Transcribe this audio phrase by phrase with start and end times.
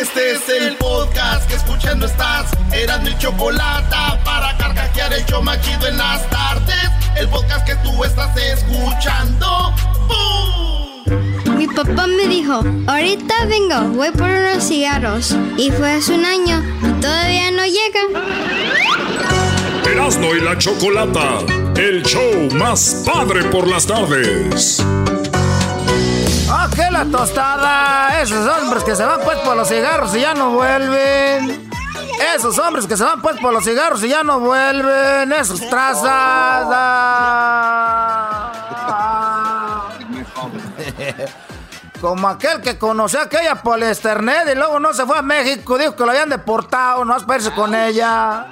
[0.00, 2.52] Este es el podcast que escuchando estás.
[2.72, 6.88] Eran mi chocolate para carcajear el show machido en las tardes.
[7.16, 9.74] El podcast que tú estás escuchando.
[10.06, 11.56] ¡Bum!
[11.56, 15.36] Mi papá me dijo, ahorita vengo, voy por unos cigarros.
[15.56, 18.22] Y fue hace un año y todavía no llega.
[19.84, 21.40] Erasmo y la Chocolata,
[21.74, 24.80] el show más padre por las tardes.
[26.50, 28.20] ¡Ah, qué la tostada!
[28.22, 31.68] Esos hombres que se van pues por los cigarros y ya no vuelven.
[32.34, 35.30] Esos hombres que se van pues por los cigarros y ya no vuelven.
[35.32, 36.66] Esos trazas.
[42.00, 45.76] Como aquel que conoció a aquella Polesternet y luego no se fue a México.
[45.76, 47.04] Dijo que lo habían deportado.
[47.04, 48.46] No vas a con ella.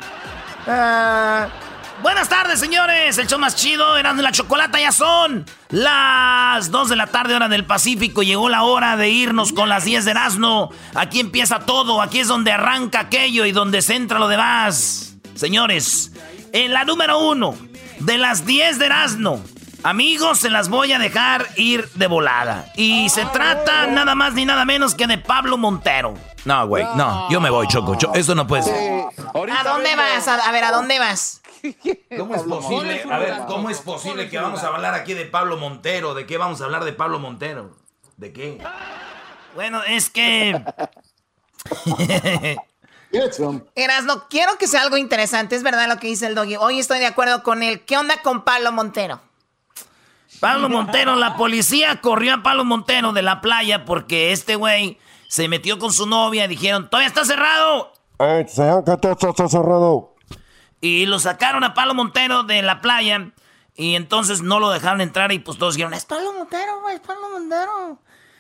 [0.67, 1.47] Eh,
[2.07, 3.19] Buenas tardes, señores.
[3.19, 7.35] El show más chido, Eran de la Chocolata, ya son las 2 de la tarde,
[7.35, 8.23] hora del Pacífico.
[8.23, 10.71] Llegó la hora de irnos con las 10 de Erasmo.
[10.95, 15.17] Aquí empieza todo, aquí es donde arranca aquello y donde centra lo demás.
[15.35, 16.13] Señores,
[16.53, 17.57] en la número uno
[17.99, 19.43] de las 10 de Erasmo.
[19.83, 22.67] Amigos, se las voy a dejar ir de volada.
[22.77, 26.15] Y se trata nada más ni nada menos que de Pablo Montero.
[26.45, 27.97] No, güey, no, yo me voy, Choco.
[27.97, 28.75] Cho- Esto no puede ser.
[29.35, 30.29] ¿A dónde vas?
[30.29, 31.41] A, a ver, ¿a dónde vas?
[32.19, 33.03] ¿Cómo es posible?
[33.11, 36.15] A ver, ¿cómo es posible que vamos a hablar aquí de Pablo Montero?
[36.15, 37.77] ¿De qué vamos a hablar de Pablo Montero?
[38.17, 38.59] ¿De qué?
[39.55, 40.63] Bueno, es que...
[43.75, 45.57] Erasno, quiero que sea algo interesante.
[45.57, 46.57] Es verdad lo que dice el doggy.
[46.57, 47.85] Hoy estoy de acuerdo con él.
[47.85, 49.21] ¿Qué onda con Pablo Montero?
[50.41, 54.99] Pablo Montero, la policía corrió a Pablo Montero de la playa porque este güey
[55.29, 57.93] se metió con su novia y dijeron, todavía está cerrado.
[58.19, 60.16] ¡Ey, señor, que todo está cerrado!
[60.81, 63.31] Y lo sacaron a Pablo Montero de la playa
[63.75, 67.01] y entonces no lo dejaron entrar y pues todos dijeron, es Pablo Montero, güey, es
[67.01, 67.99] Pablo Montero.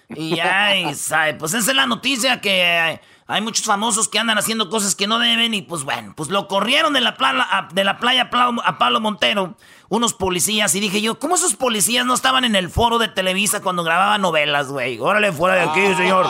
[0.08, 4.38] Y ya, y, sabe, pues esa es la noticia que hay muchos famosos que andan
[4.38, 7.68] haciendo cosas que no deben y pues bueno, pues lo corrieron de la, playa, a,
[7.72, 9.56] de la playa a Pablo- Montero,
[9.88, 13.60] unos policías, y dije yo, ¿cómo esos policías no estaban en el foro de Televisa
[13.62, 14.98] cuando grababan novelas, güey?
[15.00, 16.26] Órale, fuera de aquí, señor.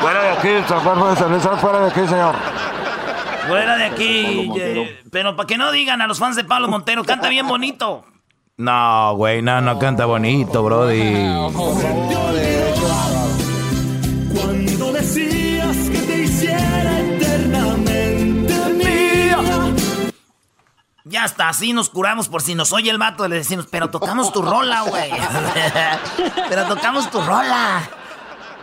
[0.00, 0.48] ¡Fuera de aquí,
[1.60, 2.34] fuera de aquí, señor!
[3.48, 4.50] Fuera de aquí.
[4.58, 8.04] eh, pero para que no digan a los fans de Pablo Montero, canta bien bonito.
[8.58, 11.12] No, güey, no, no canta bonito, brody.
[14.34, 19.38] Cuando decías que te hiciera eternamente mía.
[21.04, 24.32] Ya está, así nos curamos por si nos oye el vato, le decimos, pero tocamos
[24.32, 25.10] tu rola, güey.
[26.48, 27.82] pero tocamos tu rola.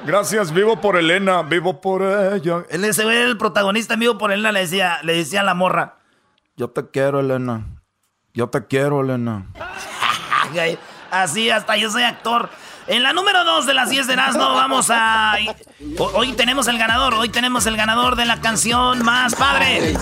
[0.06, 2.66] Gracias, vivo por Elena, vivo por ella.
[2.70, 5.54] Él ese güey era el protagonista amigo por él, le decía, le decía a la
[5.54, 5.98] morra.
[6.58, 7.66] Yo te quiero, Elena.
[8.34, 9.48] Yo te quiero, Elena.
[11.12, 12.50] Así, hasta yo soy actor.
[12.88, 15.36] En la número 2 de las 10 de Erasmo vamos a...
[15.98, 19.96] Ho- Hoy tenemos el ganador, hoy tenemos el ganador de la canción más padre.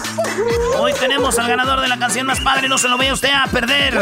[0.79, 3.45] Hoy tenemos al ganador de la canción más padre, no se lo vaya usted a
[3.47, 3.97] perder.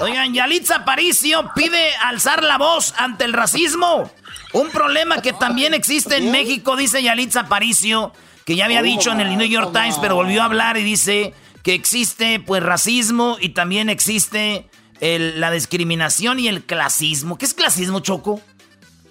[0.00, 4.10] Oigan, Yalitza Aparicio pide alzar la voz ante el racismo.
[4.52, 8.12] Un problema que también existe en México, dice Yalitza Aparicio,
[8.46, 11.34] que ya había dicho en el New York Times, pero volvió a hablar y dice
[11.62, 14.66] que existe pues racismo y también existe
[15.00, 17.38] el- la discriminación y el clasismo.
[17.38, 18.40] ¿Qué es clasismo, Choco?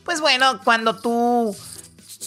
[0.03, 1.55] Pues bueno, cuando tú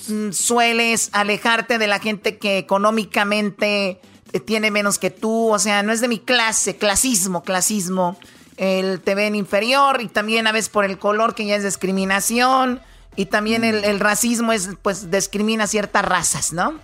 [0.08, 4.00] mm, sueles alejarte de la gente que económicamente
[4.32, 8.18] eh, tiene menos que tú, o sea, no es de mi clase, clasismo, clasismo.
[8.56, 12.80] El te ven inferior y también a veces por el color que ya es discriminación
[13.16, 16.74] y también el, el racismo es pues discrimina ciertas razas, ¿no?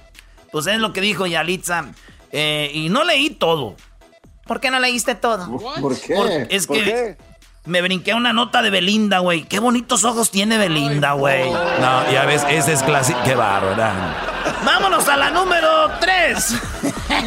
[0.50, 1.92] Pues es lo que dijo Yalitza.
[2.32, 3.76] Eh, y no leí todo.
[4.46, 5.58] ¿Por qué no leíste todo?
[5.80, 5.92] Por-
[6.48, 7.16] es que
[7.64, 9.42] me brinqué una nota de Belinda, güey.
[9.42, 11.50] Qué bonitos ojos tiene Belinda, güey.
[11.50, 13.18] No, ya ves, ese es clásico.
[13.24, 13.76] Qué bárbaro.
[14.64, 16.54] Vámonos a la número 3.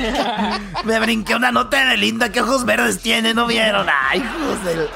[0.85, 2.31] me brinqué una nota de Belinda.
[2.31, 3.87] Qué ojos verdes tiene, ¿no vieron?
[4.09, 4.87] Ay, hijos del...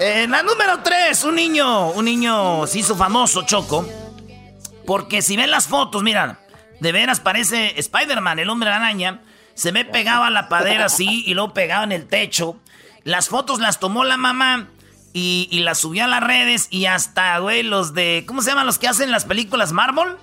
[0.00, 3.84] En la número 3, un niño, un niño se hizo famoso, Choco.
[4.86, 6.38] Porque si ven las fotos, miran,
[6.78, 9.20] de veras parece Spider-Man, el hombre araña.
[9.58, 12.56] Se me pegaba la padera así y luego pegaba en el techo.
[13.02, 14.68] Las fotos las tomó la mamá
[15.12, 18.22] y, las subió a las redes y hasta, güey, los de...
[18.28, 19.72] ¿Cómo se llaman los que hacen las películas?
[19.72, 20.14] ¿Marvel?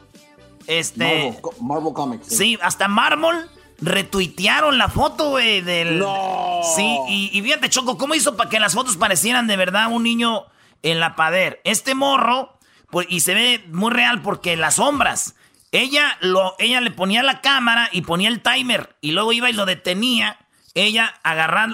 [0.68, 1.38] Este...
[1.60, 2.28] Marvel, Comics.
[2.30, 2.58] Sí.
[2.62, 3.50] hasta Marvel
[3.82, 6.00] retuitearon la foto, güey, del...
[6.00, 6.62] No.
[6.74, 10.04] Sí, y, y fíjate, Choco, ¿cómo hizo para que las fotos parecieran de verdad un
[10.04, 10.46] niño
[10.82, 11.60] en la pader?
[11.66, 12.58] Este morro,
[12.90, 15.35] pues, y se ve muy real porque las sombras...
[15.76, 19.54] Ella, lo, ella le ponía la cámara y ponía el timer y luego iba y
[19.54, 20.38] lo detenía.
[20.74, 21.16] Ella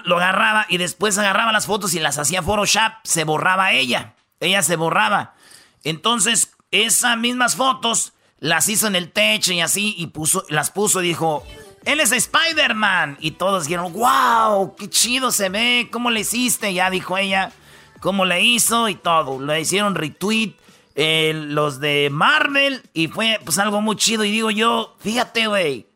[0.06, 2.94] lo agarraba y después agarraba las fotos y las hacía Photoshop.
[3.04, 4.16] Se borraba ella.
[4.40, 5.36] Ella se borraba.
[5.84, 11.04] Entonces, esas mismas fotos las hizo en el techo y así y puso, las puso
[11.04, 11.44] y dijo,
[11.86, 13.18] él es Spider-Man.
[13.22, 16.74] Y todos dijeron, wow, qué chido se ve, ¿cómo le hiciste?
[16.74, 17.52] Ya dijo ella,
[18.00, 19.40] cómo le hizo y todo.
[19.40, 20.56] Le hicieron retweet
[20.96, 24.24] los de Marvel y fue pues algo muy chido.
[24.24, 25.88] Y digo yo, fíjate, güey,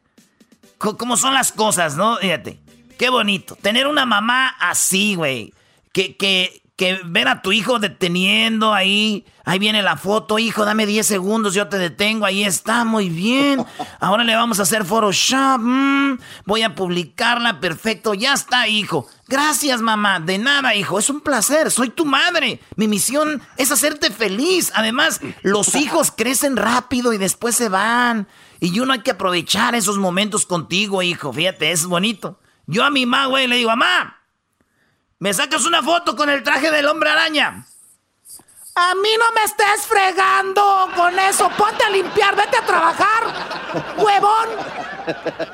[0.78, 2.18] cómo son las cosas, ¿no?
[2.18, 2.60] Fíjate,
[2.98, 3.56] qué bonito.
[3.56, 5.54] Tener una mamá así, güey,
[5.92, 9.25] que, que, que ver a tu hijo deteniendo ahí.
[9.45, 13.63] Ahí viene la foto, hijo, dame 10 segundos, yo te detengo, ahí está, muy bien.
[14.00, 19.07] Ahora le vamos a hacer Photoshop, mm, voy a publicarla, perfecto, ya está, hijo.
[19.27, 22.60] Gracias, mamá, de nada, hijo, es un placer, soy tu madre.
[22.75, 24.72] Mi misión es hacerte feliz.
[24.75, 28.27] Además, los hijos crecen rápido y después se van.
[28.60, 32.39] Y uno hay que aprovechar esos momentos contigo, hijo, fíjate, es bonito.
[32.68, 34.15] Yo a mi mamá, güey, le digo, mamá,
[35.20, 37.66] ¿Me sacas una foto con el traje del hombre araña?
[38.76, 41.50] A mí no me estés fregando con eso.
[41.58, 43.24] Ponte a limpiar, vete a trabajar,
[43.98, 44.50] huevón.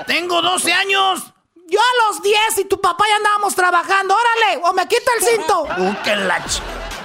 [0.08, 1.32] Tengo 12 años.
[1.68, 4.16] Yo a los 10 y tu papá ya andábamos trabajando.
[4.16, 5.68] Órale, o me quita el cinto.
[5.78, 6.44] Uh, qué la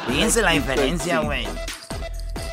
[0.09, 1.47] Fíjense la diferencia, güey.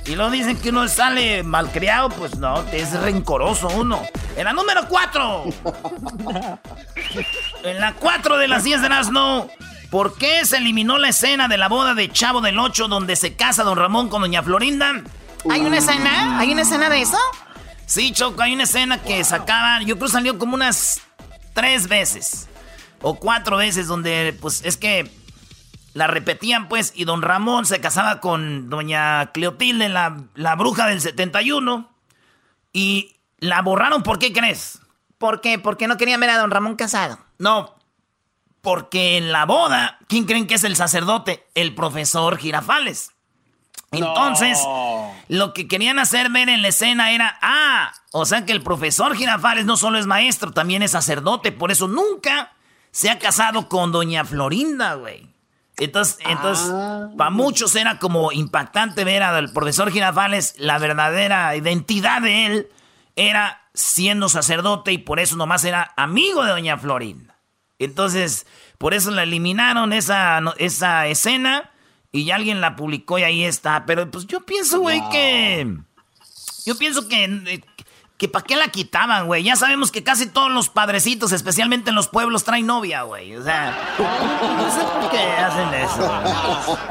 [0.06, 4.02] Y luego dicen que uno sale malcriado, pues no, es rencoroso uno.
[4.36, 5.46] En la número 4.
[7.64, 9.48] en la 4 de las 10 de las no.
[9.94, 13.36] ¿Por qué se eliminó la escena de la boda de Chavo del 8 donde se
[13.36, 15.04] casa don Ramón con doña Florinda?
[15.48, 16.40] ¿Hay una escena?
[16.40, 17.20] ¿Hay una escena de eso?
[17.86, 21.00] Sí, Choco, hay una escena que sacaban, yo creo que salió como unas
[21.54, 22.50] tres veces
[23.04, 25.12] o cuatro veces donde pues es que
[25.94, 31.02] la repetían pues y don Ramón se casaba con doña Cleotilde, la, la bruja del
[31.02, 31.88] 71
[32.72, 34.80] y la borraron, ¿por qué crees?
[35.20, 35.60] ¿Por qué?
[35.60, 37.20] ¿Por qué no querían ver a don Ramón casado?
[37.38, 37.76] No,
[38.64, 41.46] porque en la boda, ¿quién creen que es el sacerdote?
[41.54, 43.12] El profesor Girafales.
[43.92, 44.58] Entonces,
[45.28, 49.18] lo que querían hacer ver en la escena era, ah, o sea que el profesor
[49.18, 52.54] Girafales no solo es maestro, también es sacerdote, por eso nunca
[52.92, 55.30] se ha casado con doña Florinda, güey.
[55.76, 57.10] Entonces, entonces ah.
[57.18, 62.70] para muchos era como impactante ver al profesor Girafales, la verdadera identidad de él
[63.18, 67.33] era siendo sacerdote y por eso nomás era amigo de doña Florinda.
[67.84, 68.46] Entonces,
[68.78, 71.72] por eso la eliminaron esa, esa escena
[72.12, 73.86] y ya alguien la publicó y ahí está.
[73.86, 75.78] Pero pues yo pienso, güey, que...
[76.66, 77.24] Yo pienso que...
[77.24, 77.62] Eh,
[78.18, 79.44] que para qué la quitaban, güey.
[79.44, 83.36] Ya sabemos que casi todos los padrecitos, especialmente en los pueblos, traen novia, güey.
[83.36, 86.88] O sea, no sé por qué hacen eso.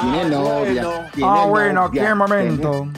[0.00, 1.10] Tiene novia.
[1.24, 2.88] ah, bueno, qué momento.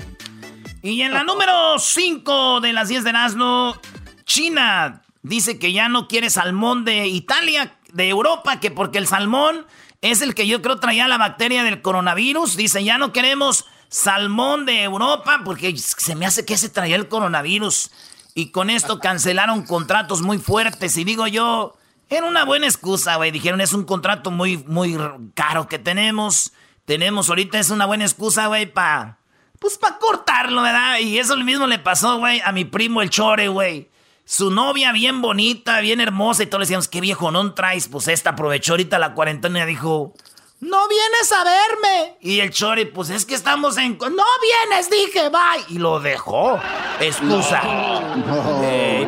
[0.83, 3.81] Y en la número 5 de las 10 de Nazno,
[4.25, 9.66] China dice que ya no quiere salmón de Italia, de Europa, que porque el salmón
[10.00, 12.56] es el que yo creo traía la bacteria del coronavirus.
[12.56, 17.08] Dice, ya no queremos salmón de Europa porque se me hace que se traía el
[17.08, 17.90] coronavirus.
[18.35, 20.97] Y con esto cancelaron contratos muy fuertes.
[20.97, 21.76] Y digo yo,
[22.08, 23.30] era una buena excusa, güey.
[23.30, 24.97] Dijeron, es un contrato muy, muy
[25.35, 26.52] caro que tenemos.
[26.85, 29.18] Tenemos ahorita, es una buena excusa, güey, para...
[29.58, 31.00] Pues para cortarlo, ¿verdad?
[31.00, 33.90] Y eso mismo le pasó, güey, a mi primo el Chore, güey.
[34.30, 37.88] Su novia bien bonita, bien hermosa, y todos le decíamos, qué viejo no traes.
[37.88, 40.12] Pues esta aprovechó ahorita la cuarentena y dijo,
[40.61, 42.18] no vienes a verme.
[42.20, 43.97] Y el Chori, pues es que estamos en...
[43.97, 44.25] No
[44.68, 45.64] vienes, dije, bye.
[45.75, 46.61] Y lo dejó.
[47.00, 47.62] Excusa.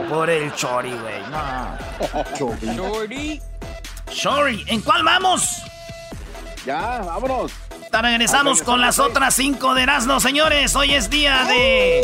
[0.09, 1.21] por el Chori, güey.
[1.31, 2.39] No.
[2.39, 3.43] Chori.
[4.11, 4.65] Chori.
[4.69, 5.43] ¿En cuál vamos?
[6.65, 7.53] Ya, vámonos
[8.03, 10.75] regresamos con las otras cinco de Erasmo, señores.
[10.77, 12.03] Hoy es día de.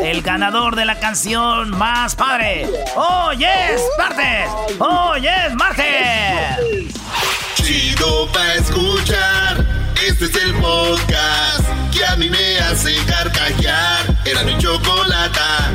[0.00, 2.66] El ganador de la canción más padre.
[2.96, 3.82] ¡Oh, yes!
[3.98, 4.50] ¡Martes!
[4.78, 5.54] ¡Oh, yes!
[5.54, 6.94] ¡Martes!
[7.56, 9.66] chido pa' escuchar.
[10.06, 14.14] Este es el podcast que a mí me hace carcajear.
[14.24, 15.70] Era mi chocolata.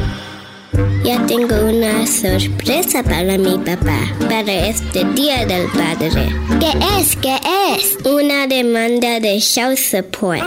[1.03, 6.33] Ya tengo una sorpresa para mi papá, para este Día del Padre.
[6.59, 7.15] ¿Qué es?
[7.15, 7.39] ¿Qué
[7.71, 7.97] es?
[8.05, 10.43] Una demanda de show support.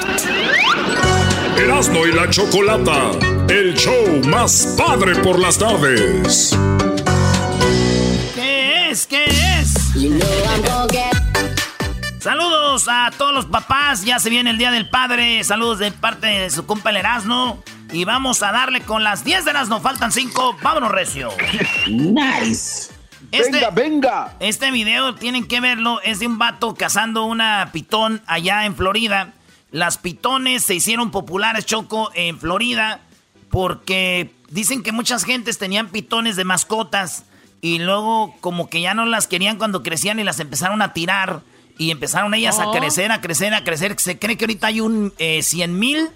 [1.59, 3.11] Erasmo y la Chocolata,
[3.49, 6.57] el show más padre por las tardes.
[8.35, 9.07] ¿Qué es?
[9.07, 9.75] ¿Qué es?
[12.29, 15.43] Saludos a todos los papás, ya se viene el Día del Padre.
[15.45, 17.65] Saludos de parte de su compa el Erasmo.
[17.91, 20.59] Y vamos a darle con las 10 de Erasmo, faltan 5.
[20.61, 21.31] Vámonos, Recio.
[21.87, 22.91] Nice.
[23.33, 24.35] venga, venga.
[24.41, 29.33] Este video tienen que verlo, es de un vato cazando una pitón allá en Florida.
[29.71, 33.01] Las pitones se hicieron populares, Choco, en Florida,
[33.49, 37.25] porque dicen que muchas gentes tenían pitones de mascotas
[37.63, 41.41] y luego como que ya no las querían cuando crecían y las empezaron a tirar
[41.79, 42.73] y empezaron ellas a Oh.
[42.73, 43.95] crecer, a crecer, a crecer.
[43.99, 46.09] Se cree que ahorita hay un eh, 100 mil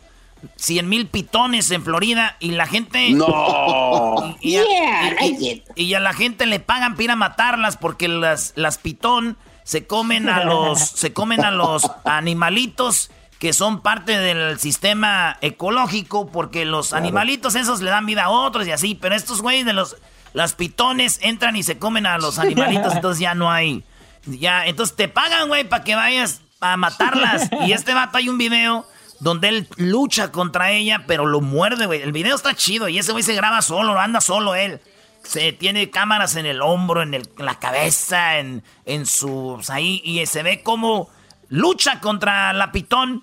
[0.56, 3.10] 100 mil pitones en Florida y la gente...
[3.12, 4.36] No.
[4.40, 8.08] Y, y a, Yeah, y- a la gente le pagan para ir a matarlas porque
[8.08, 14.18] las, las pitón se comen a los se comen a los animalitos que son parte
[14.18, 19.14] del sistema ecológico porque los animalitos esos le dan vida a otros y así, pero
[19.14, 19.96] estos güeyes de los
[20.32, 23.84] las pitones entran y se comen a los animalitos, entonces ya no hay
[24.26, 27.48] ya, entonces te pagan, güey, para que vayas a matarlas.
[27.66, 28.86] Y este vato hay un video
[29.20, 32.02] donde él lucha contra ella, pero lo muerde, güey.
[32.02, 34.80] El video está chido y ese güey se graba solo, anda solo él.
[35.24, 40.00] Se tiene cámaras en el hombro, en, el- en la cabeza, en, en sus ahí,
[40.04, 41.08] y se ve como
[41.48, 43.22] lucha contra la pitón.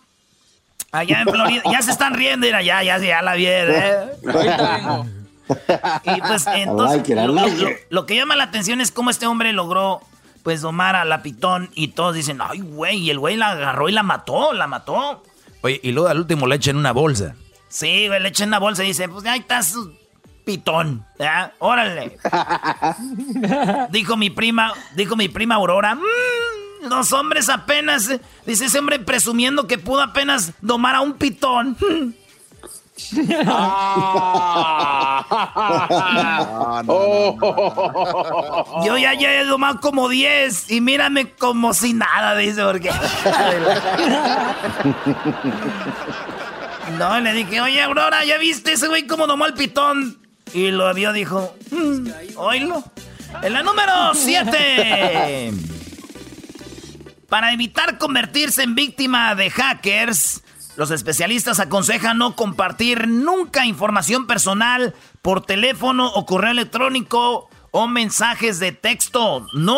[0.91, 4.09] Allá en Florida, ya se están riendo, mira, ya, ya, ya la vieron, ¿eh?
[6.03, 7.77] Y pues entonces, like it, I lo, like lo- it.
[7.89, 10.01] lo que llama la atención es cómo este hombre logró,
[10.43, 13.89] pues, domar a la pitón y todos dicen, ay, güey, y el güey la agarró
[13.89, 15.23] y la mató, la mató.
[15.61, 17.35] Oye, y luego al último le echan una bolsa.
[17.67, 19.93] Sí, güey, le echan una bolsa y dice, pues, ahí está su
[20.45, 21.05] pitón.
[21.59, 22.17] Órale.
[23.91, 28.99] dijo mi prima, dijo mi prima Aurora, "Mm, los hombres apenas, eh", dice ese hombre
[28.99, 31.77] presumiendo que pudo apenas domar a un pitón.
[38.85, 42.91] Yo ya, he domado como 10 y mírame como si nada, dice, porque...
[46.97, 50.17] No, le dije, oye, Aurora, ¿ya viste ese güey cómo domó el pitón?
[50.53, 52.83] Y lo vio, dijo, "Mm, oílo.
[53.43, 55.51] En la número 7.
[57.29, 60.43] Para evitar convertirse en víctima de hackers,
[60.79, 68.59] los especialistas aconsejan no compartir nunca información personal por teléfono o correo electrónico o mensajes
[68.59, 69.45] de texto.
[69.53, 69.77] No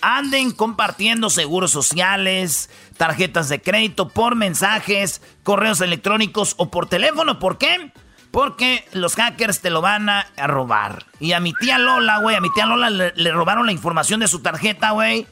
[0.00, 7.38] anden compartiendo seguros sociales, tarjetas de crédito por mensajes, correos electrónicos o por teléfono.
[7.38, 7.92] ¿Por qué?
[8.30, 11.04] Porque los hackers te lo van a, robar.
[11.20, 14.20] Y a mi tía Lola, güey, a mi tía Lola le, le robaron la información
[14.20, 15.26] de su tarjeta, güey.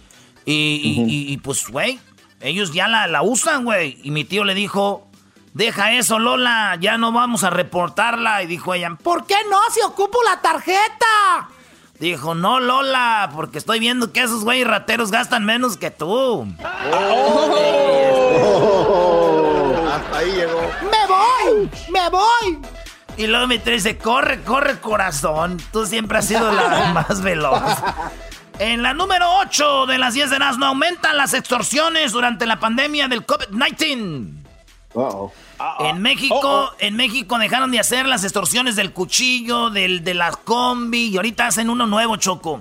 [0.45, 2.01] Y- y, pues, güey,
[2.41, 3.99] ellos ya la, la usan, güey.
[4.03, 5.07] Y mi tío le dijo,
[5.55, 8.43] deja eso, Lola, ya no vamos a reportarla.
[8.43, 9.59] Y dijo ella, ¿Por qué no?
[9.73, 11.49] Si ocupo la tarjeta.
[11.99, 16.47] Dijo, no, Lola, porque estoy viendo que esos güeyes rateros gastan menos que tú.
[19.91, 20.61] Hasta ahí llegó.
[20.91, 21.71] ¡Me voy!
[21.91, 22.59] ¡Me voy!
[23.19, 25.59] Y luego me dice, corre, corre, corazón.
[25.73, 27.61] Tú siempre has sido la más veloz.
[28.61, 33.09] En la número 8 de las 10 de no aumentan las extorsiones durante la pandemia
[33.09, 34.35] del COVID-19.
[35.89, 41.07] En México, en México dejaron de hacer las extorsiones del cuchillo, del, de la combi,
[41.07, 42.61] y ahorita hacen uno nuevo, Choco.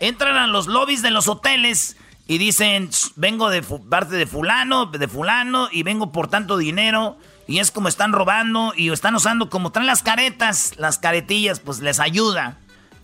[0.00, 4.86] Entran a los lobbies de los hoteles y dicen, "S- vengo de parte de fulano,
[4.86, 7.18] de fulano, y vengo por tanto dinero.
[7.46, 11.80] Y es como están robando y están usando, como traen las caretas, las caretillas, pues
[11.80, 12.56] les ayuda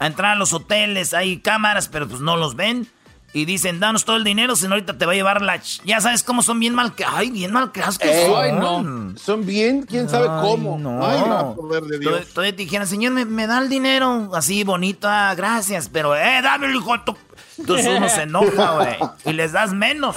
[0.03, 1.15] a entrar a los hoteles.
[1.15, 2.89] Hay cámaras, pero pues no los ven.
[3.35, 5.57] Y dicen, danos todo el dinero, si no ahorita te va a llevar la...
[5.57, 5.81] ch-".
[5.87, 6.93] Ya sabes cómo son bien mal...
[7.07, 9.17] Ay, bien mal que Ey, son.
[9.19, 10.79] Son bien, quién sabe Ay, cómo.
[10.79, 11.03] no.
[11.07, 12.29] Ay, no, poder de Dios.
[12.35, 16.41] Todavía- te dijeron, señor, me, me da el dinero así bonito, ah, gracias, pero, eh,
[16.43, 17.17] dame el hijo de tu-".
[17.57, 20.17] Entonces uno se enoja, güey, y les das menos.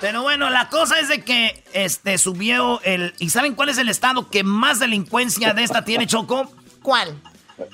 [0.00, 3.14] Pero bueno, la cosa es de que este subió el.
[3.18, 6.52] ¿Y saben cuál es el estado que más delincuencia de esta tiene, Choco?
[6.82, 7.20] ¿Cuál?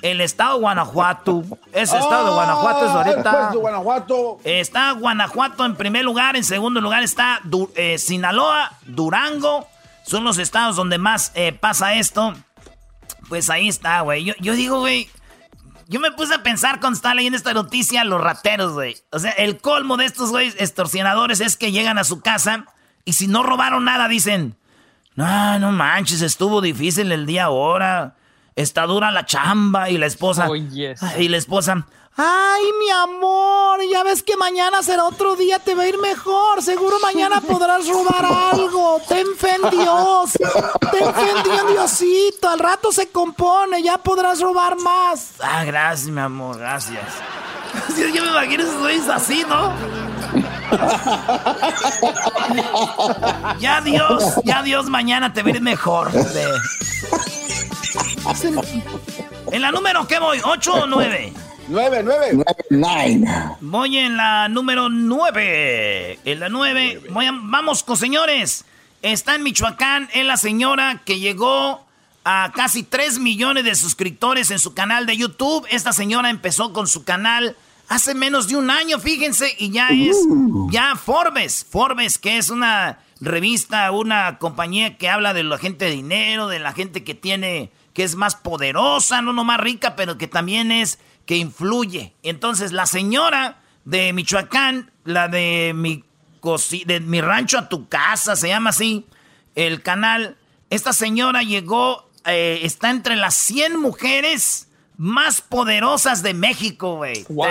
[0.01, 1.43] El estado de Guanajuato.
[1.71, 3.49] Ese estado de Guanajuato es ahorita.
[3.51, 4.39] De Guanajuato.
[4.43, 9.67] Está Guanajuato en primer lugar, en segundo lugar está Du- eh, Sinaloa, Durango.
[10.05, 12.33] Son los estados donde más eh, pasa esto.
[13.29, 14.23] Pues ahí está, güey.
[14.23, 15.09] Yo, yo digo, güey,
[15.87, 18.97] Yo me puse a pensar cuando estaba leyendo esta noticia, los rateros, güey.
[19.11, 22.65] O sea, el colmo de estos güeyes extorsionadores es que llegan a su casa
[23.03, 24.57] y si no robaron nada, dicen,
[25.15, 28.15] no, no manches, estuvo difícil el día ahora.
[28.55, 30.47] Está dura la chamba y la esposa.
[30.55, 31.85] Y la esposa,
[32.17, 36.63] Ay, mi amor, ya ves que mañana será otro día, te va a ir mejor.
[36.63, 39.01] Seguro mañana podrás robar algo.
[39.05, 40.31] Ten fe en Dios.
[40.91, 42.47] Ten fe en Diosito.
[42.47, 45.31] Al rato se compone, ya podrás robar más.
[45.41, 47.03] Ah, gracias, mi amor, gracias.
[47.97, 49.73] Yo me imagino esos así, ¿no?
[53.59, 56.13] ya Dios, ya Dios, mañana te va a ir mejor.
[59.51, 60.39] En la número, ¿qué voy?
[60.39, 61.33] ¿8 o 9?
[61.67, 62.43] Nueve, nueve.
[62.69, 63.27] Nine.
[63.61, 66.19] Voy en la número nueve.
[66.23, 67.01] En la nueve.
[67.09, 68.65] vamos con señores.
[69.01, 70.09] Está en Michoacán.
[70.13, 71.85] Es la señora que llegó
[72.23, 75.65] a casi 3 millones de suscriptores en su canal de YouTube.
[75.69, 77.55] Esta señora empezó con su canal
[77.87, 80.69] hace menos de un año, fíjense, y ya es Uh.
[80.71, 81.65] ya Forbes.
[81.69, 86.59] Forbes, que es una revista, una compañía que habla de la gente de dinero, de
[86.59, 90.99] la gente que tiene, que es más poderosa, no nomás rica, pero que también es
[91.25, 92.13] que influye.
[92.23, 96.03] Entonces, la señora de Michoacán, la de mi,
[96.85, 99.07] de mi rancho a tu casa, se llama así,
[99.55, 100.35] el canal.
[100.69, 107.25] Esta señora llegó, eh, está entre las 100 mujeres más poderosas de México, güey.
[107.29, 107.47] Wow.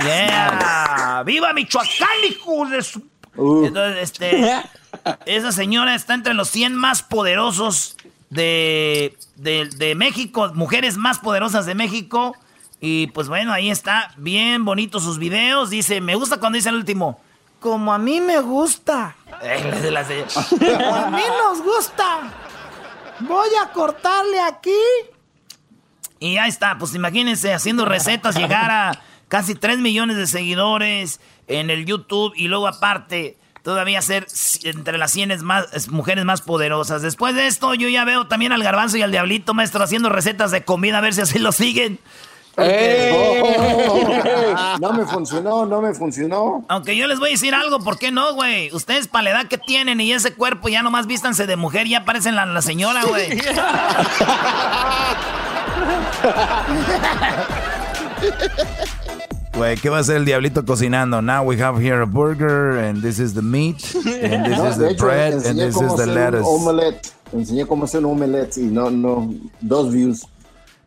[0.00, 1.22] Yeah.
[1.24, 3.06] ¡Viva Michoacán, hijo de su...
[3.36, 4.52] Entonces, este,
[5.26, 7.96] esa señora está entre los 100 más poderosos
[8.34, 12.36] de, de, de México, mujeres más poderosas de México.
[12.80, 15.70] Y pues bueno, ahí está, bien bonitos sus videos.
[15.70, 17.20] Dice, me gusta cuando dice el último.
[17.60, 19.16] Como a mí me gusta.
[20.50, 22.32] Como a mí nos gusta.
[23.20, 24.72] Voy a cortarle aquí.
[26.18, 31.70] Y ahí está, pues imagínense haciendo recetas, llegar a casi 3 millones de seguidores en
[31.70, 34.28] el YouTube y luego aparte todavía ser
[34.62, 37.02] entre las 100 más, mujeres más poderosas.
[37.02, 40.52] Después de esto yo ya veo también al garbanzo y al diablito maestro haciendo recetas
[40.52, 41.98] de comida a ver si así lo siguen.
[42.56, 42.62] no
[44.92, 46.64] me funcionó, no me funcionó.
[46.68, 48.70] Aunque yo les voy a decir algo, ¿por qué no, güey?
[48.72, 52.04] Ustedes para la edad que tienen y ese cuerpo ya nomás vístanse de mujer, ya
[52.04, 53.30] parecen la, la señora, güey.
[59.56, 61.22] Güey, ¿qué va a hacer el diablito cocinando?
[61.22, 64.76] Now we have here a burger, and this is the meat, and this No, is
[64.78, 66.44] the hecho, bread, and this is the lettuce.
[66.44, 67.12] Omelette.
[67.32, 70.26] Enseñé cómo hacer un omelette y no, no, dos views.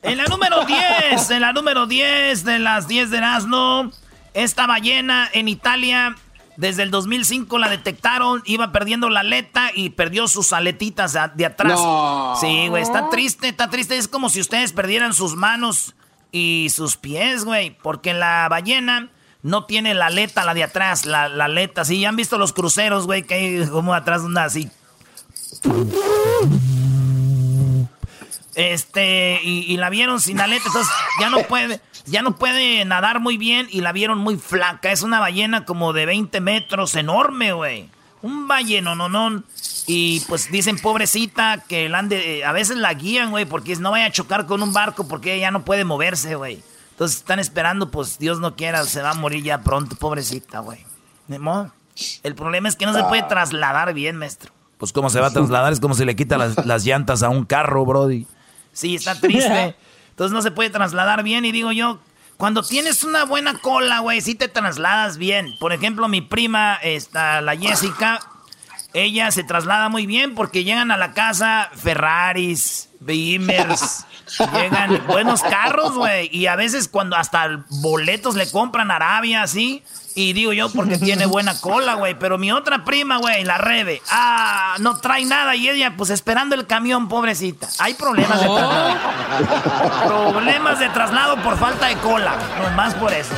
[0.04, 3.92] En la número 10, en la número 10 de las 10 de Erasmo,
[4.34, 6.16] esta ballena en Italia,
[6.58, 11.80] desde el 2005 la detectaron, iba perdiendo la aleta y perdió sus aletitas de atrás.
[11.80, 12.36] No.
[12.40, 13.98] Sí, güey, está triste, está triste.
[13.98, 15.96] Es como si ustedes perdieran sus manos
[16.38, 19.10] y sus pies, güey, porque la ballena
[19.42, 21.86] no tiene la aleta, la de atrás, la, aleta.
[21.86, 24.70] Sí, ¿ya han visto los cruceros, güey, que hay como atrás una así.
[28.56, 30.70] Este, y, la vieron sin aleta,
[31.20, 34.92] ya no puede, ya no puede nadar muy bien y la vieron muy flaca.
[34.92, 37.90] Es una ballena como de 20 metros, enorme, güey.
[38.22, 39.44] Un balleno, no, no.
[39.90, 43.92] Y pues dicen, pobrecita, que la han de- a veces la guían, güey, porque no
[43.92, 46.62] vaya a chocar con un barco porque ella no puede moverse, güey.
[46.92, 50.86] Entonces están esperando, pues Dios no quiera, se va a morir ya pronto, pobrecita, güey.
[51.28, 51.72] Modo.
[52.24, 54.52] El problema es que no se puede trasladar bien, maestro.
[54.78, 57.30] Pues cómo se va a trasladar, es como si le quita las, las llantas a
[57.30, 58.28] un carro, brody.
[58.74, 59.76] Sí, está triste.
[60.10, 61.46] Entonces no se puede trasladar bien.
[61.46, 62.00] Y digo yo,
[62.38, 65.56] cuando tienes una buena cola, güey, sí te trasladas bien.
[65.60, 68.20] Por ejemplo, mi prima, esta, la Jessica,
[69.04, 74.06] ella se traslada muy bien porque llegan a la casa Ferraris, Beamers,
[74.54, 76.30] llegan buenos carros, güey.
[76.32, 79.84] Y a veces cuando hasta boletos le compran a Arabia, así.
[80.16, 82.18] Y digo yo porque tiene buena cola, güey.
[82.18, 85.56] Pero mi otra prima, güey, la Rebe, ah, no trae nada.
[85.56, 87.68] Y ella, pues esperando el camión, pobrecita.
[87.78, 90.32] Hay problemas de traslado.
[90.34, 92.36] problemas de traslado por falta de cola.
[92.60, 93.36] Nomás por eso.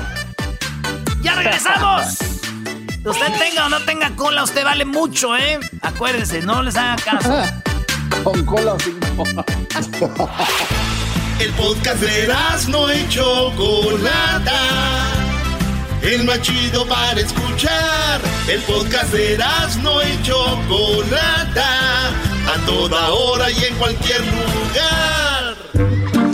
[1.21, 2.28] ¡Ya regresamos!
[3.05, 5.57] Usted tenga o no tenga cola, usted vale mucho, ¿eh?
[5.81, 7.43] Acuérdense, no les haga caso.
[8.23, 8.99] Con cola o sin
[11.39, 12.27] El podcast de
[12.67, 14.59] no y Chocolata.
[16.01, 18.19] El más chido para escuchar.
[18.49, 19.37] El podcast de
[19.81, 22.09] no y Chocolata.
[22.09, 25.55] A toda hora y en cualquier lugar.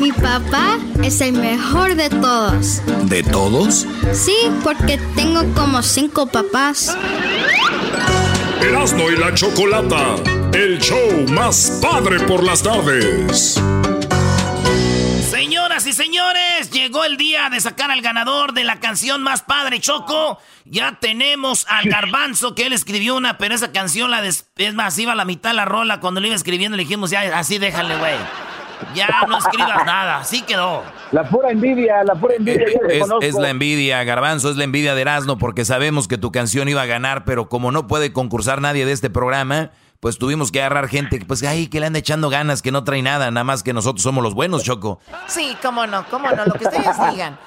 [0.06, 2.80] Mi papá es el mejor de todos.
[3.10, 3.88] ¿De todos?
[4.13, 6.96] Sí, porque tengo como cinco papás.
[8.62, 10.18] Erasmo y la Chocolata,
[10.54, 13.60] el show más padre por las tardes.
[15.28, 19.80] Señoras y señores, llegó el día de sacar al ganador de la canción más padre,
[19.80, 20.38] Choco.
[20.65, 24.46] Ya tenemos al Garbanzo, que él escribió una, pero esa canción la des...
[24.56, 26.00] es más, iba a la mitad la rola.
[26.00, 28.13] Cuando le iba escribiendo le dijimos, ya, así déjale, güey.
[28.93, 30.83] Ya no escribas nada, así quedó.
[31.11, 32.65] La pura envidia, la pura envidia.
[32.89, 36.67] Es, es, la envidia, Garbanzo, es la envidia de Erasmo, porque sabemos que tu canción
[36.67, 40.59] iba a ganar, pero como no puede concursar nadie de este programa, pues tuvimos que
[40.59, 43.63] agarrar gente pues ay, que le anda echando ganas, que no trae nada, nada más
[43.63, 44.99] que nosotros somos los buenos, Choco.
[45.27, 47.38] Sí, cómo no, cómo no, lo que ustedes digan.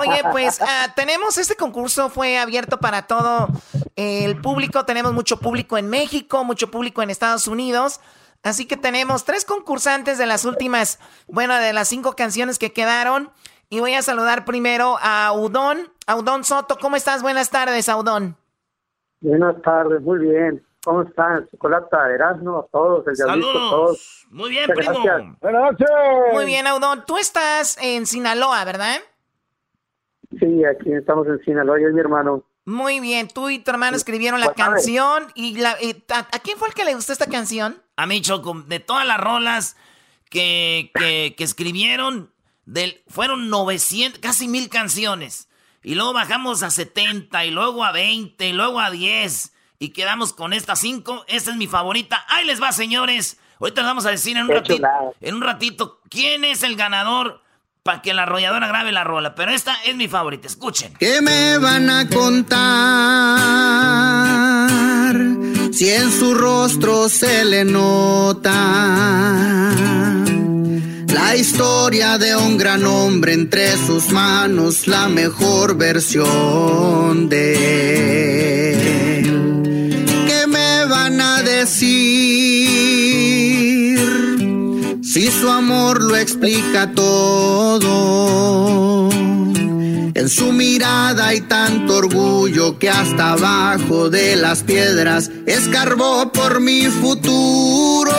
[0.00, 3.48] Oye, pues ah, tenemos este concurso, fue abierto para todo
[3.96, 8.00] el público, tenemos mucho público en México, mucho público en Estados Unidos,
[8.42, 10.98] así que tenemos tres concursantes de las últimas,
[11.28, 13.30] bueno, de las cinco canciones que quedaron.
[13.68, 16.76] Y voy a saludar primero a Udón, a Udón Soto.
[16.80, 17.22] ¿Cómo estás?
[17.22, 18.36] Buenas tardes, Audón.
[19.20, 20.66] Buenas tardes, muy bien.
[20.82, 21.46] ¿Cómo están?
[21.50, 23.70] Chocolata, Erasmo, a todos, el Saludos.
[23.70, 24.26] todos.
[24.30, 25.04] Muy bien, primo.
[25.40, 25.88] Buenas noches.
[26.32, 27.04] Muy bien, Audón.
[27.06, 28.96] Tú estás en Sinaloa, ¿verdad?
[30.38, 32.44] Sí, aquí estamos en Sinaloa, y es mi hermano.
[32.64, 35.32] Muy bien, tú y tu hermano escribieron la canción.
[35.34, 35.76] y, la,
[36.08, 37.82] ¿a, quién fue el que le gustó esta canción?
[37.96, 39.76] A mí, Choco, de todas las rolas
[40.28, 42.32] que, que, que escribieron,
[42.64, 45.48] del, fueron 900, casi mil canciones.
[45.82, 50.32] Y luego bajamos a 70, y luego a 20, y luego a 10 y quedamos
[50.34, 51.24] con estas cinco.
[51.26, 52.24] Esta es mi favorita.
[52.28, 53.40] Ahí les va, señores.
[53.58, 54.88] Ahorita les vamos a decir en un ratito,
[55.20, 57.42] en un ratito quién es el ganador
[57.82, 59.34] para que la arrolladora grabe la rola.
[59.34, 60.46] Pero esta es mi favorita.
[60.46, 60.94] Escuchen.
[60.98, 62.60] ¿Qué me van a contar?
[65.72, 68.52] Si en su rostro se le nota
[71.06, 78.39] la historia de un gran hombre entre sus manos, la mejor versión de
[85.12, 88.30] si su amor lo explica todo?
[90.14, 96.84] En su mirada hay tanto orgullo que hasta abajo de las piedras escarbó por mi
[96.86, 98.12] futuro.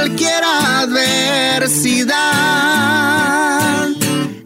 [0.00, 2.16] Cualquier adversidad.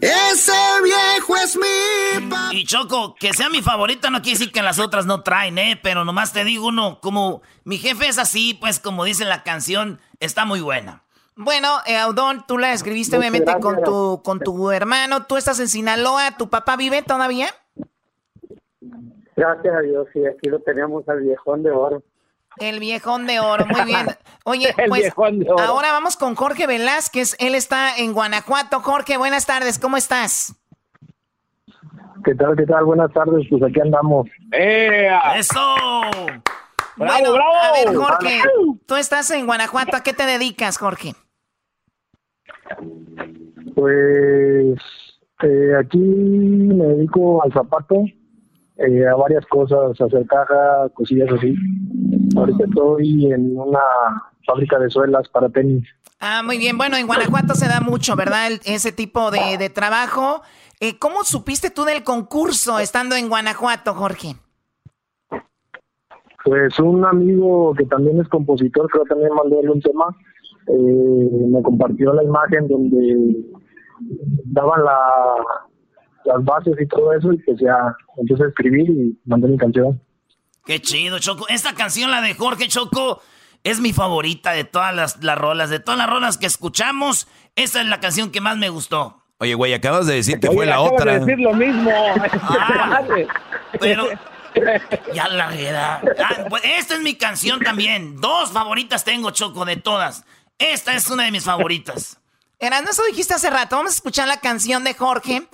[0.01, 0.51] Ese
[0.83, 2.49] viejo es mi papá.
[2.51, 5.79] Y Choco, que sea mi favorita no quiere decir que las otras no traen, ¿eh?
[5.81, 9.99] Pero nomás te digo uno, como mi jefe es así, pues como dice la canción,
[10.19, 11.03] está muy buena.
[11.37, 15.25] Bueno, eh, Audón, tú la escribiste obviamente con tu, con tu hermano.
[15.25, 16.37] Tú estás en Sinaloa.
[16.37, 17.47] ¿Tu papá vive todavía?
[19.35, 22.01] Gracias a Dios, sí, aquí lo tenemos al viejón de oro.
[22.57, 24.07] El viejón de oro, muy bien.
[24.45, 25.11] Oye, pues
[25.57, 27.35] ahora vamos con Jorge Velázquez.
[27.39, 28.79] Él está en Guanajuato.
[28.79, 30.55] Jorge, buenas tardes, ¿cómo estás?
[32.23, 32.85] ¿Qué tal, qué tal?
[32.85, 34.27] Buenas tardes, pues aquí andamos.
[34.51, 35.09] ¡Eh!
[35.37, 35.59] ¡Eso!
[36.95, 38.41] bueno, a ver, Jorge,
[38.85, 39.97] tú estás en Guanajuato.
[39.97, 41.13] ¿A qué te dedicas, Jorge?
[43.75, 44.79] Pues
[45.43, 48.05] eh, aquí me dedico al zapato,
[48.77, 51.55] eh, a varias cosas, hacer caja, cosillas así.
[52.35, 53.79] Ahorita estoy en una
[54.45, 55.87] fábrica de suelas para tenis.
[56.19, 56.77] Ah, muy bien.
[56.77, 58.51] Bueno, en Guanajuato se da mucho, ¿verdad?
[58.65, 60.41] ese tipo de, de trabajo.
[60.79, 64.35] Eh, ¿Cómo supiste tú del concurso estando en Guanajuato, Jorge?
[66.43, 70.15] Pues un amigo que también es compositor, creo que también mandó un tema,
[70.67, 73.35] eh, me compartió la imagen donde
[74.45, 75.35] daban la,
[76.25, 80.01] las bases y todo eso y pues ya empecé a escribir y mandé mi canción.
[80.65, 81.47] Qué chido, Choco.
[81.47, 83.21] Esta canción, la de Jorge Choco,
[83.63, 85.69] es mi favorita de todas las, las rolas.
[85.69, 89.21] De todas las rolas que escuchamos, esa es la canción que más me gustó.
[89.37, 91.13] Oye, güey, acabas de decir que fue la otra.
[91.13, 91.91] De decir lo mismo.
[92.47, 93.01] Ah,
[93.79, 94.07] pero
[95.13, 96.01] ya la verdad.
[96.23, 98.15] Ah, pues, esta es mi canción también.
[98.21, 100.23] Dos favoritas tengo, Choco, de todas.
[100.57, 102.19] Esta es una de mis favoritas.
[102.59, 103.75] Eras, eso dijiste hace rato.
[103.75, 105.47] Vamos a escuchar la canción de Jorge.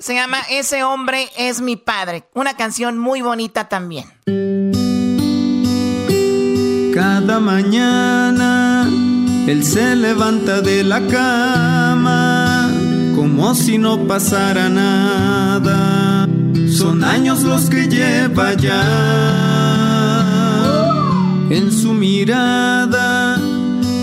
[0.00, 2.22] Se llama Ese hombre es mi padre.
[2.32, 4.06] Una canción muy bonita también.
[6.94, 8.88] Cada mañana
[9.48, 12.70] él se levanta de la cama
[13.16, 16.28] como si no pasara nada.
[16.70, 18.84] Son años los que lleva ya
[21.50, 23.36] en su mirada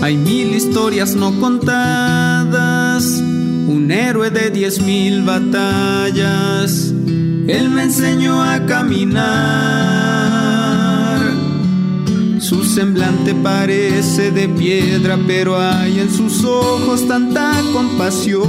[0.02, 2.35] hay mil historias no contadas,
[3.66, 6.92] un héroe de diez mil batallas.
[7.48, 9.26] Él me enseñó a caminar.
[12.40, 18.46] Su semblante parece de piedra, pero hay en sus ojos tanta compasión.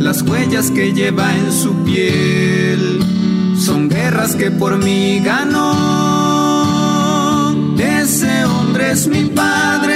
[0.00, 3.00] Las huellas que lleva en su piel
[3.58, 6.06] son guerras que por mí ganó.
[8.06, 9.95] Ese hombre es mi padre,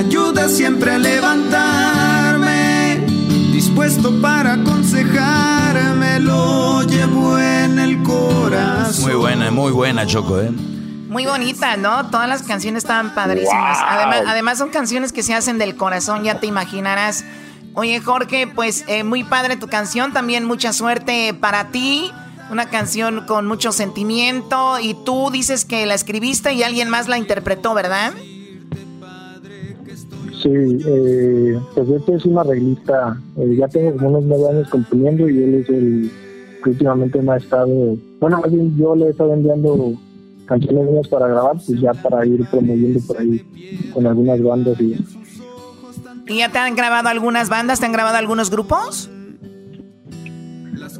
[0.00, 3.04] ayuda siempre a levantarme,
[3.52, 9.04] dispuesto para aconsejarme, lo llevo en el corazón.
[9.04, 10.50] Muy buena, muy buena, Choco, ¿eh?
[10.50, 12.08] Muy bonita, ¿no?
[12.08, 13.78] Todas las canciones estaban padrísimas.
[13.78, 13.88] Wow.
[13.88, 17.26] Además, además son canciones que se hacen del corazón, ya te imaginarás.
[17.74, 22.10] Oye, Jorge, pues eh, muy padre tu canción, también mucha suerte para ti.
[22.50, 27.18] Una canción con mucho sentimiento y tú dices que la escribiste y alguien más la
[27.18, 28.14] interpretó, ¿verdad?
[30.42, 33.20] Sí, eh, pues este es un arreglista.
[33.36, 36.10] eh, ya tengo como unos nueve años componiendo y él es el
[36.64, 37.96] que últimamente me ha estado.
[38.20, 39.94] Bueno, más bien yo le he estado enviando
[40.46, 43.40] canciones mías para grabar, pues ya para ir promoviendo por ahí
[43.92, 44.96] con algunas bandas y
[46.26, 47.80] ¿Y ya te han grabado algunas bandas?
[47.80, 49.10] ¿Te han grabado algunos grupos?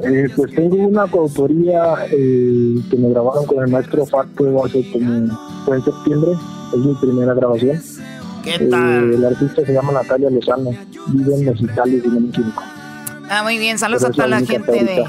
[0.02, 5.28] Eh, pues tengo una coautoría eh, que me grabaron con el maestro Facto hace como
[5.64, 6.32] fue en septiembre,
[6.72, 7.80] es mi primera grabación.
[8.42, 9.14] ¿Qué tal?
[9.14, 10.70] el artista se llama Natalia Lozano,
[11.08, 12.62] vive en Mexicali, si no me equivoco.
[13.28, 13.78] Ah, muy bien.
[13.78, 15.04] Saludos a Pero es toda la gente de,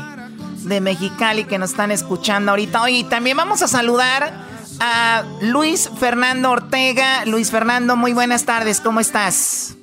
[0.67, 2.84] de Mexicali que nos están escuchando ahorita.
[2.84, 4.32] Oye, y también vamos a saludar
[4.80, 7.26] a Luis Fernando Ortega.
[7.26, 8.80] Luis Fernando, muy buenas tardes.
[8.80, 9.76] ¿Cómo estás?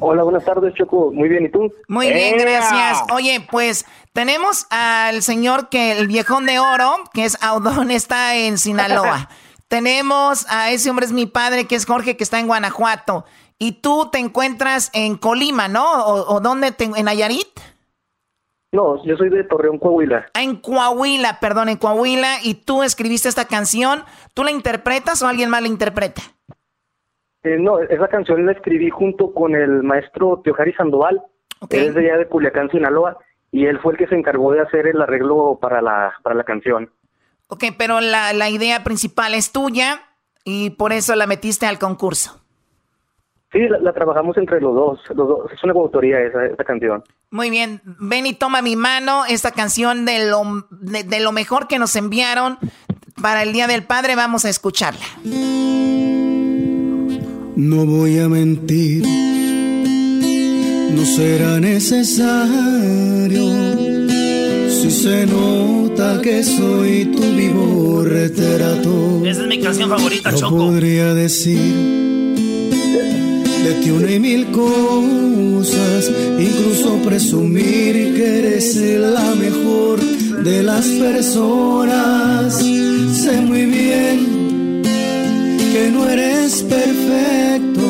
[0.00, 1.12] Hola, buenas tardes, Choco.
[1.12, 1.72] Muy bien, ¿y tú?
[1.86, 3.02] Muy bien, gracias.
[3.12, 8.58] Oye, pues tenemos al señor que el viejón de oro, que es Audón, está en
[8.58, 9.28] Sinaloa.
[9.70, 13.24] tenemos a ese hombre es mi padre, que es Jorge, que está en Guanajuato.
[13.56, 16.04] Y tú te encuentras en Colima, ¿no?
[16.04, 16.72] ¿O, o dónde?
[16.72, 17.46] Te, ¿En Nayarit?
[18.72, 20.26] No, yo soy de Torreón, Coahuila.
[20.34, 22.38] Ah, en Coahuila, perdón, en Coahuila.
[22.42, 24.02] Y tú escribiste esta canción.
[24.34, 26.22] ¿Tú la interpretas o alguien más la interpreta?
[27.44, 31.22] Eh, no, esa canción la escribí junto con el maestro Teojari Sandoval.
[31.70, 33.18] Él es de allá de Culiacán, Sinaloa,
[33.52, 36.44] y él fue el que se encargó de hacer el arreglo para la, para la
[36.44, 36.90] canción.
[37.50, 40.02] Ok, pero la, la idea principal es tuya
[40.44, 42.40] y por eso la metiste al concurso.
[43.52, 45.52] Sí, la, la trabajamos entre los dos, los dos.
[45.52, 47.02] Es una coautoría esa, esa canción.
[47.30, 51.66] Muy bien, ven y toma mi mano, esta canción de lo, de, de lo mejor
[51.66, 52.58] que nos enviaron
[53.20, 55.04] para el Día del Padre, vamos a escucharla.
[57.56, 59.04] No voy a mentir,
[60.94, 62.30] no será necesario.
[64.80, 70.56] Si se nota que soy tu vivo retrato, Esa es mi canción favorita, no Choco.
[70.56, 71.58] podría decir
[73.64, 82.54] de ti una y mil cosas, incluso presumir que eres la mejor de las personas.
[82.54, 84.82] Sé muy bien
[85.74, 87.82] que no eres perfecto.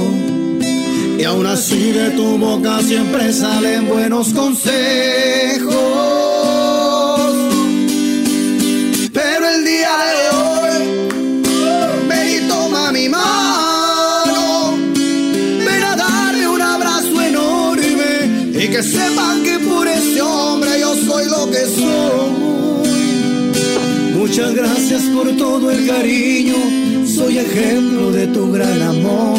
[1.21, 6.30] Y aún así de tu boca siempre salen buenos consejos.
[18.81, 22.31] Que sepan que por ese hombre yo soy lo que soy.
[24.15, 26.55] Muchas gracias por todo el cariño,
[27.07, 29.39] soy ejemplo de tu gran amor.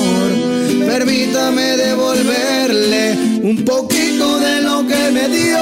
[0.85, 5.57] Permítame devolverle un poquito de lo que me dio.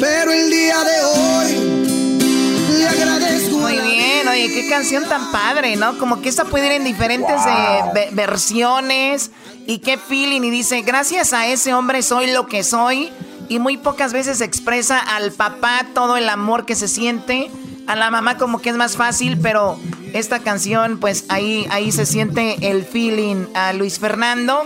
[0.00, 3.56] Pero el día de hoy le agradezco.
[3.56, 5.96] Muy bien, oye, qué canción tan padre, ¿no?
[5.98, 9.30] Como que esta puede ir en diferentes eh, ve- versiones
[9.66, 10.42] y qué feeling.
[10.42, 13.10] Y dice, gracias a ese hombre soy lo que soy.
[13.48, 17.50] Y muy pocas veces expresa al papá todo el amor que se siente.
[17.86, 19.78] A la mamá como que es más fácil, pero
[20.12, 24.62] esta canción, pues ahí, ahí se siente el feeling a Luis Fernando.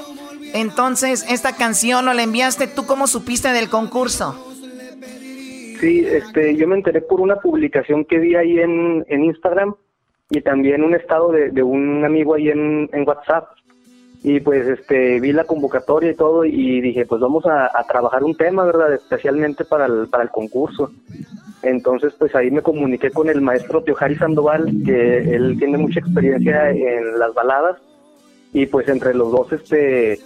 [0.54, 4.46] Entonces, esta canción no la enviaste, ¿tú cómo supiste del concurso?
[5.80, 9.74] Sí, este, yo me enteré por una publicación que vi ahí en, en Instagram
[10.30, 13.48] y también un estado de, un amigo ahí en WhatsApp.
[14.22, 18.22] Y pues este, vi la convocatoria y todo y dije, pues vamos a, a trabajar
[18.22, 18.92] un tema, ¿verdad?
[18.92, 20.90] Especialmente para el, para el concurso.
[21.62, 26.70] Entonces, pues ahí me comuniqué con el maestro Teojari Sandoval, que él tiene mucha experiencia
[26.70, 27.76] en las baladas.
[28.52, 30.18] Y pues entre los dos, este,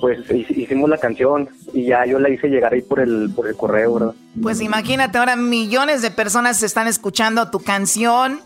[0.00, 3.46] pues hi- hicimos la canción y ya yo la hice llegar ahí por el, por
[3.48, 4.14] el correo, ¿verdad?
[4.42, 8.40] Pues imagínate, ahora millones de personas están escuchando tu canción.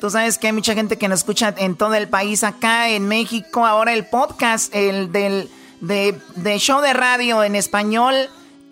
[0.00, 3.08] Tú sabes que hay mucha gente que nos escucha en todo el país, acá en
[3.08, 3.64] México.
[3.66, 6.18] Ahora el podcast, el del de,
[6.58, 8.14] show de radio en español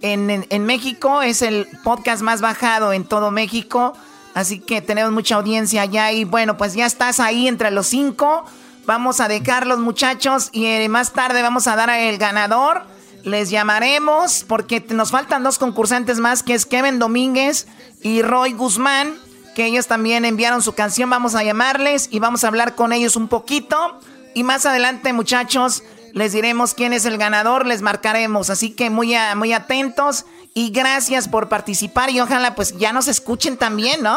[0.03, 3.95] en, en- México es el podcast más bajado en todo México.
[4.35, 8.45] Así que tenemos mucha audiencia allá y bueno, pues ya estás ahí entre los cinco.
[8.85, 12.83] Vamos a dejar los muchachos y eh, más tarde vamos a dar al ganador.
[13.23, 17.67] Les llamaremos porque nos faltan dos concursantes más, que es Kevin Domínguez
[18.03, 19.15] y Roy Guzmán,
[19.55, 21.09] que ellos también enviaron su canción.
[21.09, 24.01] Vamos a llamarles y vamos a hablar con ellos un poquito.
[24.35, 28.51] Y más adelante, muchachos, les diremos quién es el ganador, les marcaremos.
[28.51, 33.57] Así que muy, muy atentos y gracias por participar y ojalá pues ya nos escuchen
[33.57, 34.17] también, ¿no?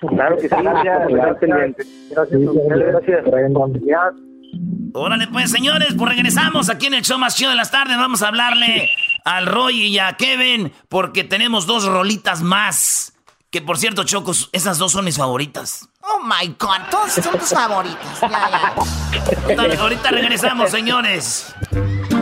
[0.00, 1.08] Claro que sí, gracias.
[1.08, 1.50] Gracias.
[2.10, 3.24] gracias.
[4.94, 7.96] Órale pues señores, pues regresamos aquí en el show más chido de las tardes.
[7.96, 8.88] Vamos a hablarle
[9.24, 13.17] al Roy y a Kevin porque tenemos dos rolitas más.
[13.50, 15.88] Que por cierto, Chocos, esas dos son mis favoritas.
[16.02, 18.20] Oh my god, todas son tus favoritas.
[18.20, 18.50] Ya,
[19.56, 19.80] ya.
[19.80, 21.54] Ahorita regresamos, señores.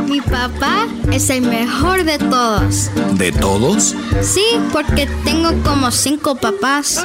[0.06, 2.90] Mi papá es el mejor de todos.
[3.14, 3.96] ¿De todos?
[4.22, 7.04] Sí, porque tengo como cinco papás.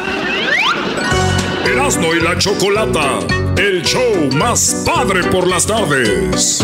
[1.65, 3.19] Erasmo y la Chocolata,
[3.57, 6.63] el show más padre por las tardes.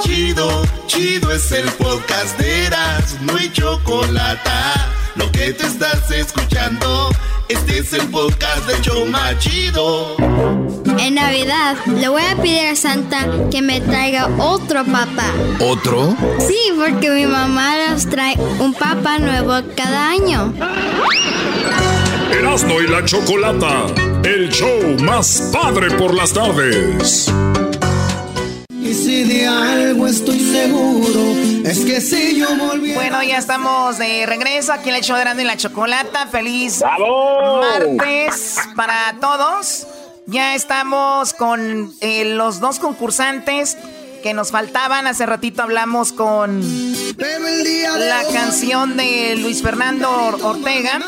[0.00, 4.99] Chido, chido es el podcast de Erasmo y Chocolata.
[5.16, 7.10] Lo que te estás escuchando,
[7.48, 10.16] este es el podcast de Choma Chido.
[10.98, 15.32] En Navidad le voy a pedir a Santa que me traiga otro papá.
[15.58, 16.16] ¿Otro?
[16.46, 20.52] Sí, porque mi mamá nos trae un papá nuevo cada año.
[22.32, 23.86] Erasmo y la Chocolata,
[24.22, 27.32] el show más padre por las tardes.
[28.82, 31.20] Y si de algo estoy seguro,
[31.64, 32.92] es que si yo volví.
[32.94, 36.26] Bueno, ya estamos de regreso aquí en el show de Erasmo y la Chocolata.
[36.26, 37.60] Feliz ¡Bravo!
[37.60, 39.86] martes para todos.
[40.26, 43.76] Ya estamos con eh, los dos concursantes
[44.22, 45.06] que nos faltaban.
[45.06, 46.62] Hace ratito hablamos con
[47.18, 50.10] la canción de Luis Fernando
[50.42, 51.00] Ortega.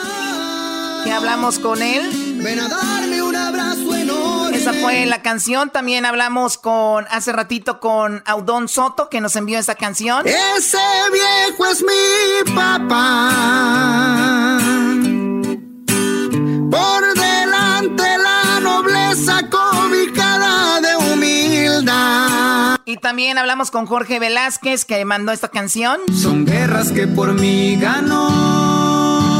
[1.05, 2.32] Que hablamos con él.
[2.42, 4.57] Ven a darme un abrazo enorme.
[4.57, 5.70] Esa fue la canción.
[5.70, 10.26] También hablamos con hace ratito con Audón Soto que nos envió esa canción.
[10.26, 10.78] Ese
[11.12, 14.59] viejo es mi papá.
[16.70, 22.78] Por delante la nobleza cobijada de humildad.
[22.85, 26.00] Y también hablamos con Jorge Velázquez que mandó esta canción.
[26.12, 29.32] Son guerras que por mí ganó.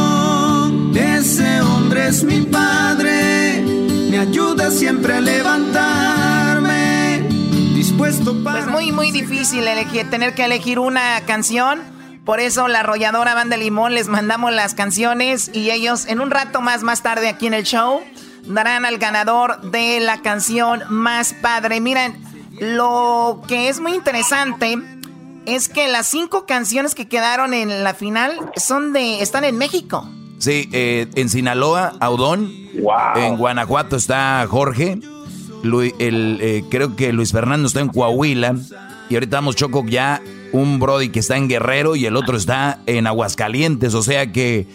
[0.95, 3.63] Ese hombre es mi padre.
[4.11, 7.29] Me ayuda siempre a levantarme.
[7.75, 8.61] Dispuesto para.
[8.61, 9.65] Pues muy, muy difícil
[10.11, 11.81] tener que elegir una canción.
[12.25, 16.61] Por eso la arrolladora Banda Limón les mandamos las canciones y ellos en un rato
[16.61, 18.01] más, más tarde aquí en el show,
[18.45, 21.81] darán al ganador de la canción más padre.
[21.81, 22.23] Miren,
[22.61, 24.79] lo que es muy interesante
[25.47, 30.09] es que las cinco canciones que quedaron en la final son de, están en México.
[30.43, 32.53] Sí, eh, en Sinaloa, Audón.
[33.15, 34.99] En Guanajuato está Jorge.
[35.63, 38.57] El, eh, creo que Luis Fernando está en Coahuila.
[39.09, 42.81] Y ahorita vamos Choco ya un Brody que está en Guerrero y el otro está
[42.87, 43.95] en Aguascalientes.
[43.95, 44.67] O sea que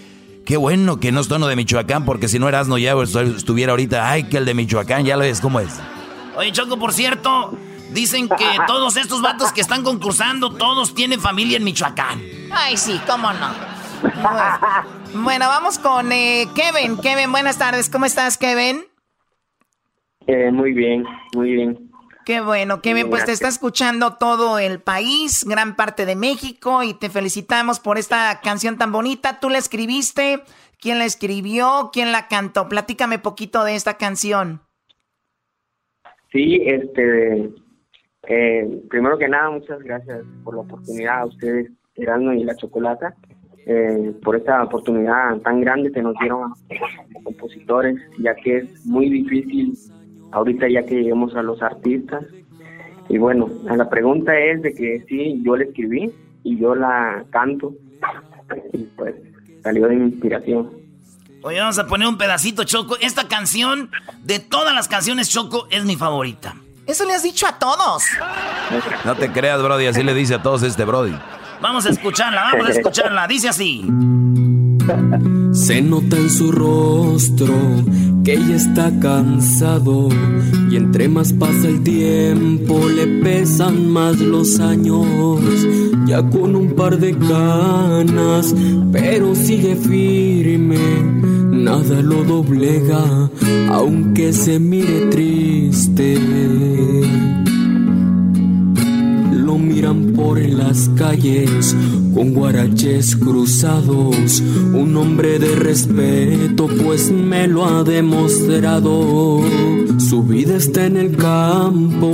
[0.46, 2.94] qué bueno que no está uno de Michoacán, porque si no Erasno ya
[3.36, 5.74] estuviera ahorita, ay, que el de Michoacán, ya lo ves cómo es.
[6.38, 7.52] Oye, Choco, por cierto,
[7.92, 12.22] dicen que todos estos vatos que están concursando, todos tienen familia en Michoacán.
[12.54, 13.50] Ay, sí, cómo no.
[15.14, 16.98] bueno, vamos con eh, Kevin.
[16.98, 17.90] Kevin, buenas tardes.
[17.90, 18.82] ¿Cómo estás, Kevin?
[20.28, 21.90] Eh, muy bien, muy bien.
[22.26, 26.94] Qué bueno, Kevin, pues te está escuchando todo el país, gran parte de México, y
[26.94, 29.40] te felicitamos por esta canción tan bonita.
[29.40, 30.42] ¿Tú la escribiste?
[30.82, 31.90] ¿Quién la escribió?
[31.94, 32.68] ¿Quién la cantó?
[32.68, 34.60] Platícame poquito de esta canción.
[36.34, 37.50] Sí, este,
[38.28, 43.16] eh, primero que nada, muchas gracias por la oportunidad a ustedes, Erasmo y la Chocolata,
[43.68, 46.56] eh, por esta oportunidad tan grande que nos dieron a-
[47.14, 49.78] como compositores, ya que es muy difícil
[50.32, 52.24] ahorita ya que lleguemos a los artistas.
[53.10, 56.12] Y bueno, la pregunta es de que sí, yo la escribí
[56.44, 57.74] y yo la canto,
[58.74, 59.16] y pues
[59.64, 60.70] salió de mi inspiración.
[61.44, 62.98] Oye, vamos a poner un pedacito, Choco.
[63.00, 63.90] Esta canción,
[64.24, 66.56] de todas las canciones, Choco, es mi favorita.
[66.86, 68.04] Eso le has dicho a todos.
[69.06, 71.14] No te creas, Brody, así le dice a todos este Brody.
[71.62, 73.28] Vamos a escucharla, vamos a escucharla.
[73.28, 73.86] Dice así.
[75.52, 77.54] Se nota en su rostro
[78.24, 80.10] que ella está cansado
[80.70, 85.06] y entre más pasa el tiempo le pesan más los años.
[86.06, 88.54] Ya con un par de canas,
[88.92, 90.78] pero sigue firme,
[91.52, 93.30] nada lo doblega,
[93.72, 96.18] aunque se mire triste.
[99.68, 101.76] Miran por las calles
[102.14, 104.42] con guaraches cruzados.
[104.74, 109.42] Un hombre de respeto, pues me lo ha demostrado.
[109.98, 112.14] Su vida está en el campo,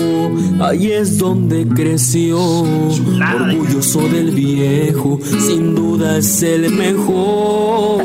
[0.60, 2.40] ahí es donde creció.
[2.40, 8.04] Orgulloso del viejo, sin duda es el mejor.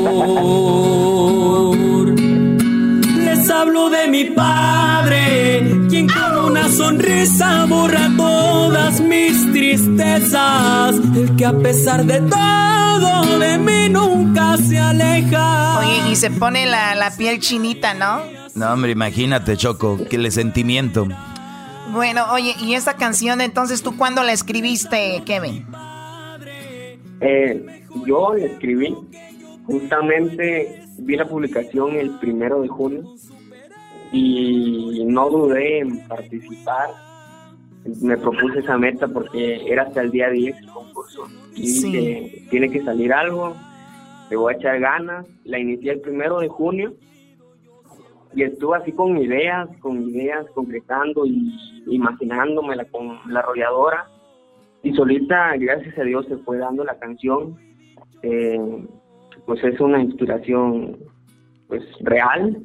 [3.59, 10.95] Hablo de mi padre, quien con una sonrisa borra todas mis tristezas.
[10.95, 15.79] El que a pesar de todo de mí nunca se aleja.
[15.79, 18.21] Oye, y se pone la, la piel chinita, ¿no?
[18.55, 21.05] No, hombre, imagínate, Choco, que le sentimiento.
[21.91, 25.67] Bueno, oye, y esta canción, entonces, ¿tú cuándo la escribiste, Kevin?
[27.19, 28.95] Eh, yo la escribí,
[29.65, 33.03] justamente vi la publicación el primero de junio
[34.11, 36.89] y no dudé en participar.
[38.01, 41.27] Me propuse esa meta porque era hasta el día 10 el concurso.
[41.55, 41.91] Y Sí.
[41.91, 43.55] dije, tiene que salir algo,
[44.29, 45.25] le voy a echar ganas.
[45.45, 46.93] La inicié el primero de junio
[48.35, 51.51] y estuve así con ideas, con ideas, concretando y
[51.87, 54.05] imaginándomela con la arrolladora.
[54.83, 57.57] Y solita, gracias a Dios, se fue dando la canción.
[58.21, 58.59] Eh,
[59.45, 60.97] pues es una inspiración
[61.67, 62.61] pues real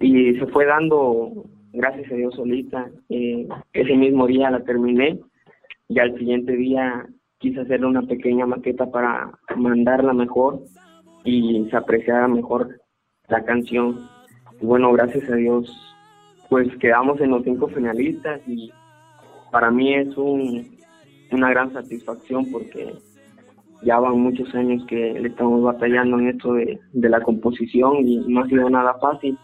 [0.00, 2.90] y se fue dando, gracias a Dios, solita.
[3.10, 5.20] Eh, ese mismo día la terminé
[5.88, 7.06] y al siguiente día
[7.38, 10.60] quise hacerle una pequeña maqueta para mandarla mejor
[11.24, 12.80] y se apreciara mejor
[13.28, 14.08] la canción.
[14.60, 15.70] Y bueno, gracias a Dios,
[16.48, 18.72] pues quedamos en los cinco finalistas y
[19.52, 20.78] para mí es un,
[21.30, 22.94] una gran satisfacción porque
[23.82, 28.18] ya van muchos años que le estamos batallando en esto de, de la composición y
[28.28, 29.38] no ha sido nada fácil.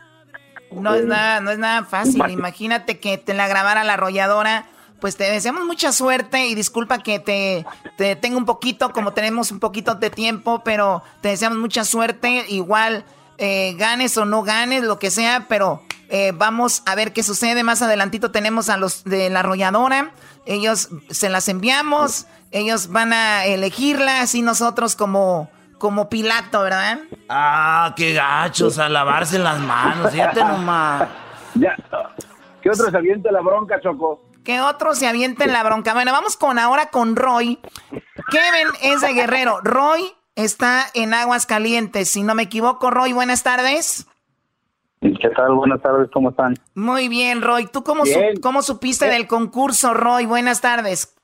[0.72, 2.22] No es nada, no es nada fácil.
[2.28, 4.66] Imagínate que te la grabara la arrolladora.
[5.00, 9.60] Pues te deseamos mucha suerte y disculpa que te, te un poquito, como tenemos un
[9.60, 12.46] poquito de tiempo, pero te deseamos mucha suerte.
[12.48, 13.04] Igual
[13.38, 17.62] eh, ganes o no ganes, lo que sea, pero eh, vamos a ver qué sucede.
[17.62, 20.12] Más adelantito tenemos a los de la arrolladora.
[20.46, 26.98] Ellos se las enviamos, ellos van a elegirla, así nosotros como, como Pilato, ¿verdad?
[27.28, 31.08] Ah, qué gachos, a lavarse las manos, fíjate nomás.
[31.54, 31.76] Ya.
[32.62, 34.22] ¿Qué otro se avienta la bronca, Choco?
[34.44, 35.92] Que otro se aviente en la bronca.
[35.94, 37.58] Bueno, vamos con ahora con Roy.
[38.30, 39.60] Kevin es de Guerrero.
[39.62, 42.08] Roy está en Aguas Calientes.
[42.10, 44.06] Si no me equivoco, Roy, buenas tardes.
[45.00, 45.52] ¿Qué tal?
[45.54, 46.54] Buenas tardes, ¿cómo están?
[46.74, 47.66] Muy bien, Roy.
[47.66, 50.26] ¿Tú cómo, su- cómo supiste del concurso, Roy?
[50.26, 51.14] Buenas tardes.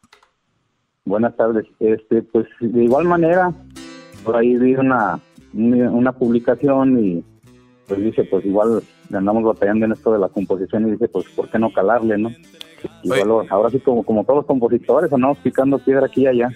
[1.05, 1.67] Buenas tardes.
[1.81, 3.51] Este, pues de igual manera,
[4.25, 5.19] por ahí vi una,
[5.53, 7.25] una publicación y
[7.87, 11.27] pues dice, pues igual le andamos batallando en esto de la composición y dice, pues
[11.37, 12.31] ¿por qué no calarle, no?
[13.03, 16.49] Igual, ahora sí como, como todos los compositores, andamos picando piedra aquí y allá.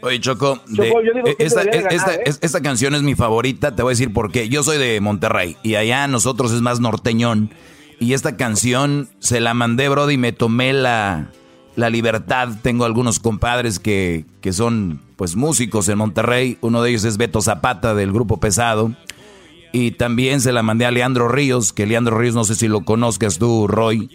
[0.00, 2.22] Oye, Choco, de- Choco, digo que esta, esta- ganar, ¿eh?
[2.26, 4.48] es- esta canción es mi favorita, te voy a decir por qué.
[4.48, 7.50] Yo soy de Monterrey y allá nosotros es más norteñón.
[8.00, 11.30] Y esta canción se la mandé, Brody, y me tomé la,
[11.78, 12.48] la libertad.
[12.62, 16.58] Tengo algunos compadres que, que son pues músicos en Monterrey.
[16.60, 18.92] Uno de ellos es Beto Zapata del grupo Pesado.
[19.72, 22.80] Y también se la mandé a Leandro Ríos, que Leandro Ríos no sé si lo
[22.86, 24.10] conozcas tú, Roy,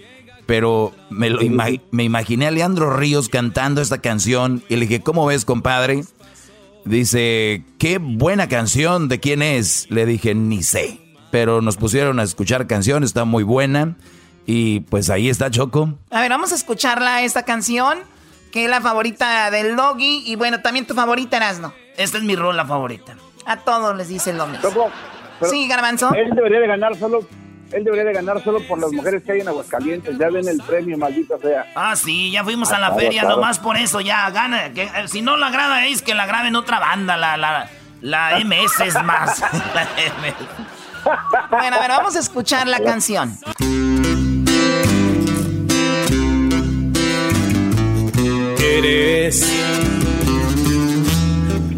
[0.48, 5.02] pero me, lo ima- me imaginé a Leandro Ríos cantando esta canción y le dije,
[5.02, 6.04] ¿cómo ves, compadre?
[6.86, 9.88] Dice, qué buena canción, ¿de quién es?
[9.90, 11.00] Le dije, ni sé,
[11.32, 13.96] pero nos pusieron a escuchar canción, está muy buena
[14.46, 15.94] y pues ahí está Choco.
[16.12, 18.00] A ver, vamos a escucharla, esta canción,
[18.52, 20.24] que es la favorita del Doggy.
[20.26, 21.74] Y bueno, también tu favorita, Erasno.
[21.98, 23.16] Esta es mi rola favorita.
[23.46, 24.90] A todos les dice lo mismo.
[25.50, 26.14] Sí, Garbanzo.
[26.14, 27.28] Él debería de ganar solo,
[27.72, 30.18] él debería de ganar solo por las mujeres que hay en Aguascalientes.
[30.18, 31.66] Ya ven el premio, maldita sea.
[31.76, 33.36] Ah, sí, ya fuimos Ah, a la claro, feria, claro.
[33.38, 34.72] nomás por eso, ya, gana.
[34.74, 37.70] Que, eh, si no la graba es que la graben otra banda, la, la,
[38.02, 39.42] la MS es más.
[39.74, 40.36] La MS.
[41.50, 43.38] Bueno, a ver, vamos a escuchar la canción.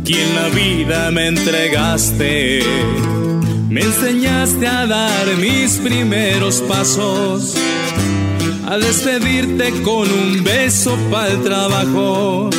[0.03, 2.63] Quien la vida me entregaste.
[3.69, 7.55] Me enseñaste a dar mis primeros pasos,
[8.65, 12.49] a despedirte con un beso para el trabajo.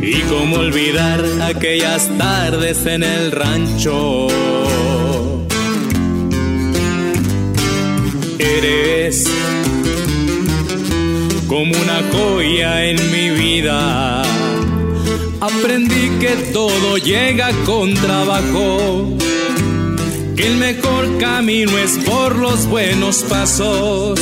[0.00, 4.28] Y cómo olvidar aquellas tardes en el rancho.
[11.54, 14.22] Como una joya en mi vida.
[15.40, 19.16] Aprendí que todo llega con trabajo,
[20.36, 24.18] que el mejor camino es por los buenos pasos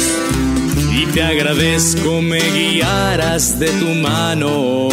[0.94, 4.88] y te agradezco me guiaras de tu mano.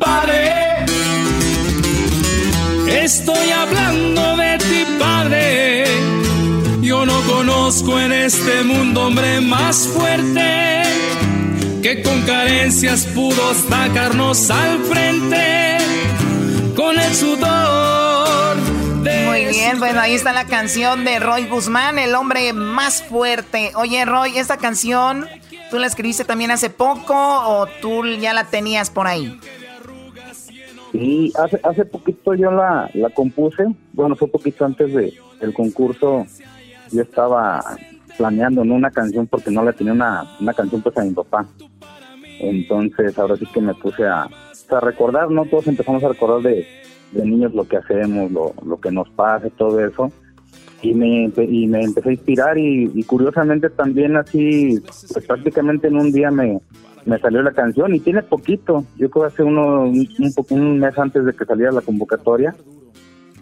[0.00, 0.86] Padre,
[3.00, 6.13] estoy hablando de ti, Padre.
[6.84, 10.82] Yo no conozco en este mundo hombre más fuerte
[11.82, 15.78] que con carencias pudo sacarnos al frente
[16.76, 18.58] con el sudor.
[19.02, 23.72] De Muy bien, bueno, ahí está la canción de Roy Guzmán, el hombre más fuerte.
[23.76, 25.26] Oye, Roy, esta canción,
[25.70, 29.40] ¿tú la escribiste también hace poco o tú ya la tenías por ahí?
[30.92, 33.64] Sí, hace, hace poquito yo la, la compuse,
[33.94, 36.26] bueno, fue poquito antes de, del concurso,
[36.92, 37.62] yo estaba
[38.16, 38.74] planeando ¿no?
[38.74, 41.46] una canción porque no le tenía una, una canción pues a mi papá.
[42.40, 44.22] Entonces ahora sí que me puse a,
[44.70, 45.44] a recordar, ¿no?
[45.46, 46.66] Todos empezamos a recordar de,
[47.12, 50.10] de niños lo que hacemos, lo, lo que nos pasa, todo eso.
[50.82, 55.96] Y me, y me empecé a inspirar y, y curiosamente también así, pues prácticamente en
[55.96, 56.60] un día me,
[57.06, 60.98] me salió la canción y tiene poquito, yo creo hace uno, un, un un mes
[60.98, 62.54] antes de que saliera la convocatoria.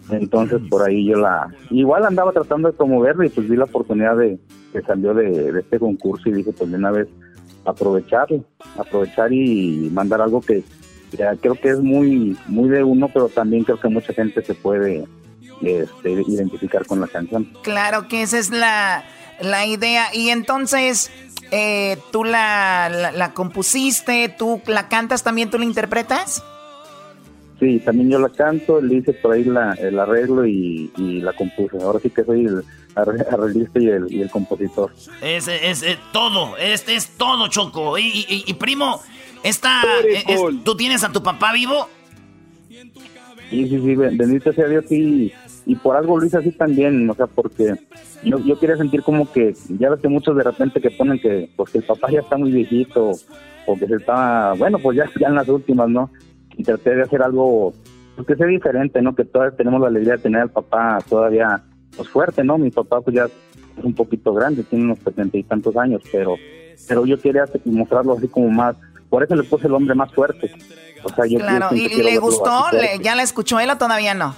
[0.09, 4.17] Entonces por ahí yo la, igual andaba tratando de promoverla y pues vi la oportunidad
[4.17, 4.37] de
[4.71, 7.07] que salió de, este concurso y dije pues de una vez
[7.65, 8.43] aprovecharlo,
[8.77, 10.63] aprovechar y mandar algo que
[11.17, 14.55] ya creo que es muy muy de uno, pero también creo que mucha gente se
[14.55, 15.05] puede
[15.61, 17.45] este, identificar con la canción.
[17.61, 19.03] Claro que esa es la,
[19.39, 20.13] la idea.
[20.13, 21.11] Y entonces,
[21.51, 24.33] eh, ¿tú la, la, la compusiste?
[24.37, 25.49] ¿Tú la cantas también?
[25.49, 26.43] ¿Tú la interpretas?
[27.63, 31.31] Sí, también yo la canto, le hice por ahí la, el arreglo y, y la
[31.31, 31.77] compuse.
[31.81, 32.61] Ahora sí que soy el
[32.93, 34.91] arre- arreglista y el, y el compositor.
[35.21, 37.97] Es, es, es todo, este es todo, Choco.
[37.97, 38.99] Y, y- y, primo,
[39.43, 41.87] esta, eh, es- ¿tú tienes a tu papá vivo?
[43.49, 45.31] Sí, sí, sí, ben- bendito sea Dios, sí.
[45.65, 47.75] Y por algo lo hice así también, o sea, porque
[48.23, 51.49] yo, yo quería sentir como que, ya ves que muchos de repente que ponen que,
[51.55, 53.11] pues que el papá ya está muy viejito,
[53.65, 56.09] o que se está, bueno, pues ya, ya en las últimas, ¿no?
[56.57, 57.73] Y traté de hacer algo,
[58.15, 59.15] pues que sea diferente, ¿no?
[59.15, 61.63] Que todavía tenemos la alegría de tener al papá todavía,
[61.95, 62.57] pues fuerte, ¿no?
[62.57, 66.35] Mi papá pues ya es un poquito grande, tiene unos setenta y tantos años, pero,
[66.87, 68.75] pero yo quería mostrarlo así como más,
[69.09, 70.51] por eso le puse el hombre más fuerte.
[71.03, 72.65] O sea, yo Claro, ¿y, y le gustó?
[72.71, 72.99] ¿Le-.
[73.03, 74.35] ¿Ya la escuchó él o todavía no?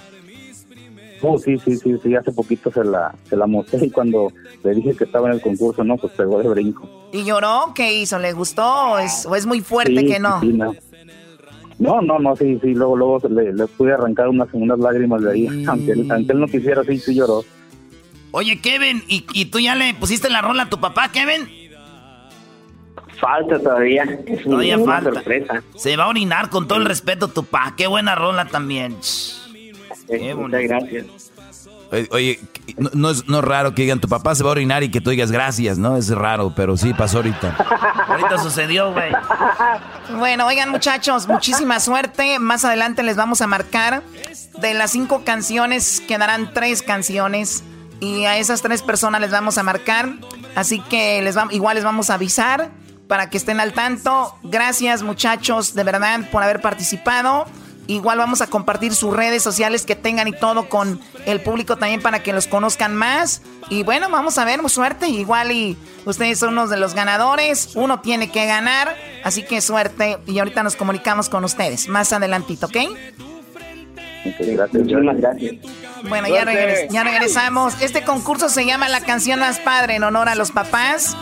[1.22, 4.32] Oh, sí, sí, sí, sí, hace poquito se la, se la mostré y cuando
[4.64, 6.88] le dije que estaba en el concurso, no, pues pegó de brinco.
[7.14, 7.72] ¿Y lloró?
[7.74, 8.20] ¿Qué hizo?
[8.20, 10.42] ¿Le gustó o es, o es muy fuerte Sí, que no?
[10.42, 10.76] sí, no.
[11.78, 15.32] No, no, no, sí, sí, luego, luego le, le pude arrancar unas, unas lágrimas de
[15.32, 17.44] ahí, aunque, él, aunque él no quisiera, sí, sí lloró.
[18.32, 21.48] Oye, Kevin, ¿y, y tú ya le pusiste la rola a tu papá, Kevin?
[23.20, 24.04] Falta todavía.
[24.26, 25.14] Es Todavía una falta.
[25.14, 25.64] sorpresa.
[25.76, 27.74] Se va a orinar con todo el respeto, tu papá.
[27.78, 28.96] Qué buena rola también.
[30.10, 31.32] Eh, muchas gracias.
[31.92, 32.40] Oye, oye,
[32.78, 34.90] no, no es, no es raro que digan tu papá se va a orinar y
[34.90, 35.96] que tú digas gracias, ¿no?
[35.98, 37.56] Es raro, pero sí pasó ahorita.
[38.08, 39.12] Ahorita sucedió, güey.
[40.18, 42.40] Bueno, oigan muchachos, muchísima suerte.
[42.40, 44.04] Más adelante les vamos a marcar.
[44.60, 47.64] De las cinco canciones quedarán tres canciones.
[48.00, 50.10] Y a esas tres personas les vamos a marcar.
[50.56, 52.72] Así que les va- igual les vamos a avisar
[53.08, 54.36] para que estén al tanto.
[54.44, 57.46] Gracias muchachos, de verdad, por haber participado.
[57.88, 62.02] Igual vamos a compartir sus redes sociales que tengan y todo con el público también
[62.02, 63.42] para que los conozcan más.
[63.70, 65.08] Y bueno, vamos a ver, suerte.
[65.08, 67.76] Igual y ustedes son unos de los ganadores.
[67.76, 68.96] Uno tiene que ganar.
[69.24, 70.18] Así que suerte.
[70.26, 72.78] Y ahorita nos comunicamos con ustedes más adelantito, ¿ok?
[74.26, 75.56] Muchísimas gracias.
[76.10, 77.80] Bueno, ya, regres- ya regresamos.
[77.82, 81.16] Este concurso se llama La canción más padre en honor a los papás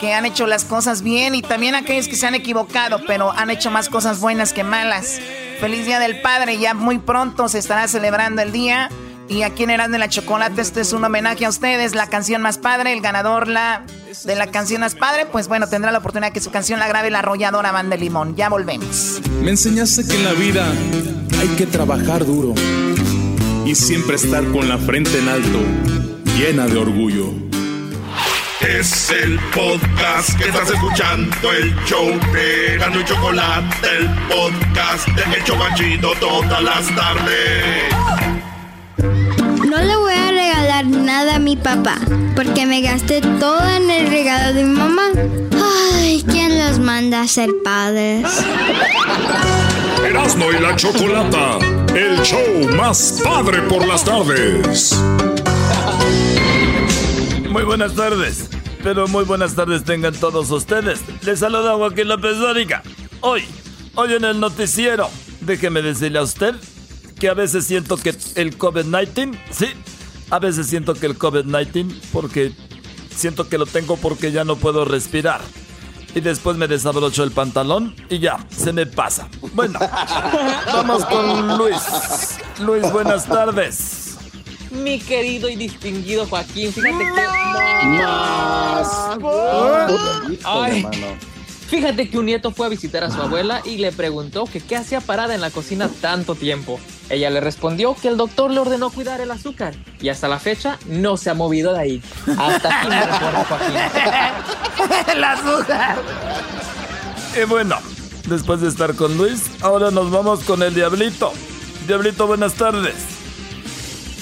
[0.00, 3.50] que han hecho las cosas bien y también aquellos que se han equivocado, pero han
[3.50, 5.18] hecho más cosas buenas que malas.
[5.60, 8.88] Feliz Día del Padre, ya muy pronto se estará celebrando el día.
[9.28, 12.40] Y aquí en Eran de la Chocolate, este es un homenaje a ustedes, la canción
[12.40, 13.84] más padre, el ganador la,
[14.24, 17.10] de la canción más padre, pues bueno, tendrá la oportunidad que su canción la grabe
[17.10, 18.34] la arrolladora Banda Limón.
[18.36, 19.20] Ya volvemos.
[19.42, 20.66] Me enseñaste que en la vida
[21.38, 22.54] hay que trabajar duro
[23.66, 25.60] y siempre estar con la frente en alto,
[26.38, 27.49] llena de orgullo.
[28.60, 35.36] Es el podcast que estás escuchando, el show de Gano y Chocolate, el podcast de
[35.36, 37.94] El Chocachito todas las tardes.
[39.66, 41.96] No le voy a regalar nada a mi papá,
[42.36, 45.06] porque me gasté todo en el regalo de mi mamá.
[45.94, 48.26] Ay, ¿quién los manda a ser padres?
[50.06, 51.58] Erasmo y la Chocolata,
[51.94, 55.00] el show más padre por las tardes.
[57.50, 58.48] Muy buenas tardes,
[58.84, 61.00] pero muy buenas tardes tengan todos ustedes.
[61.22, 62.80] Les saluda Joaquín López Dóriga.
[63.22, 63.44] Hoy,
[63.96, 66.54] hoy en el noticiero, déjeme decirle a usted
[67.18, 69.66] que a veces siento que el COVID-19, sí,
[70.30, 72.52] A veces siento que el COVID-19 porque
[73.12, 75.40] siento que lo tengo porque ya no puedo respirar.
[76.14, 79.28] Y después me desabrocho el pantalón y ya, se me pasa.
[79.54, 79.76] Bueno,
[80.72, 82.38] vamos con Luis.
[82.60, 84.09] Luis, buenas tardes.
[84.70, 87.88] Mi querido y distinguido Joaquín, fíjate que...
[87.88, 89.18] Más.
[90.44, 90.86] Ay,
[91.68, 94.76] fíjate que un nieto fue a visitar a su abuela y le preguntó que qué
[94.76, 96.78] hacía parada en la cocina tanto tiempo.
[97.08, 100.78] Ella le respondió que el doctor le ordenó cuidar el azúcar y hasta la fecha
[100.86, 102.02] no se ha movido de ahí.
[102.38, 103.76] Hasta aquí me recuerdo Joaquín.
[105.14, 105.98] el azúcar.
[107.40, 107.76] Y bueno,
[108.28, 111.32] después de estar con Luis, ahora nos vamos con el Diablito.
[111.88, 113.19] Diablito, buenas tardes.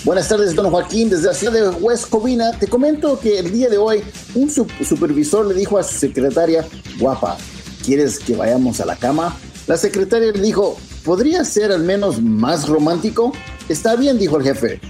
[0.05, 1.11] Buenas tardes, don Joaquín.
[1.11, 4.03] Desde la ciudad de West Covina, te comento que el día de hoy
[4.35, 6.67] un su- supervisor le dijo a su secretaria,
[6.99, 7.37] guapa,
[7.85, 9.37] ¿quieres que vayamos a la cama?
[9.67, 13.33] La secretaria le dijo, ¿podría ser al menos más romántico?
[13.69, 14.81] Está bien, dijo el jefe.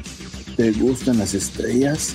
[0.56, 2.10] ¿Te gustan las estrellas?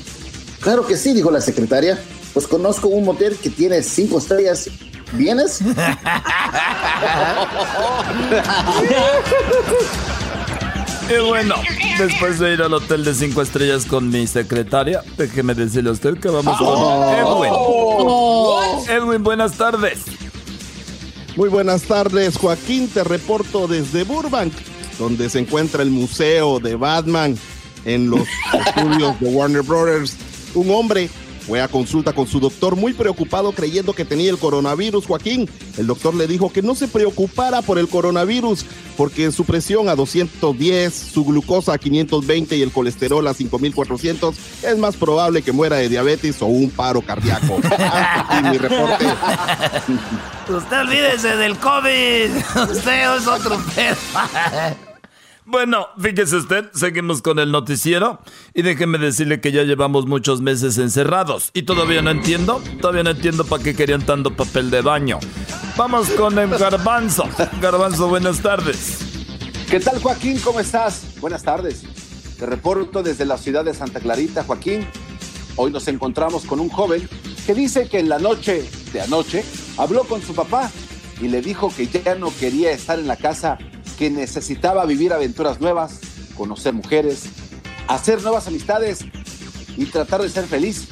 [0.61, 1.99] Claro que sí, dijo la secretaria.
[2.33, 4.69] Pues conozco un motel que tiene cinco estrellas.
[5.13, 5.59] ¿Vienes?
[11.09, 11.55] Y bueno,
[11.97, 16.17] después de ir al hotel de cinco estrellas con mi secretaria, déjeme decirle a usted
[16.17, 18.61] que vamos con Oh.
[18.87, 18.97] Edwin.
[18.97, 19.99] Edwin, buenas tardes.
[21.35, 22.87] Muy buenas tardes, Joaquín.
[22.87, 24.53] Te reporto desde Burbank,
[24.97, 27.37] donde se encuentra el museo de Batman
[27.85, 28.21] en los
[28.67, 30.15] estudios de Warner Brothers.
[30.55, 31.09] Un hombre
[31.45, 35.49] fue a consulta con su doctor muy preocupado creyendo que tenía el coronavirus, Joaquín.
[35.77, 38.65] El doctor le dijo que no se preocupara por el coronavirus
[38.97, 44.77] porque su presión a 210, su glucosa a 520 y el colesterol a 5400 es
[44.77, 47.57] más probable que muera de diabetes o un paro cardíaco.
[47.63, 49.05] Hasta aquí mi reporte.
[50.49, 52.29] Usted olvídese del COVID.
[52.71, 53.95] Usted es otro pedo.
[55.45, 58.19] Bueno, fíjese usted, seguimos con el noticiero
[58.53, 63.09] y déjeme decirle que ya llevamos muchos meses encerrados y todavía no entiendo, todavía no
[63.09, 65.19] entiendo para qué querían tanto papel de baño.
[65.75, 67.27] Vamos con el garbanzo.
[67.61, 68.99] Garbanzo, buenas tardes.
[69.69, 70.39] ¿Qué tal, Joaquín?
[70.39, 71.19] ¿Cómo estás?
[71.19, 71.83] Buenas tardes.
[72.39, 74.87] Te reporto desde la ciudad de Santa Clarita, Joaquín.
[75.57, 77.07] Hoy nos encontramos con un joven
[77.45, 79.43] que dice que en la noche de anoche
[79.77, 80.71] habló con su papá
[81.21, 83.57] y le dijo que ya no quería estar en la casa,
[83.97, 85.99] que necesitaba vivir aventuras nuevas,
[86.35, 87.23] conocer mujeres,
[87.87, 89.05] hacer nuevas amistades
[89.77, 90.89] y tratar de ser feliz.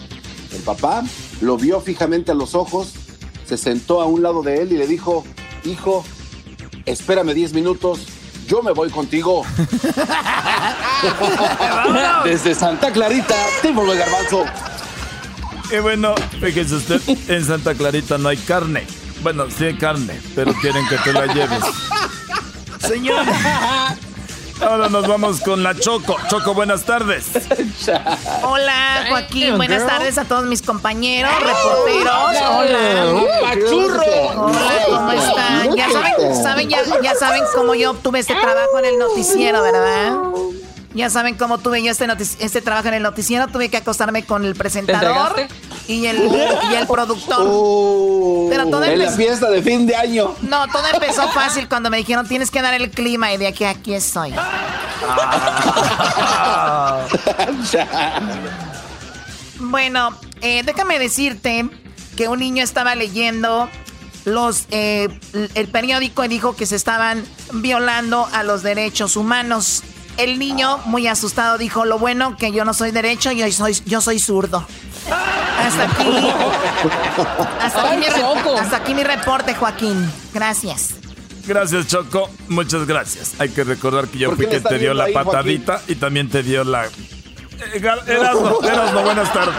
[0.53, 1.03] El papá
[1.41, 2.93] lo vio fijamente a los ojos,
[3.45, 5.25] se sentó a un lado de él y le dijo,
[5.63, 6.03] hijo,
[6.85, 8.07] espérame 10 minutos,
[8.47, 9.43] yo me voy contigo.
[12.23, 14.45] Desde Santa Clarita, Timo de Garbanzo.
[15.71, 18.85] Y bueno, fíjese usted, en Santa Clarita no hay carne.
[19.23, 21.63] Bueno, sí hay carne, pero quieren que te la lleves.
[22.91, 23.25] Señor.
[24.59, 26.17] Ahora nos vamos con la Choco.
[26.29, 27.23] Choco, buenas tardes.
[28.43, 29.55] Hola, Joaquín.
[29.55, 29.89] Buenas girl.
[29.89, 32.35] tardes a todos mis compañeros, reporteros.
[32.49, 33.23] Hola.
[33.43, 34.03] ¡Pachurro!
[34.35, 35.73] Hola, ¿cómo están?
[35.73, 40.17] Ya saben, saben ya, ya saben cómo yo obtuve este trabajo en el noticiero, ¿verdad?
[40.93, 42.05] Ya saben cómo tuve yo este,
[42.41, 43.47] este trabajo en el noticiero.
[43.47, 45.47] Tuve que acostarme con el presentador
[45.91, 46.17] y el,
[46.71, 47.39] y el productor.
[48.49, 50.33] Pero todo en la empezó- fiesta de fin de año.
[50.41, 53.63] No, todo empezó fácil cuando me dijeron tienes que dar el clima y de aquí
[53.65, 54.33] a aquí estoy.
[59.59, 61.69] Bueno, eh, déjame decirte
[62.15, 63.69] que un niño estaba leyendo
[64.25, 65.07] los eh,
[65.55, 67.23] el periódico y dijo que se estaban
[67.53, 69.83] violando a los derechos humanos.
[70.17, 74.01] El niño, muy asustado, dijo: Lo bueno que yo no soy derecho, yo soy, yo
[74.01, 74.65] soy zurdo.
[75.09, 76.31] Hasta aquí.
[77.61, 80.11] Hasta aquí, mi, re- hasta aquí mi reporte, Joaquín.
[80.33, 80.91] Gracias.
[81.45, 82.29] Gracias, Choco.
[82.49, 83.33] Muchas gracias.
[83.39, 85.31] Hay que recordar que yo ¿Por fui quien te dio la ahí, Joaquín?
[85.31, 86.85] patadita y también te dio la.
[86.85, 86.89] Eh,
[88.07, 89.55] Erasmo, Erasmo, buenas tardes.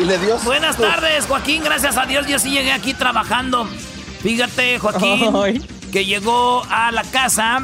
[0.00, 0.38] Y le dio.
[0.38, 1.62] Buenas tardes, Joaquín.
[1.64, 3.68] Gracias a Dios, yo sí llegué aquí trabajando.
[4.22, 7.62] Fíjate, Joaquín, que llegó a la casa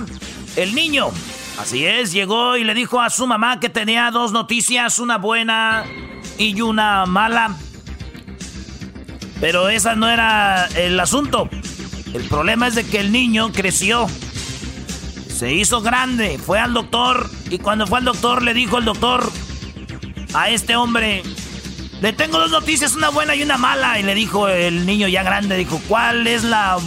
[0.56, 1.10] el niño.
[1.58, 5.84] Así es, llegó y le dijo a su mamá que tenía dos noticias, una buena
[6.38, 7.56] y una mala.
[9.40, 11.48] Pero esa no era el asunto.
[12.12, 14.06] El problema es de que el niño creció.
[15.28, 19.30] Se hizo grande, fue al doctor y cuando fue al doctor le dijo el doctor
[20.32, 21.22] a este hombre,
[22.00, 23.98] le tengo dos noticias, una buena y una mala.
[23.98, 26.78] Y le dijo el niño ya grande, dijo, ¿cuál es la...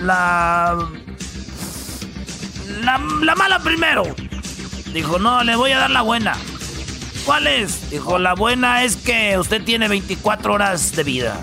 [0.00, 0.76] La...
[2.82, 4.04] La, la mala primero.
[4.92, 6.36] Dijo, no, le voy a dar la buena.
[7.24, 7.90] ¿Cuál es?
[7.90, 11.36] Dijo, la buena es que usted tiene 24 horas de vida.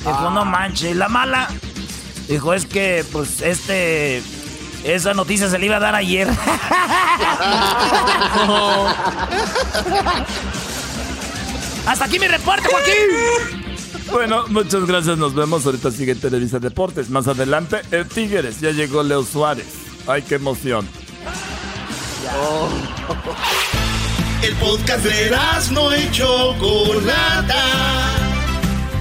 [0.00, 0.96] Dijo, no manches.
[0.96, 1.48] La mala,
[2.28, 4.22] dijo, es que, pues, este...
[4.84, 6.28] Esa noticia se le iba a dar ayer.
[11.86, 12.94] Hasta aquí mi reporte, Joaquín.
[14.12, 15.18] Bueno, muchas gracias.
[15.18, 15.66] Nos vemos.
[15.66, 17.10] Ahorita sigue Televisa Deportes.
[17.10, 18.60] Más adelante, el Tigres.
[18.60, 19.85] Ya llegó Leo Suárez.
[20.08, 20.88] Ay, qué emoción.
[24.42, 25.36] El podcast de
[25.72, 27.64] no y Chocolata.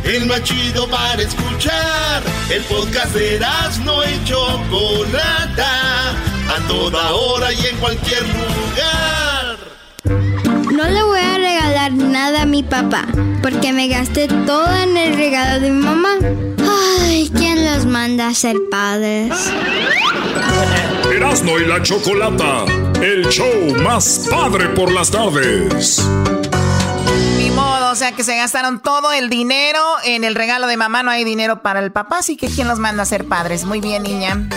[0.03, 2.23] El más chido para escuchar.
[2.49, 3.39] El podcast de
[3.83, 6.11] no y Chocolata.
[6.47, 9.57] A toda hora y en cualquier lugar.
[10.71, 13.05] No le voy a regalar nada a mi papá,
[13.43, 16.15] porque me gasté todo en el regalo de mi mamá.
[16.99, 19.31] Ay, ¿quién los manda a ser padres?
[21.15, 22.65] Erasmo y la Chocolata,
[23.01, 26.05] el show más padre por las tardes.
[27.37, 31.03] Ni modo, o sea que se gastaron todo el dinero en el regalo de mamá,
[31.03, 33.63] no hay dinero para el papá, así que ¿quién los manda a ser padres?
[33.63, 34.49] Muy bien, niña.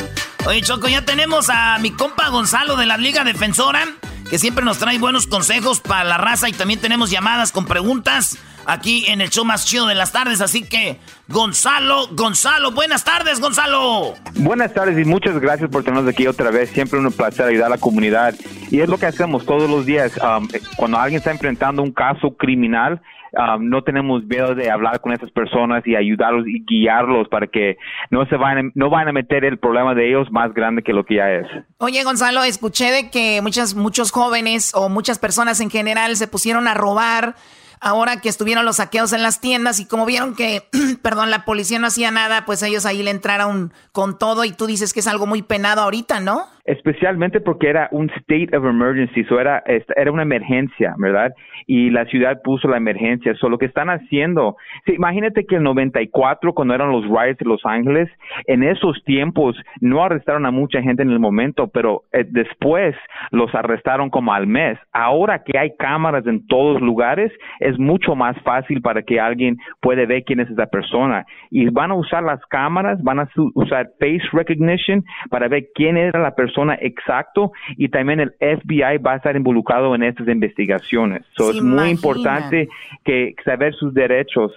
[0.46, 3.86] Oye, Choco, ya tenemos a mi compa Gonzalo de la Liga Defensora
[4.28, 8.36] que siempre nos trae buenos consejos para la raza y también tenemos llamadas con preguntas
[8.68, 10.40] aquí en el show más chido de las tardes.
[10.40, 14.14] Así que, Gonzalo, Gonzalo, buenas tardes, Gonzalo.
[14.34, 16.70] Buenas tardes y muchas gracias por tenernos aquí otra vez.
[16.70, 18.34] Siempre un placer ayudar a la comunidad.
[18.70, 20.18] Y es lo que hacemos todos los días.
[20.18, 23.00] Um, cuando alguien está enfrentando un caso criminal,
[23.32, 27.78] um, no tenemos miedo de hablar con esas personas y ayudarlos y guiarlos para que
[28.10, 31.06] no se vayan, no vayan a meter el problema de ellos más grande que lo
[31.06, 31.46] que ya es.
[31.78, 36.68] Oye, Gonzalo, escuché de que muchas, muchos jóvenes o muchas personas en general se pusieron
[36.68, 37.34] a robar
[37.80, 40.62] ahora que estuvieron los saqueos en las tiendas y como vieron que,
[41.02, 44.66] perdón, la policía no hacía nada, pues ellos ahí le entraron con todo y tú
[44.66, 46.42] dices que es algo muy penado ahorita, ¿no?
[46.64, 51.32] Especialmente porque era un state of emergency, so era, era una emergencia, ¿verdad?
[51.68, 53.34] Y la ciudad puso la emergencia.
[53.34, 54.56] So lo que están haciendo,
[54.86, 58.08] imagínate que el 94, cuando eran los riots de Los Ángeles,
[58.46, 62.96] en esos tiempos no arrestaron a mucha gente en el momento, pero eh, después
[63.30, 64.78] los arrestaron como al mes.
[64.92, 70.06] Ahora que hay cámaras en todos lugares, es mucho más fácil para que alguien pueda
[70.06, 71.26] ver quién es esa persona.
[71.50, 76.18] Y van a usar las cámaras, van a usar face recognition para ver quién era
[76.20, 81.22] la persona exacto y también el FBI va a estar involucrado en estas investigaciones.
[81.36, 82.68] So muy importante
[83.04, 84.52] que saber sus derechos.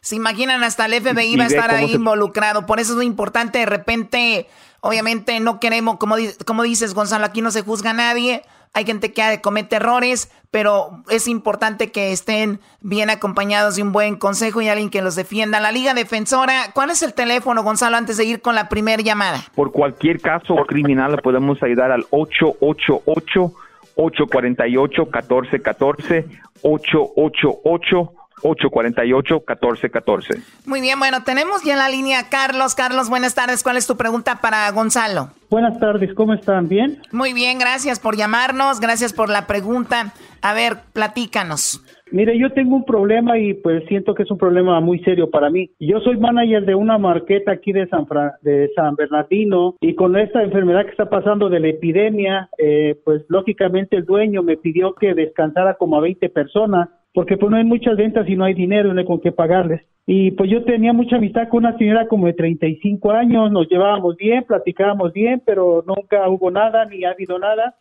[0.00, 2.66] Se imaginan hasta el FBI va a estar ahí involucrado.
[2.66, 4.46] Por eso es muy importante de repente,
[4.80, 8.42] obviamente no queremos, como, como dices Gonzalo, aquí no se juzga a nadie
[8.76, 14.16] hay gente que comete errores, pero es importante que estén bien acompañados de un buen
[14.16, 15.60] consejo y alguien que los defienda.
[15.60, 19.40] La Liga Defensora, ¿cuál es el teléfono, Gonzalo, antes de ir con la primera llamada?
[19.54, 23.54] Por cualquier caso criminal le podemos ayudar al 888
[23.96, 26.24] 848 1414
[26.62, 30.42] 888 848-1414.
[30.66, 32.74] Muy bien, bueno, tenemos ya en la línea Carlos.
[32.74, 33.62] Carlos, buenas tardes.
[33.62, 35.30] ¿Cuál es tu pregunta para Gonzalo?
[35.48, 36.68] Buenas tardes, ¿cómo están?
[36.68, 37.00] ¿Bien?
[37.12, 40.12] Muy bien, gracias por llamarnos, gracias por la pregunta.
[40.42, 41.82] A ver, platícanos.
[42.12, 45.50] Mire, yo tengo un problema y pues siento que es un problema muy serio para
[45.50, 45.70] mí.
[45.80, 48.06] Yo soy manager de una marqueta aquí de San,
[48.42, 53.24] de San Bernardino y con esta enfermedad que está pasando de la epidemia, eh, pues
[53.28, 57.64] lógicamente el dueño me pidió que descansara como a 20 personas porque pues no hay
[57.64, 59.80] muchas ventas y no hay dinero, no hay con qué pagarles.
[60.06, 64.16] Y pues yo tenía mucha amistad con una señora como de 35 años, nos llevábamos
[64.16, 67.74] bien, platicábamos bien, pero nunca hubo nada, ni ha habido nada.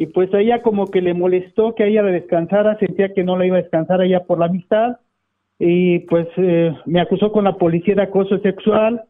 [0.00, 3.36] Y pues a ella como que le molestó que ella la descansara, sentía que no
[3.36, 4.98] la iba a descansar ella por la amistad.
[5.58, 9.02] Y pues eh, me acusó con la policía de acoso sexual.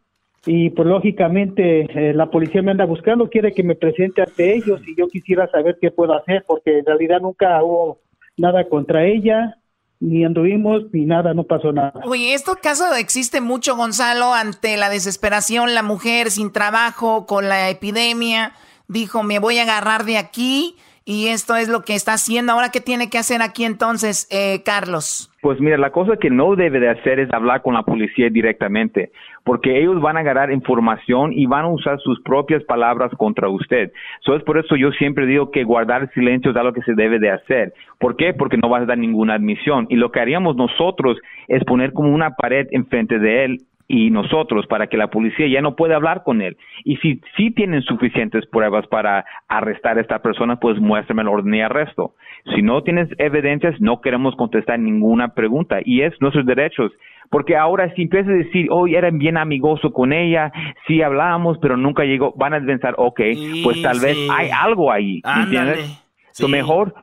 [0.47, 4.81] Y pues lógicamente eh, la policía me anda buscando, quiere que me presente ante ellos
[4.87, 7.99] y yo quisiera saber qué puedo hacer, porque en realidad nunca hubo
[8.39, 9.59] nada contra ella,
[10.01, 12.01] ni anduvimos, ni nada, no pasó nada.
[12.05, 17.69] Oye, esto caso existe mucho, Gonzalo, ante la desesperación, la mujer sin trabajo, con la
[17.69, 18.53] epidemia,
[18.89, 20.75] dijo, me voy a agarrar de aquí,
[21.09, 22.53] y esto es lo que está haciendo.
[22.53, 25.33] Ahora, ¿qué tiene que hacer aquí entonces, eh, Carlos?
[25.41, 29.11] Pues mira, la cosa que no debe de hacer es hablar con la policía directamente,
[29.43, 33.91] porque ellos van a agarrar información y van a usar sus propias palabras contra usted.
[34.21, 37.19] So es por eso yo siempre digo que guardar silencio es algo que se debe
[37.19, 37.73] de hacer.
[37.99, 38.35] ¿Por qué?
[38.35, 39.87] Porque no vas a dar ninguna admisión.
[39.89, 41.17] Y lo que haríamos nosotros
[41.47, 43.59] es poner como una pared enfrente de él
[43.89, 46.59] y nosotros para que la policía ya no pueda hablar con él.
[46.85, 51.51] Y si sí tienen suficientes pruebas para arrestar a esta persona, pues muéstrame el orden
[51.53, 52.15] de arresto.
[52.55, 56.93] Si no tienes evidencias, no queremos contestar ninguna pregunta y es nuestros derechos.
[57.31, 60.53] Porque ahora si empiezas a decir, hoy oh, eran bien amigoso con ella,
[60.87, 63.21] sí hablábamos, pero nunca llegó, van a pensar, ok,
[63.65, 66.05] pues tal vez hay algo ahí, ¿entiendes?
[66.41, 66.95] Lo mejor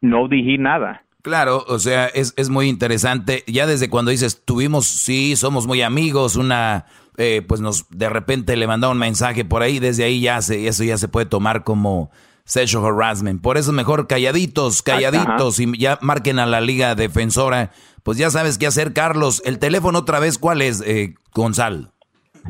[0.00, 1.02] no dije nada.
[1.22, 3.44] Claro, o sea, es, es, muy interesante.
[3.46, 8.56] Ya desde cuando dices, tuvimos, sí, somos muy amigos, una eh, pues nos de repente
[8.56, 11.62] le mandaba un mensaje por ahí, desde ahí ya se, eso ya se puede tomar
[11.62, 12.10] como
[12.44, 13.40] sexual harassment.
[13.42, 17.70] Por eso mejor calladitos, calladitos y ya marquen a la liga defensora.
[18.02, 19.42] Pues ya sabes qué hacer, Carlos.
[19.44, 21.92] El teléfono otra vez, ¿cuál es, eh, Gonzalo?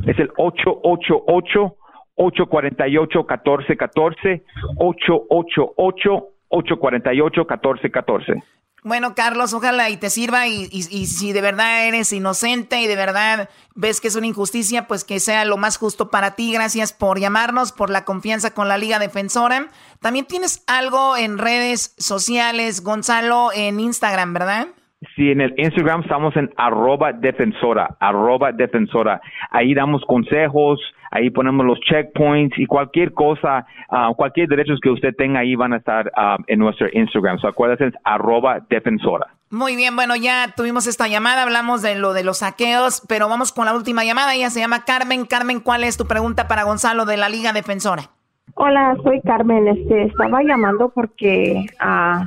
[0.06, 1.76] Es el 888
[2.14, 4.44] 848 1414
[4.78, 8.42] 888 848 1414
[8.84, 13.48] bueno, Carlos, ojalá y te sirva y, si de verdad eres inocente y de verdad
[13.76, 16.52] ves que es una injusticia, pues que sea lo más justo para ti.
[16.52, 19.68] Gracias por llamarnos, por la confianza con la Liga Defensora.
[20.00, 24.66] También tienes algo en redes sociales, Gonzalo, en Instagram, ¿verdad?
[25.14, 29.20] Sí, en el Instagram estamos en arroba defensora, arroba defensora.
[29.50, 30.80] Ahí damos consejos,
[31.12, 35.72] ahí ponemos los checkpoints y cualquier cosa, uh, cualquier derechos que usted tenga ahí van
[35.74, 37.38] a estar uh, en nuestro Instagram.
[37.38, 39.28] So acuérdate, es arroba defensora.
[39.50, 43.52] Muy bien, bueno, ya tuvimos esta llamada, hablamos de lo de los saqueos, pero vamos
[43.52, 44.34] con la última llamada.
[44.34, 45.26] Ella se llama Carmen.
[45.26, 48.10] Carmen, ¿cuál es tu pregunta para Gonzalo de la Liga Defensora?
[48.54, 49.68] Hola, soy Carmen.
[49.68, 52.24] Este, estaba llamando porque, uh,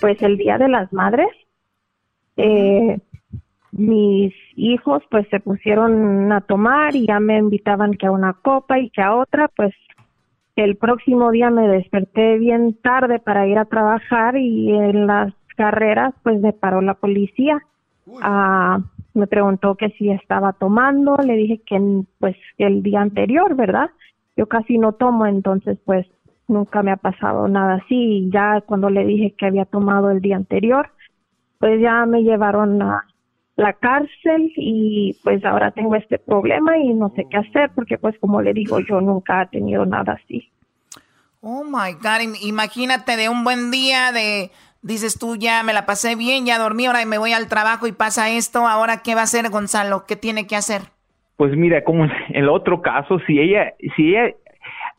[0.00, 1.28] pues, el Día de las Madres
[2.36, 2.98] eh,
[3.72, 8.78] mis hijos pues se pusieron a tomar y ya me invitaban que a una copa
[8.78, 9.74] y que a otra, pues
[10.56, 16.14] el próximo día me desperté bien tarde para ir a trabajar y en las carreras
[16.22, 17.62] pues me paró la policía.
[18.22, 18.80] Ah,
[19.14, 23.90] me preguntó que si estaba tomando, le dije que pues el día anterior, ¿verdad?
[24.36, 26.06] Yo casi no tomo, entonces pues
[26.48, 30.20] nunca me ha pasado nada así y ya cuando le dije que había tomado el
[30.20, 30.90] día anterior,
[31.58, 33.04] pues ya me llevaron a
[33.56, 38.14] la cárcel y pues ahora tengo este problema y no sé qué hacer porque pues
[38.18, 40.50] como le digo yo nunca he tenido nada así.
[41.40, 44.50] Oh my God, imagínate de un buen día de,
[44.82, 47.92] dices tú ya me la pasé bien, ya dormí, ahora me voy al trabajo y
[47.92, 50.82] pasa esto, ahora qué va a hacer Gonzalo, qué tiene que hacer.
[51.36, 54.34] Pues mira, como en el otro caso, si ella, si ella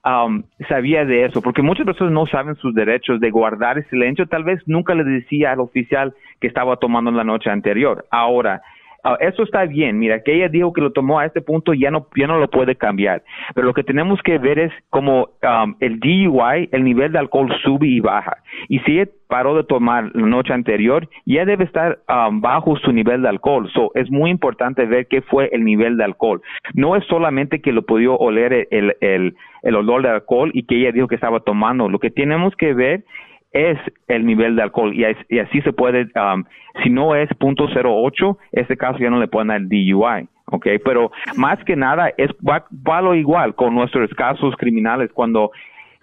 [0.07, 4.43] um, sabía de eso, porque muchas personas no saben sus derechos de guardar silencio, tal
[4.43, 8.05] vez nunca le decía al oficial que estaba tomando la noche anterior.
[8.09, 8.61] Ahora,
[9.09, 11.89] Ah, eso está bien, mira, que ella dijo que lo tomó a este punto, ya
[11.89, 13.23] no, ya no lo puede cambiar.
[13.55, 17.49] Pero lo que tenemos que ver es como um, el DUI, el nivel de alcohol
[17.63, 18.35] sube y baja.
[18.67, 22.91] Y si ella paró de tomar la noche anterior, ya debe estar um, bajo su
[22.91, 23.69] nivel de alcohol.
[23.73, 26.41] So, es muy importante ver qué fue el nivel de alcohol.
[26.73, 30.81] No es solamente que lo pudo oler el, el, el olor de alcohol y que
[30.81, 31.87] ella dijo que estaba tomando.
[31.87, 33.05] Lo que tenemos que ver
[33.51, 33.77] es
[34.07, 35.05] el nivel de alcohol y,
[35.39, 36.43] así se puede, um,
[36.83, 40.67] si no es .08, este caso ya no le pueden dar DUI, ¿ok?
[40.83, 45.51] Pero más que nada es va, va lo igual con nuestros casos criminales cuando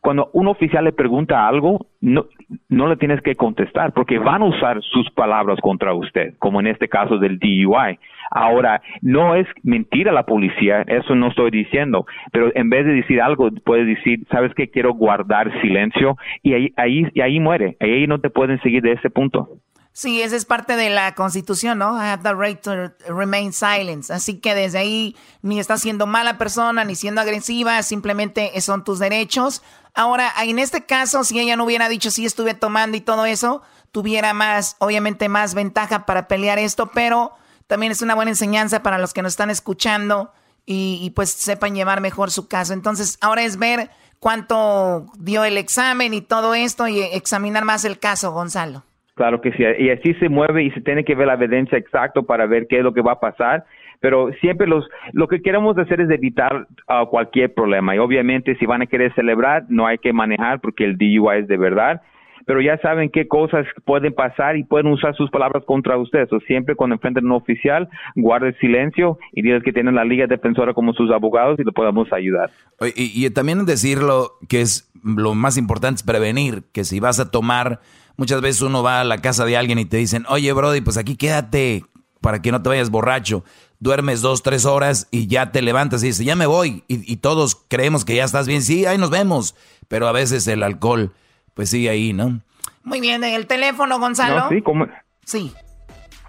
[0.04, 2.26] cuando un oficial le pregunta algo, no,
[2.68, 6.66] no le tienes que contestar porque van a usar sus palabras contra usted, como en
[6.66, 7.98] este caso del DUI.
[8.30, 13.22] Ahora, no es mentira la policía, eso no estoy diciendo, pero en vez de decir
[13.22, 18.06] algo, puedes decir, sabes que quiero guardar silencio y ahí, ahí, y ahí muere, ahí
[18.06, 19.48] no te pueden seguir de ese punto.
[19.96, 21.96] Sí, esa es parte de la constitución, ¿no?
[21.96, 24.10] I have the right to remain silent.
[24.10, 28.98] Así que desde ahí ni estás siendo mala persona, ni siendo agresiva, simplemente son tus
[28.98, 29.62] derechos.
[29.94, 33.62] Ahora, en este caso, si ella no hubiera dicho sí estuve tomando y todo eso,
[33.92, 37.32] tuviera más, obviamente más ventaja para pelear esto, pero
[37.68, 40.32] también es una buena enseñanza para los que nos están escuchando
[40.66, 42.72] y, pues sepan llevar mejor su caso.
[42.72, 48.00] Entonces, ahora es ver cuánto dio el examen y todo esto y examinar más el
[48.00, 48.82] caso, Gonzalo.
[49.14, 52.22] Claro que sí, y así se mueve y se tiene que ver la evidencia exacta
[52.22, 53.64] para ver qué es lo que va a pasar
[54.04, 54.84] pero siempre los,
[55.14, 57.96] lo que queremos hacer es evitar uh, cualquier problema.
[57.96, 61.48] Y obviamente si van a querer celebrar, no hay que manejar porque el DUI es
[61.48, 62.02] de verdad.
[62.44, 66.30] Pero ya saben qué cosas pueden pasar y pueden usar sus palabras contra ustedes.
[66.34, 70.26] O siempre cuando enfrenten a un oficial, guarde silencio y diles que tienen la Liga
[70.26, 72.50] Defensora como sus abogados y lo podemos ayudar.
[72.94, 77.30] Y, y también decirlo que es lo más importante es prevenir, que si vas a
[77.30, 77.80] tomar,
[78.16, 80.96] muchas veces uno va a la casa de alguien y te dicen, oye, Brody, pues
[80.96, 81.84] aquí quédate
[82.20, 83.44] para que no te vayas borracho
[83.84, 86.84] duermes dos, tres horas y ya te levantas y dices, ya me voy.
[86.88, 88.62] Y, todos creemos que ya estás bien.
[88.62, 89.54] Sí, ahí nos vemos.
[89.88, 91.12] Pero a veces el alcohol,
[91.52, 92.40] pues sigue ahí, ¿no?
[92.82, 94.48] Muy bien, el teléfono, Gonzalo.
[94.48, 94.86] sí, como...
[95.26, 95.52] Sí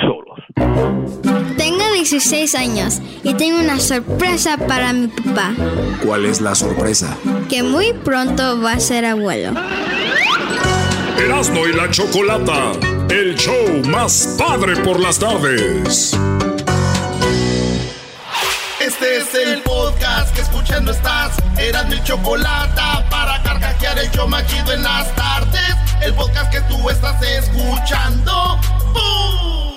[0.00, 0.38] solos.
[1.56, 5.52] Tengo 16 años y tengo una sorpresa para mi papá.
[6.04, 7.16] ¿Cuál es la sorpresa?
[7.48, 9.52] Que muy pronto va a ser abuelo.
[11.18, 12.72] Erasmo y la Chocolata,
[13.10, 16.16] el show más padre por las tardes.
[18.80, 21.36] Este es el podcast que escuchando estás.
[21.56, 25.76] Eran mi chocolata para carcajear el show machido en las tardes.
[26.00, 28.58] El podcast que tú estás escuchando.
[28.92, 29.51] ¡Bum!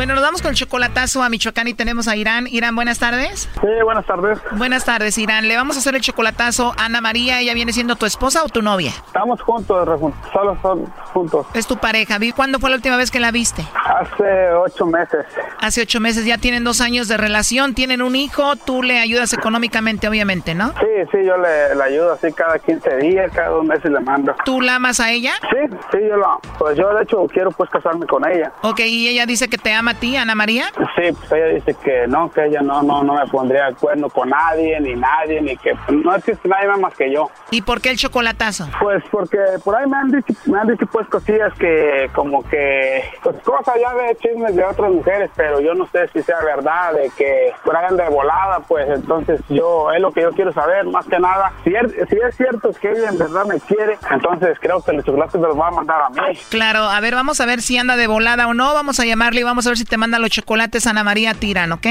[0.00, 2.46] Bueno, nos vamos con el chocolatazo a Michoacán y tenemos a Irán.
[2.46, 3.50] Irán, buenas tardes.
[3.60, 4.38] Sí, buenas tardes.
[4.52, 5.46] Buenas tardes, Irán.
[5.46, 7.38] Le vamos a hacer el chocolatazo a Ana María.
[7.40, 8.92] ¿Ella viene siendo tu esposa o tu novia?
[9.06, 9.86] Estamos juntos.
[10.32, 11.46] Solo son juntos.
[11.52, 12.16] Es tu pareja.
[12.16, 13.62] Vi- ¿Cuándo fue la última vez que la viste?
[13.74, 15.26] Hace ocho meses.
[15.60, 16.24] Hace ocho meses.
[16.24, 18.56] Ya tienen dos años de relación, tienen un hijo.
[18.56, 20.68] Tú le ayudas económicamente, obviamente, ¿no?
[20.80, 24.34] Sí, sí, yo le, le ayudo así cada 15 días, cada dos meses le mando.
[24.46, 25.34] ¿Tú la amas a ella?
[25.50, 26.38] Sí, sí, yo la...
[26.58, 28.50] Pues yo, de hecho, quiero pues casarme con ella.
[28.62, 30.66] Ok, ¿y ella dice que te ama a ti, Ana María?
[30.96, 34.08] Sí, pues ella dice que no, que ella no, no, no me pondría de acuerdo
[34.08, 37.30] con nadie, ni nadie, ni que no existe nadie más, que yo.
[37.50, 38.68] ¿Y por qué el chocolatazo?
[38.80, 43.04] Pues porque por ahí me han dicho, me han dicho pues cosillas que como que,
[43.22, 46.94] pues cosas ya de chismes de otras mujeres, pero yo no sé si sea verdad,
[46.94, 50.52] de que por ahí anda de volada, pues entonces yo, es lo que yo quiero
[50.52, 53.98] saber, más que nada, si es, si es cierto que ella en verdad me quiere,
[54.10, 56.38] entonces creo que el chocolate me los va a mandar a mí.
[56.48, 58.74] Claro, a ver, vamos a ver si anda de volada o no.
[58.74, 61.72] Vamos a llamarle y vamos a ver si te manda los chocolates Ana María Tirán,
[61.72, 61.86] ¿ok?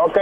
[0.00, 0.18] Ok.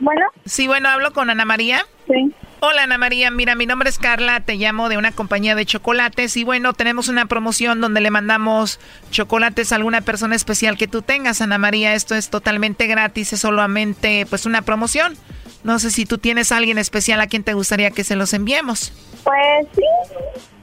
[0.00, 0.26] Bueno.
[0.44, 1.86] Sí, bueno, hablo con Ana María.
[2.08, 2.34] Sí.
[2.58, 6.36] Hola Ana María, mira, mi nombre es Carla, te llamo de una compañía de chocolates
[6.36, 8.80] y bueno, tenemos una promoción donde le mandamos
[9.10, 11.94] chocolates a alguna persona especial que tú tengas, Ana María.
[11.94, 15.16] Esto es totalmente gratis, es solamente pues una promoción.
[15.62, 18.34] No sé si tú tienes a alguien especial a quien te gustaría que se los
[18.34, 18.92] enviemos.
[19.22, 19.84] Pues sí,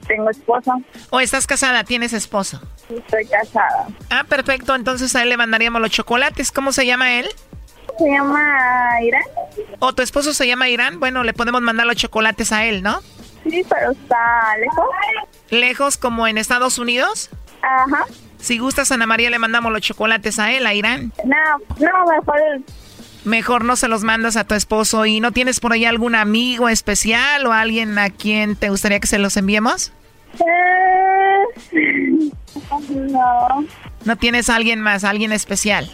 [0.07, 0.73] tengo esposa.
[1.09, 1.83] ¿O estás casada?
[1.83, 2.61] ¿Tienes esposo?
[2.89, 3.87] Estoy casada.
[4.09, 6.51] Ah, perfecto, entonces a él le mandaríamos los chocolates.
[6.51, 7.27] ¿Cómo se llama él?
[7.97, 9.23] Se llama Irán.
[9.79, 10.99] ¿O tu esposo se llama Irán?
[10.99, 13.01] Bueno, le podemos mandar los chocolates a él, ¿no?
[13.43, 14.85] Sí, pero está lejos.
[15.49, 17.29] ¿Lejos como en Estados Unidos?
[17.61, 18.05] Ajá.
[18.39, 21.11] Si gustas, Ana María, le mandamos los chocolates a él, a Irán.
[21.23, 21.35] No,
[21.79, 22.61] no, mejor
[23.27, 26.69] Mejor no se los mandas a tu esposo y no tienes por ahí algún amigo
[26.69, 29.91] especial o alguien a quien te gustaría que se los enviemos.
[33.09, 33.65] No.
[34.05, 35.89] ¿No tienes a alguien más, alguien especial?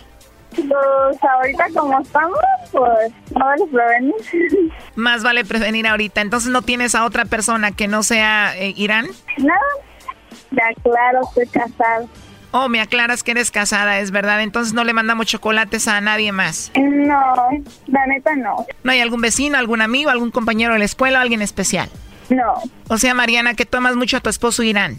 [0.56, 2.38] Pues ahorita como estamos,
[2.72, 4.14] pues no vale prevenir.
[4.96, 6.22] Más vale prevenir ahorita.
[6.22, 9.08] Entonces no tienes a otra persona que no sea eh, Irán.
[9.38, 9.54] No,
[10.52, 12.06] ya claro, estoy casada.
[12.52, 14.44] Oh, me aclaras que eres casada, es verdad.
[14.44, 16.72] Entonces no le mandamos chocolates a nadie más.
[16.76, 17.34] No,
[17.88, 18.68] la neta no.
[18.84, 21.90] ¿No hay algún vecino, algún amigo, algún compañero de la escuela, alguien especial?
[22.34, 22.54] No.
[22.88, 24.98] O sea, Mariana, que tomas mucho a tu esposo Irán.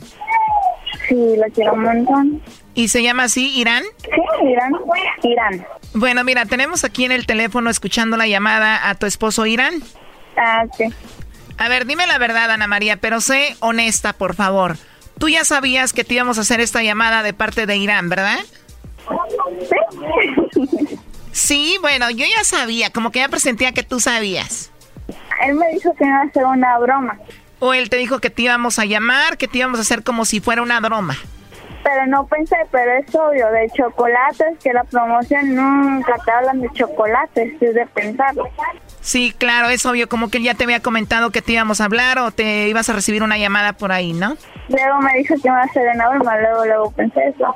[1.09, 2.43] Sí, lo quiero un montón.
[2.75, 3.83] ¿Y se llama así, Irán?
[4.03, 4.73] Sí, Irán.
[5.23, 5.67] Irán.
[5.95, 9.75] Bueno, mira, tenemos aquí en el teléfono escuchando la llamada a tu esposo Irán.
[10.37, 10.85] Ah, sí.
[11.59, 14.77] A ver, dime la verdad, Ana María, pero sé honesta, por favor.
[15.19, 18.39] Tú ya sabías que te íbamos a hacer esta llamada de parte de Irán, ¿verdad?
[19.69, 20.99] Sí.
[21.35, 24.71] Sí, bueno, yo ya sabía, como que ya presentía que tú sabías.
[25.43, 27.19] Él me dijo que iba a hacer una broma.
[27.61, 30.25] O él te dijo que te íbamos a llamar, que te íbamos a hacer como
[30.25, 31.17] si fuera una broma.
[31.83, 36.71] Pero no pensé, pero es obvio, de chocolates, que la promoción nunca te hablan de
[36.73, 38.49] chocolates, es de pensarlo.
[39.03, 41.85] Sí, claro, es obvio, como que él ya te había comentado que te íbamos a
[41.85, 44.39] hablar o te ibas a recibir una llamada por ahí, ¿no?
[44.69, 47.55] Luego me dijo que iba a hacer una broma, luego, luego pensé eso.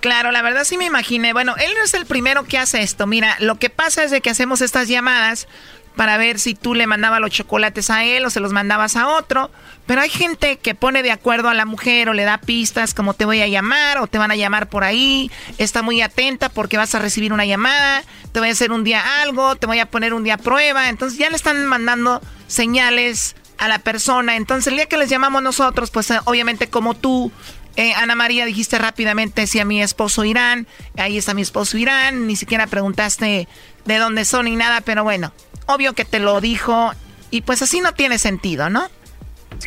[0.00, 1.32] Claro, la verdad sí me imaginé.
[1.32, 3.06] Bueno, él no es el primero que hace esto.
[3.06, 5.48] Mira, lo que pasa es de que hacemos estas llamadas
[5.96, 9.08] para ver si tú le mandabas los chocolates a él o se los mandabas a
[9.08, 9.50] otro.
[9.86, 13.14] Pero hay gente que pone de acuerdo a la mujer o le da pistas como
[13.14, 15.30] te voy a llamar o te van a llamar por ahí.
[15.58, 19.22] Está muy atenta porque vas a recibir una llamada, te voy a hacer un día
[19.22, 20.88] algo, te voy a poner un día a prueba.
[20.88, 24.36] Entonces ya le están mandando señales a la persona.
[24.36, 27.30] Entonces el día que les llamamos nosotros, pues eh, obviamente como tú
[27.76, 30.66] eh, Ana María, dijiste rápidamente si a mi esposo Irán,
[30.96, 33.48] ahí está mi esposo Irán, ni siquiera preguntaste
[33.84, 35.32] de dónde son ni nada, pero bueno,
[35.66, 36.92] obvio que te lo dijo
[37.30, 38.84] y pues así no tiene sentido, ¿no?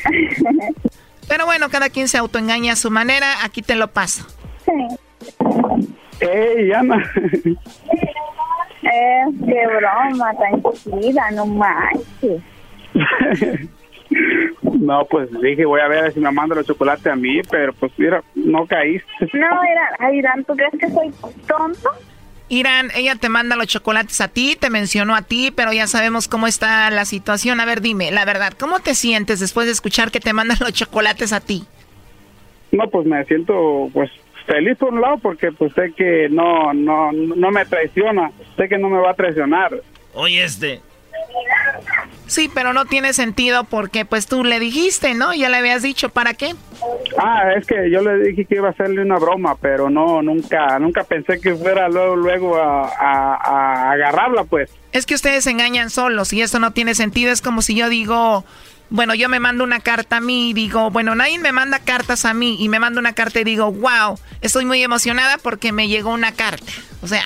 [1.27, 4.25] Pero bueno, cada quien se autoengaña a su manera, aquí te lo paso.
[6.19, 7.11] ¡Ey, Ana!
[8.83, 12.41] Eh, qué broma tan chida, no manches.
[14.61, 17.91] No, pues dije, voy a ver si me manda los chocolates a mí, pero pues
[17.97, 19.05] mira, no caíste.
[19.33, 21.11] No, Irán, Irán, ¿tú crees que soy
[21.45, 21.89] tonto?
[22.49, 26.27] Irán, ella te manda los chocolates a ti, te mencionó a ti, pero ya sabemos
[26.27, 27.59] cómo está la situación.
[27.59, 30.73] A ver, dime, la verdad, ¿cómo te sientes después de escuchar que te mandan los
[30.73, 31.65] chocolates a ti?
[32.71, 34.09] No, pues me siento pues
[34.45, 38.77] feliz por un lado porque pues sé que no no no me traiciona, sé que
[38.77, 39.81] no me va a traicionar.
[40.13, 40.81] Oye, este,
[42.27, 45.33] Sí, pero no tiene sentido porque pues tú le dijiste, ¿no?
[45.33, 46.55] Ya le habías dicho, ¿para qué?
[47.17, 50.77] Ah, es que yo le dije que iba a hacerle una broma, pero no, nunca,
[50.79, 54.69] nunca pensé que fuera luego, luego a, a- a agarrarla, pues.
[54.91, 57.31] Es que ustedes se engañan solos y eso no tiene sentido.
[57.31, 58.43] Es como si yo digo,
[58.89, 62.25] bueno, yo me mando una carta a mí y digo, bueno, nadie me manda cartas
[62.25, 65.87] a mí y me mando una carta y digo, wow, estoy muy emocionada porque me
[65.87, 66.71] llegó una carta.
[67.01, 67.23] O sea,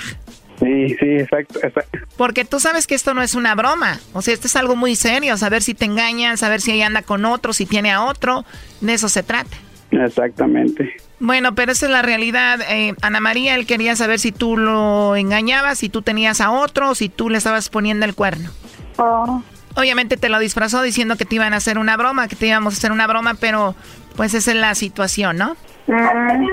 [0.61, 1.97] Sí, sí, exacto, exacto.
[2.17, 3.99] porque tú sabes que esto no es una broma.
[4.13, 5.35] O sea, esto es algo muy serio.
[5.37, 8.45] Saber si te engañan, saber si ella anda con otro, si tiene a otro.
[8.79, 9.57] De eso se trata.
[9.89, 10.95] Exactamente.
[11.19, 12.59] Bueno, pero esa es la realidad.
[12.69, 16.95] Eh, Ana María, él quería saber si tú lo engañabas, si tú tenías a otro,
[16.95, 18.51] si tú le estabas poniendo el cuerno.
[18.97, 19.41] Oh.
[19.75, 22.73] Obviamente te lo disfrazó diciendo que te iban a hacer una broma, que te íbamos
[22.73, 23.75] a hacer una broma, pero
[24.15, 25.55] pues esa es la situación, ¿no?
[25.87, 26.45] Mm,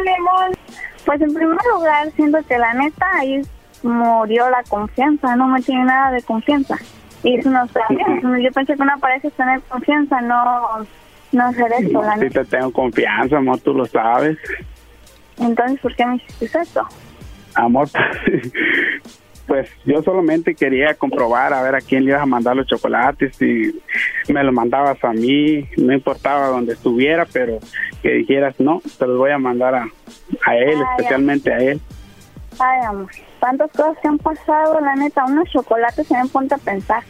[1.04, 3.40] Pues en primer lugar, siento que la neta ahí
[3.82, 6.76] murió la confianza, no me tiene nada de confianza.
[7.22, 8.20] Y eso no está bien.
[8.42, 10.86] Yo pensé que una pareja es tener confianza, no,
[11.32, 12.42] no hacer Sí neta.
[12.42, 14.38] te tengo confianza, amor, tú lo sabes.
[15.38, 16.86] Entonces, ¿por qué me hiciste eso?
[17.54, 17.88] Amor,
[19.46, 23.40] pues yo solamente quería comprobar a ver a quién le ibas a mandar los chocolates
[23.40, 23.72] y
[24.32, 27.58] me los mandabas a mí, no importaba dónde estuviera, pero
[28.02, 29.88] que dijeras, no, te los voy a mandar a,
[30.46, 31.80] a él, Ah, especialmente a él.
[32.60, 36.58] Ay, amor, tantas cosas que han pasado, la neta, unos chocolates se me ponte a
[36.58, 37.02] pensar.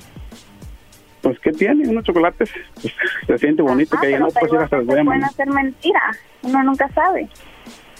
[1.22, 1.88] Pues, ¿qué tiene?
[1.88, 2.94] Unos chocolates, pues,
[3.26, 5.48] se siente bonito Ah, que pero no, pues ya se los voy a pueden hacer
[5.48, 6.00] mentira,
[6.42, 7.28] uno nunca sabe.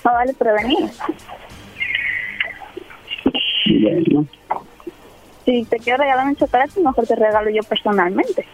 [0.05, 0.90] No vale prevenir.
[3.82, 4.26] Bueno,
[5.44, 8.46] Si te quiero regalar un chocolate, mejor te regalo yo personalmente.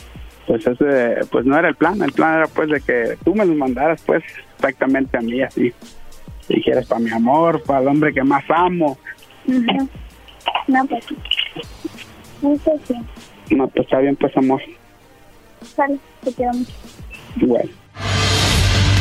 [0.47, 3.45] pues ese, pues no era el plan, el plan era pues de que tú me
[3.45, 4.23] los mandaras pues
[4.57, 5.73] exactamente a mí así.
[6.49, 8.99] Dijeras para mi amor, para el hombre que más amo.
[9.47, 11.17] No, pues sí.
[12.43, 12.95] Eso sí.
[13.55, 14.61] No, pues está bien pues amor.
[15.63, 16.73] Sale, te quiero mucho.
[17.37, 17.84] Bueno.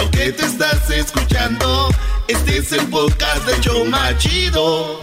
[0.00, 1.90] Lo que te estás escuchando,
[2.26, 4.98] este es el podcast de Choma Chido.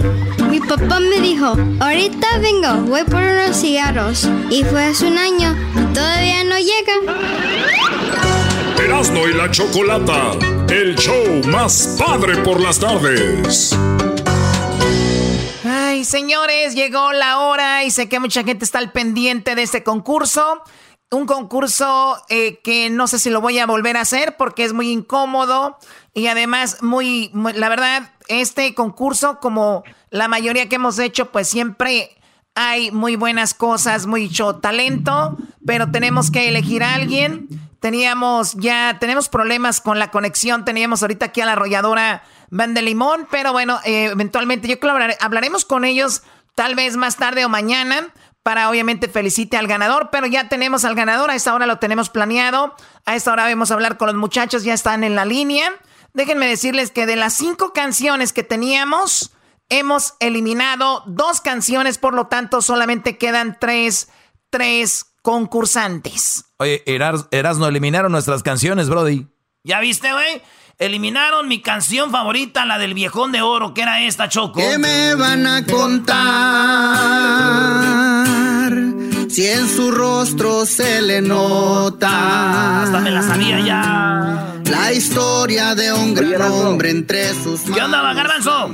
[0.49, 4.27] Mi papá me dijo, ahorita vengo, voy por unos cigarros.
[4.49, 7.13] Y fue hace un año y todavía no llega.
[8.83, 10.31] Erasno y la chocolata.
[10.67, 13.77] El show más padre por las tardes.
[15.63, 19.83] Ay, señores, llegó la hora y sé que mucha gente está al pendiente de este
[19.83, 20.63] concurso.
[21.09, 24.73] Un concurso eh, que no sé si lo voy a volver a hacer porque es
[24.73, 25.77] muy incómodo
[26.13, 32.17] y además muy, la verdad, este concurso como la mayoría que hemos hecho, pues siempre
[32.55, 37.47] hay muy buenas cosas, mucho talento, pero tenemos que elegir a alguien.
[37.79, 42.81] Teníamos ya, tenemos problemas con la conexión, teníamos ahorita aquí a la arrolladora Van de
[42.81, 46.23] Limón, pero bueno, eh, eventualmente yo creo hablaremos con ellos
[46.55, 48.07] tal vez más tarde o mañana
[48.47, 52.07] para obviamente felicite al ganador, pero ya tenemos al ganador, a esta hora lo tenemos
[52.07, 52.73] planeado,
[53.05, 55.69] a esta hora vamos a hablar con los muchachos, ya están en la línea.
[56.13, 59.33] Déjenme decirles que de las cinco canciones que teníamos,
[59.67, 64.07] hemos eliminado dos canciones, por lo tanto solamente quedan tres,
[64.49, 66.45] tres concursantes.
[66.55, 69.27] Oye, Eras, Erasno, eliminaron nuestras canciones, Brody.
[69.65, 70.41] ¿Ya viste, güey?
[70.79, 74.59] Eliminaron mi canción favorita, la del viejón de oro, que era esta, Choco.
[74.59, 76.13] ¿Qué me van a contar?
[79.27, 82.83] Si en su rostro se le nota.
[82.83, 84.56] Hasta me la sabía ya.
[84.69, 88.69] La historia de un gran hombre entre sus ¿Qué onda, Garbanzo?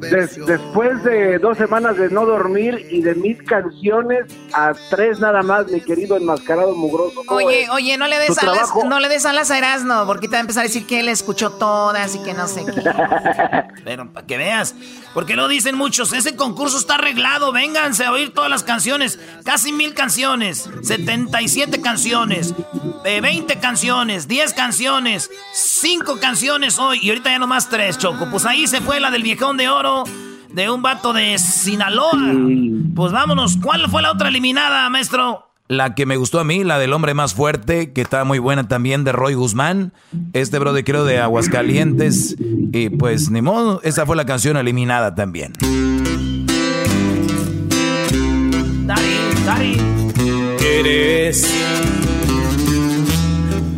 [0.00, 5.42] Des- después de dos semanas de no dormir y de mis canciones, a tres nada
[5.42, 7.22] más, mi querido enmascarado mugroso.
[7.26, 7.70] ¿cómo Oye, es?
[7.70, 10.38] oye, no le des alas, trabajo- no le des alas a Erasno, porque te va
[10.38, 12.82] a empezar a decir que él escuchó todas y que no sé qué.
[13.84, 14.74] Pero para que veas,
[15.14, 19.72] porque no dicen muchos, ese concurso está arreglado, vénganse a oír todas las canciones, casi
[19.72, 22.54] mil canciones, 77 canciones.
[23.04, 28.28] 20 canciones, 10 canciones, 5 canciones hoy y ahorita ya nomás 3, Choco.
[28.30, 30.04] Pues ahí se fue la del viejón de oro
[30.50, 32.12] de un vato de Sinaloa.
[32.94, 35.48] Pues vámonos, ¿cuál fue la otra eliminada, maestro?
[35.68, 38.68] La que me gustó a mí, la del hombre más fuerte, que está muy buena
[38.68, 39.94] también, de Roy Guzmán.
[40.34, 42.36] Este brother creo de Aguascalientes.
[42.38, 45.52] Y pues ni modo, esa fue la canción eliminada también.
[48.84, 49.16] Dari,
[49.46, 49.80] Dari.
[50.60, 51.71] Eres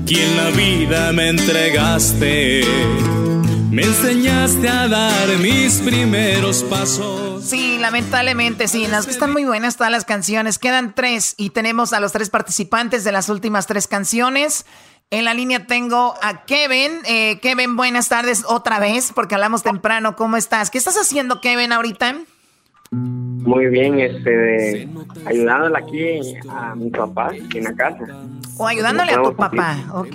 [0.07, 2.63] quien la vida me entregaste.
[3.71, 7.45] Me enseñaste a dar mis primeros pasos.
[7.45, 8.87] Sí, lamentablemente sí.
[8.87, 10.59] Las, están muy buenas todas las canciones.
[10.59, 14.65] Quedan tres y tenemos a los tres participantes de las últimas tres canciones.
[15.11, 17.01] En la línea tengo a Kevin.
[17.05, 20.17] Eh, Kevin, buenas tardes otra vez porque hablamos temprano.
[20.17, 20.71] ¿Cómo estás?
[20.71, 22.17] ¿Qué estás haciendo, Kevin, ahorita?
[22.95, 24.89] Muy bien, este,
[25.27, 28.07] ayudándole aquí a mi papá en la casa.
[28.57, 30.15] O ayudándole a tu papá, ok.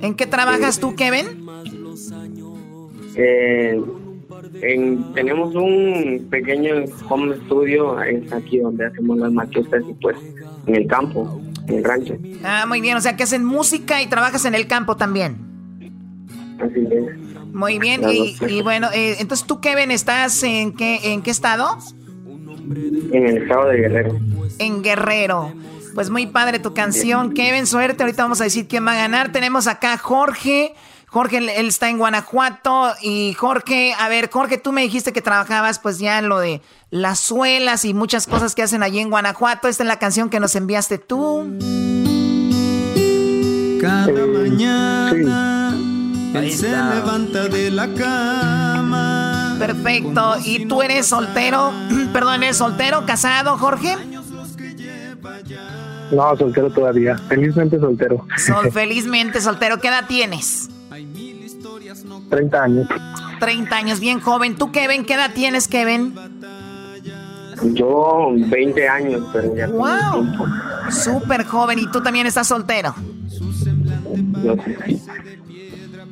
[0.00, 1.26] ¿En qué trabajas tú, Kevin?
[3.14, 3.80] Eh,
[4.62, 10.16] en, tenemos un pequeño home studio, es aquí donde hacemos las maquetas y pues
[10.66, 12.16] en el campo, en el rancho.
[12.44, 15.36] Ah, muy bien, o sea que hacen música y trabajas en el campo también.
[16.58, 17.31] Así es.
[17.52, 21.78] Muy bien, y, bueno, eh, entonces tú, Kevin, ¿estás en qué, en qué estado?
[23.12, 24.18] En el estado de Guerrero.
[24.58, 25.52] En Guerrero.
[25.94, 28.02] Pues muy padre tu canción, Kevin, suerte.
[28.02, 29.32] Ahorita vamos a decir quién va a ganar.
[29.32, 30.74] Tenemos acá a Jorge.
[31.06, 32.94] Jorge, él está en Guanajuato.
[33.02, 36.62] Y Jorge, a ver, Jorge, tú me dijiste que trabajabas pues ya en lo de
[36.90, 39.68] las suelas y muchas cosas que hacen allí en Guanajuato.
[39.68, 41.58] Esta es la canción que nos enviaste tú.
[43.78, 45.61] Cada mañana
[46.50, 49.56] se levanta de la cama.
[49.58, 50.36] Perfecto.
[50.44, 51.72] ¿Y tú eres soltero?
[52.12, 53.96] Perdón, ¿eres soltero, casado, Jorge?
[56.10, 57.16] No, soltero todavía.
[57.28, 58.26] Felizmente soltero.
[58.36, 59.78] Sol, felizmente soltero.
[59.78, 60.68] ¿Qué edad tienes?
[62.30, 62.88] 30 años.
[63.40, 64.56] 30 años, bien joven.
[64.56, 66.14] ¿Tú, Kevin, qué edad tienes, Kevin?
[67.62, 69.68] Yo, 20 años, pero ya.
[69.68, 70.26] ¡Wow!
[70.90, 71.78] Súper joven.
[71.78, 72.94] ¿Y tú también estás soltero?
[74.42, 74.56] Yo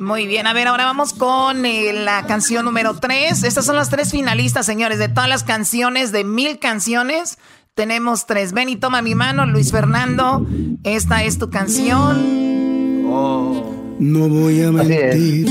[0.00, 3.44] Muy bien, a ver, ahora vamos con eh, la canción número 3.
[3.44, 7.36] Estas son las tres finalistas, señores, de todas las canciones, de mil canciones.
[7.74, 8.54] Tenemos tres.
[8.54, 10.46] Ven y toma mi mano, Luis Fernando.
[10.84, 13.04] Esta es tu canción.
[13.10, 13.96] Oh.
[13.98, 15.46] No voy a mentir.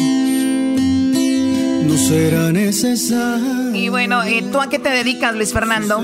[1.85, 3.76] No será necesario.
[3.76, 6.03] Y bueno, eh, ¿tú a qué te dedicas, Luis Fernando?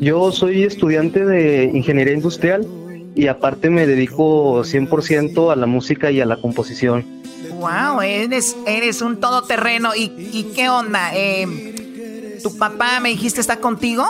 [0.00, 2.66] Yo soy estudiante de ingeniería industrial
[3.14, 7.15] y aparte me dedico 100% a la música y a la composición.
[7.58, 9.94] Wow, eres, eres un todoterreno.
[9.94, 11.10] ¿Y, y qué onda?
[11.14, 14.04] Eh, ¿Tu papá, me dijiste, está contigo?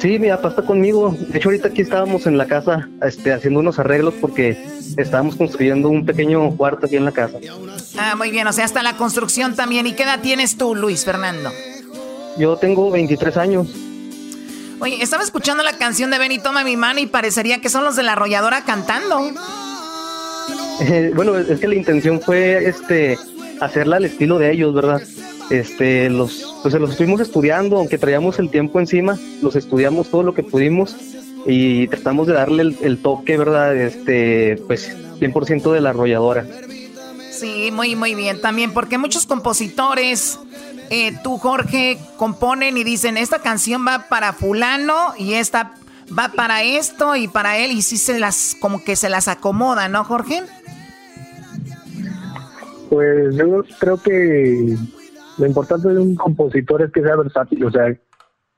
[0.00, 1.16] Sí, mi papá está conmigo.
[1.18, 4.62] De hecho, ahorita aquí estábamos en la casa este, haciendo unos arreglos porque
[4.96, 7.38] estábamos construyendo un pequeño cuarto aquí en la casa.
[7.98, 8.46] Ah, muy bien.
[8.46, 9.86] O sea, hasta la construcción también.
[9.86, 11.50] ¿Y qué edad tienes tú, Luis Fernando?
[12.38, 13.68] Yo tengo 23 años.
[14.80, 17.84] Oye, estaba escuchando la canción de Ven y toma mi mano y parecería que son
[17.84, 19.20] los de la arrolladora cantando.
[20.80, 23.18] Eh, bueno, es que la intención fue este
[23.60, 25.02] hacerla al estilo de ellos, ¿verdad?
[25.50, 30.32] Este, los, pues los estuvimos estudiando, aunque traíamos el tiempo encima, los estudiamos todo lo
[30.32, 30.96] que pudimos
[31.46, 33.76] y tratamos de darle el, toque, ¿verdad?
[33.76, 36.46] Este, pues 100% de la arrolladora.
[37.30, 40.38] Sí, muy, muy bien también, porque muchos compositores,
[40.90, 45.74] eh, tú Jorge, componen y dicen, esta canción va para fulano y esta
[46.16, 49.88] va para esto y para él y sí se las, como que se las acomoda,
[49.88, 50.42] ¿no, Jorge?
[52.88, 54.76] Pues yo creo que
[55.38, 57.94] lo importante de un compositor es que sea versátil, o sea,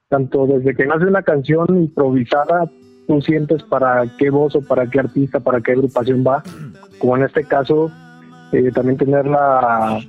[0.08, 2.70] tanto desde que nace una canción improvisada,
[3.06, 6.42] tú sientes para qué voz o para qué artista, para qué agrupación va,
[6.98, 7.90] como en este caso,
[8.52, 10.00] eh, también tener la,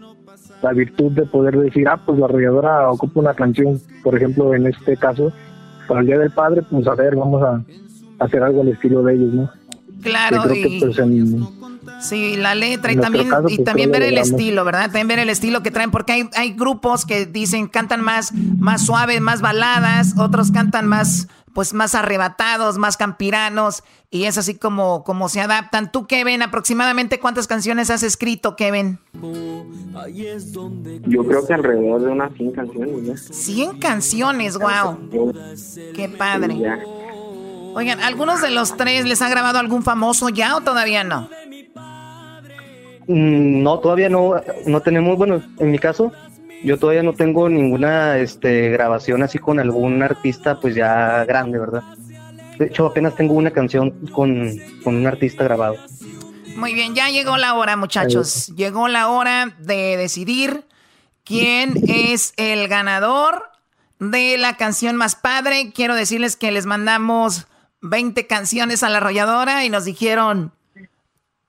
[0.61, 4.67] la virtud de poder decir, ah, pues la arrolladora ocupa una canción, por ejemplo, en
[4.67, 5.33] este caso,
[5.87, 7.63] para el Día del Padre, pues a ver, vamos a,
[8.19, 9.51] hacer algo al estilo de ellos, ¿no?
[10.01, 10.79] Claro, y...
[10.79, 10.97] pues,
[12.01, 14.85] Sí, la letra y también, y pues, también ver el estilo, ¿verdad?
[14.85, 18.85] También ver el estilo que traen, porque hay, hay grupos que dicen, cantan más, más
[18.85, 25.03] suaves, más baladas, otros cantan más, pues más arrebatados, más campiranos, y es así como,
[25.03, 25.91] como se adaptan.
[25.91, 28.99] Tú, Kevin, aproximadamente cuántas canciones has escrito, Kevin?
[31.07, 33.05] Yo creo que alrededor de unas 100 canciones.
[33.05, 33.17] ¿ya?
[33.17, 34.97] 100 canciones, wow.
[35.95, 36.55] Qué padre.
[37.75, 41.29] Oigan, ¿algunos de los tres les ha grabado algún famoso ya o todavía no?
[43.07, 44.35] Mm, no, todavía no,
[44.65, 46.11] no tenemos, bueno, en mi caso,
[46.63, 51.83] yo todavía no tengo ninguna este, grabación así con algún artista pues ya grande, ¿verdad?
[52.57, 55.75] De hecho, apenas tengo una canción con, con un artista grabado.
[56.55, 58.47] Muy bien, ya llegó la hora, muchachos.
[58.55, 60.65] Llegó la hora de decidir
[61.23, 63.43] quién es el ganador
[63.99, 65.71] de la canción más padre.
[65.73, 67.47] Quiero decirles que les mandamos
[67.81, 70.53] 20 canciones a la arrolladora y nos dijeron,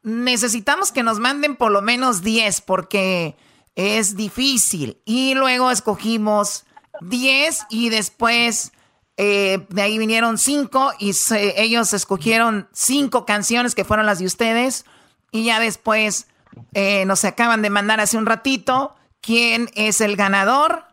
[0.03, 3.37] necesitamos que nos manden por lo menos 10 porque
[3.75, 5.01] es difícil.
[5.05, 6.65] Y luego escogimos
[7.01, 8.73] 10 y después
[9.17, 11.13] eh, de ahí vinieron 5 y
[11.57, 14.85] ellos escogieron 5 canciones que fueron las de ustedes.
[15.31, 16.29] Y ya después
[16.75, 20.85] eh, nos acaban de mandar hace un ratito quién es el ganador.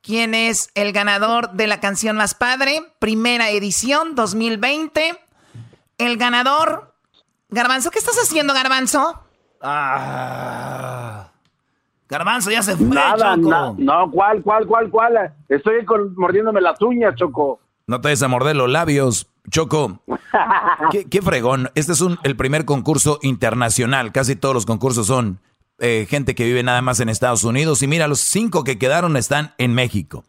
[0.00, 2.82] ¿Quién es el ganador de la canción más padre?
[2.98, 5.18] Primera edición 2020.
[5.98, 6.94] El ganador.
[7.50, 9.22] Garbanzo, ¿qué estás haciendo, Garbanzo?
[9.60, 11.27] Ah.
[12.08, 13.48] Garbanzo ya se fue, Nada, Choco.
[13.50, 15.34] na- no, ¿cuál, cuál, cuál, cuál?
[15.48, 17.60] Estoy con- mordiéndome las uñas, Choco.
[17.86, 20.00] No te des a morder los labios, Choco.
[20.90, 21.70] ¿Qué, qué fregón.
[21.74, 24.12] Este es un, el primer concurso internacional.
[24.12, 25.38] Casi todos los concursos son
[25.78, 27.82] eh, gente que vive nada más en Estados Unidos.
[27.82, 30.24] Y mira, los cinco que quedaron están en México.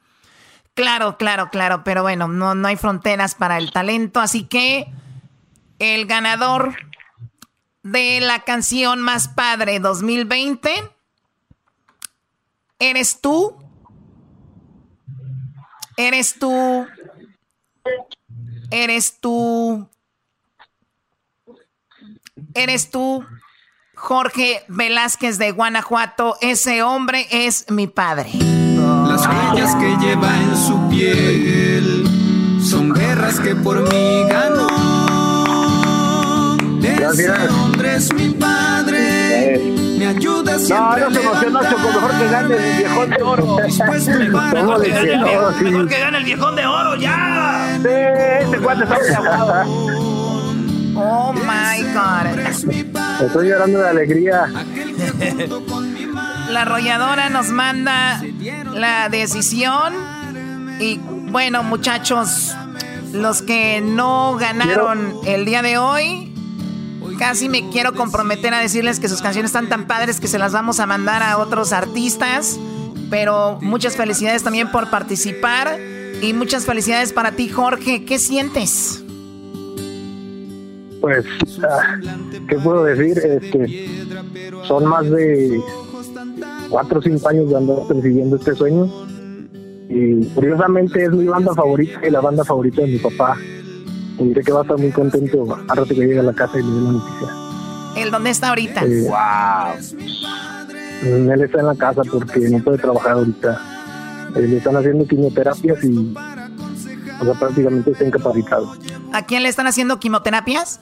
[0.73, 4.88] Claro, claro, claro, pero bueno, no, no hay fronteras para el talento, así que
[5.80, 6.73] el ganador
[7.84, 10.69] de la canción más padre 2020
[12.80, 13.56] eres tú.
[15.97, 16.88] Eres tú.
[18.72, 19.89] Eres tú.
[22.53, 23.23] Eres tú,
[23.95, 26.38] Jorge Velázquez de Guanajuato.
[26.41, 28.31] Ese hombre es mi padre.
[28.34, 34.68] Las huellas que lleva en su piel son guerras que por mí ganó.
[36.81, 38.69] Ese hombre es mi padre.
[39.99, 41.01] Me ayuda siempre.
[41.01, 43.57] no se emocionó, Choco, mejor que gane el viejón de oro.
[43.65, 45.51] Dispuesto para ¿Cómo de que no?
[45.51, 45.63] Sí.
[45.65, 47.77] Mejor que gane el viejón de oro, ya.
[47.81, 47.89] Sí,
[48.43, 49.63] este cuate está muy aguado.
[50.95, 52.27] Oh my God.
[53.26, 54.47] Estoy llorando de alegría.
[56.49, 58.21] La arrolladora nos manda
[58.73, 59.93] la decisión.
[60.80, 62.55] Y bueno, muchachos,
[63.11, 66.28] los que no ganaron el día de hoy,
[67.20, 70.54] casi me quiero comprometer a decirles que sus canciones están tan padres que se las
[70.54, 72.58] vamos a mandar a otros artistas.
[73.10, 75.78] Pero muchas felicidades también por participar.
[76.22, 78.06] Y muchas felicidades para ti, Jorge.
[78.06, 79.04] ¿Qué sientes?
[81.02, 81.26] Pues,
[81.64, 81.98] ah,
[82.48, 83.18] ¿qué puedo decir?
[83.18, 84.06] Este,
[84.68, 85.62] son más de
[86.70, 88.90] cuatro o cinco años de andar persiguiendo este sueño.
[89.90, 93.38] Y curiosamente es mi banda favorita y la banda favorita de mi papá.
[94.20, 96.60] Y diré que va a estar muy contento al rato que llegue a la casa
[96.60, 97.28] y le dé la noticia.
[97.96, 98.82] ¿El dónde está ahorita?
[98.86, 99.08] Eh,
[101.34, 103.62] Él está en la casa porque no puede trabajar ahorita.
[104.36, 106.14] Eh, le están haciendo quimioterapias y
[107.22, 108.74] o sea, prácticamente está incapacitado.
[109.14, 110.80] ¿A quién le están haciendo quimioterapias?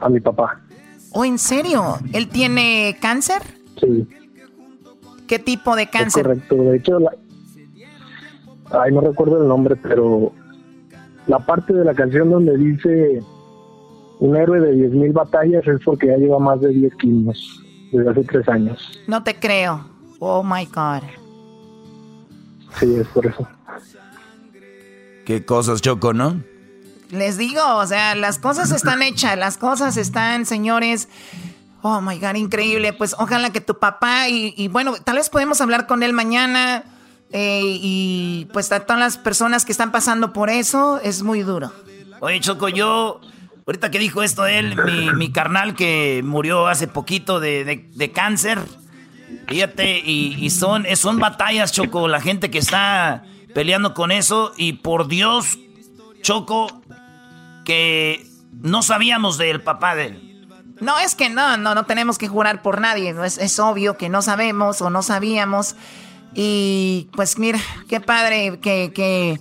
[0.00, 0.60] A mi papá.
[1.12, 1.98] ¿Oh, en serio?
[2.12, 3.42] ¿Él tiene cáncer?
[3.80, 4.06] Sí.
[5.26, 6.22] ¿Qué tipo de Es cáncer?
[6.22, 6.54] correcto.
[6.56, 7.10] De hecho, la...
[8.80, 10.32] ay, no recuerdo el nombre, pero
[11.26, 13.22] la parte de la canción donde dice
[14.18, 17.62] un héroe de 10.000 batallas es porque ya lleva más de 10 kilos
[17.92, 19.00] desde hace tres años.
[19.06, 19.84] No te creo.
[20.18, 21.02] Oh my God.
[22.78, 23.46] Sí, es por eso.
[25.26, 26.40] Qué cosas, Choco, ¿no?
[27.10, 31.08] Les digo, o sea, las cosas están hechas, las cosas están, señores.
[31.82, 32.92] Oh my God, increíble.
[32.92, 36.84] Pues ojalá que tu papá y, y bueno, tal vez podemos hablar con él mañana.
[37.32, 41.72] Eh, y pues a todas las personas que están pasando por eso, es muy duro.
[42.20, 43.20] Oye, Choco, yo,
[43.66, 48.12] ahorita que dijo esto él, mi, mi carnal que murió hace poquito de, de- de
[48.12, 48.60] cáncer,
[49.48, 54.74] fíjate, y, y son, son batallas, Choco, la gente que está peleando con eso, y
[54.74, 55.58] por Dios,
[56.22, 56.68] Choco,
[57.64, 60.28] que no sabíamos del papá de él.
[60.80, 63.12] No, es que no, no, no tenemos que jurar por nadie.
[63.12, 63.24] ¿no?
[63.24, 65.76] Es, es obvio que no sabemos o no sabíamos.
[66.34, 69.38] Y pues mira, qué padre que, que,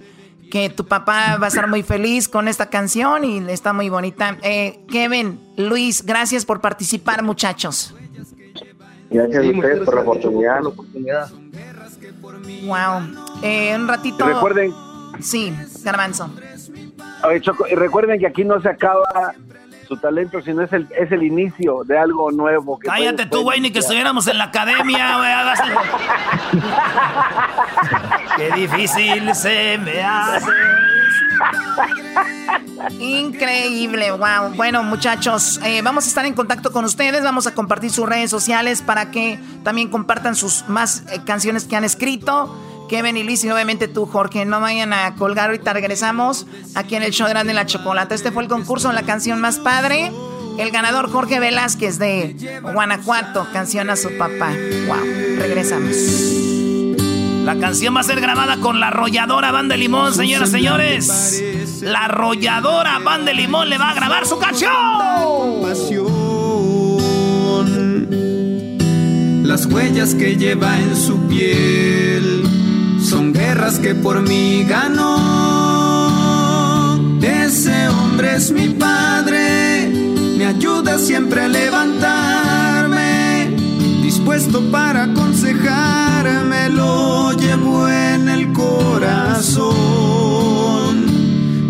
[0.52, 4.38] que tu papá va a estar muy feliz con esta canción y está muy bonita.
[4.44, 7.96] Eh, Kevin, Luis, gracias por participar, muchachos.
[9.10, 10.60] Gracias a ustedes por la oportunidad.
[12.64, 13.40] Wow.
[13.44, 14.26] Eh, un ratito.
[14.26, 14.74] Recuerden-
[15.20, 15.54] Sí,
[15.84, 16.30] Garbanzo.
[17.24, 19.34] Oye, Choco, y recuerden que aquí no se acaba
[19.92, 22.80] su talento, sino es el, es el inicio de algo nuevo.
[22.80, 25.32] Que Cállate tú, güey, ni que estuviéramos en la academia, güey.
[28.38, 30.50] Qué difícil se me hace.
[33.00, 34.56] Increíble, wow.
[34.56, 38.30] Bueno, muchachos, eh, vamos a estar en contacto con ustedes, vamos a compartir sus redes
[38.30, 42.56] sociales para que también compartan sus más eh, canciones que han escrito.
[42.92, 44.44] Kevin y Liz y obviamente tú, Jorge.
[44.44, 46.46] No vayan a colgar, ahorita regresamos
[46.76, 48.14] aquí en el show Grande la Chocolata.
[48.14, 50.12] Este fue el concurso, la canción más padre.
[50.60, 54.52] El ganador Jorge Velázquez de Guanajuato, canción a su papá.
[54.88, 55.96] Wow, regresamos.
[57.46, 61.82] La canción va a ser grabada con la arrolladora Banda de Limón, señoras y señores.
[61.82, 64.74] La arrolladora Banda de Limón le va a grabar su canción.
[69.44, 72.31] Las huellas que lleva en su piel
[73.02, 75.18] son guerras que por mí ganó.
[77.22, 79.90] Ese hombre es mi padre,
[80.38, 83.54] me ayuda siempre a levantarme,
[84.02, 89.76] dispuesto para aconsejarme, lo llevo en el corazón.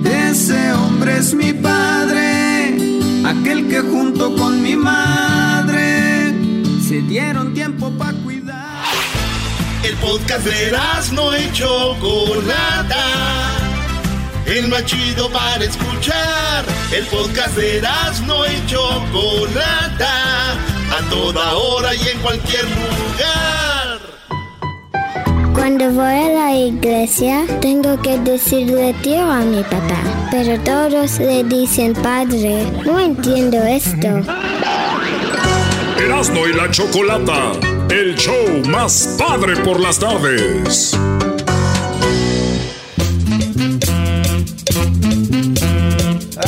[0.06, 2.76] Ese hombre es mi padre,
[3.26, 6.36] aquel que junto con mi madre
[6.88, 8.51] se dieron tiempo para cuidar.
[9.84, 10.72] El podcast de
[11.14, 13.06] no y Chocolata.
[14.46, 16.66] El más chido para escuchar.
[16.92, 17.82] El podcast de
[18.28, 20.54] no y Chocolata.
[20.54, 24.00] A toda hora y en cualquier lugar.
[25.54, 30.02] Cuando voy a la iglesia, tengo que decirle tío a mi papá,
[30.32, 32.66] pero todos le dicen padre.
[32.86, 34.08] No entiendo esto.
[35.98, 37.52] Erasmo y la Chocolata,
[37.92, 40.98] el show más padre por las tardes.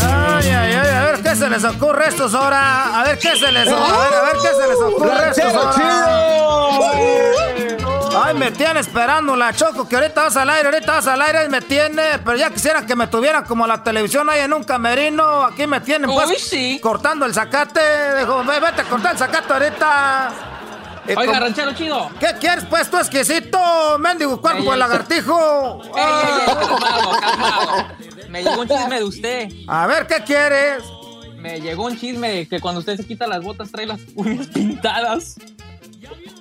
[0.01, 2.99] Ay, ay, ay, a ver qué se les ocurre a estos ahora.
[2.99, 3.85] A ver qué se les ocurre.
[3.85, 5.73] A ver, a ver qué se les ocurre a estos ahora.
[8.25, 11.45] Ay, me tiene esperando la Choco, que ahorita vas al aire, ahorita vas al aire
[11.45, 12.19] y me tiene.
[12.23, 15.43] Pero ya quisiera que me tuvieran como la televisión ahí en un camerino.
[15.43, 16.79] Aquí me tienen, pues, Uy, sí.
[16.81, 17.81] cortando el zacate.
[18.19, 20.31] Dijo, "Ve, vete a cortar el zacate ahorita.
[21.07, 22.09] Oiga, como- ranchero chido.
[22.19, 23.59] ¿Qué quieres, pues, tú exquisito?
[23.99, 25.81] Mendigo cuerpo de lagartijo.
[25.84, 27.85] Ey, ey, ey, calmado, calmado.
[28.30, 29.49] Me llegó un chisme de usted.
[29.67, 30.84] A ver, ¿qué quieres?
[31.38, 34.47] Me llegó un chisme de que cuando usted se quita las botas trae las uñas
[34.47, 35.35] pintadas.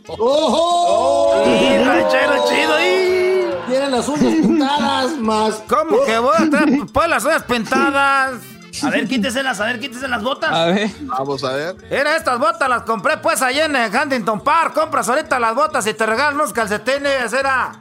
[0.08, 1.42] ¡Ojo!
[1.46, 2.80] ¡Y ranchero chido!
[2.80, 3.68] ¡y!
[3.68, 5.54] Tiene las uñas pintadas más.
[5.68, 8.34] ¿Cómo que voy a traer pues las uñas pintadas?
[8.82, 10.50] A ver, quíteselas, a ver, quítese las botas.
[10.50, 10.90] A ver.
[11.02, 11.76] Vamos a ver.
[11.90, 14.72] Mira, estas botas las compré pues allá en el Huntington Park.
[14.74, 17.72] Compras ahorita las botas y te regalan unos calcetines, era.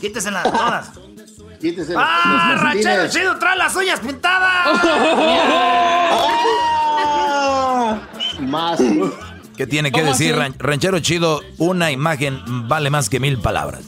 [0.00, 0.90] Quíteselas todas.
[1.60, 4.80] Quítese ¡Ah, ranchero chido, trae las uñas pintadas!
[7.00, 7.98] ¡Ah!
[8.40, 8.78] Más.
[9.56, 10.54] ¿Qué tiene que ¿Cómo decir, así?
[10.58, 11.40] ranchero chido?
[11.58, 13.82] Una imagen vale más que mil palabras.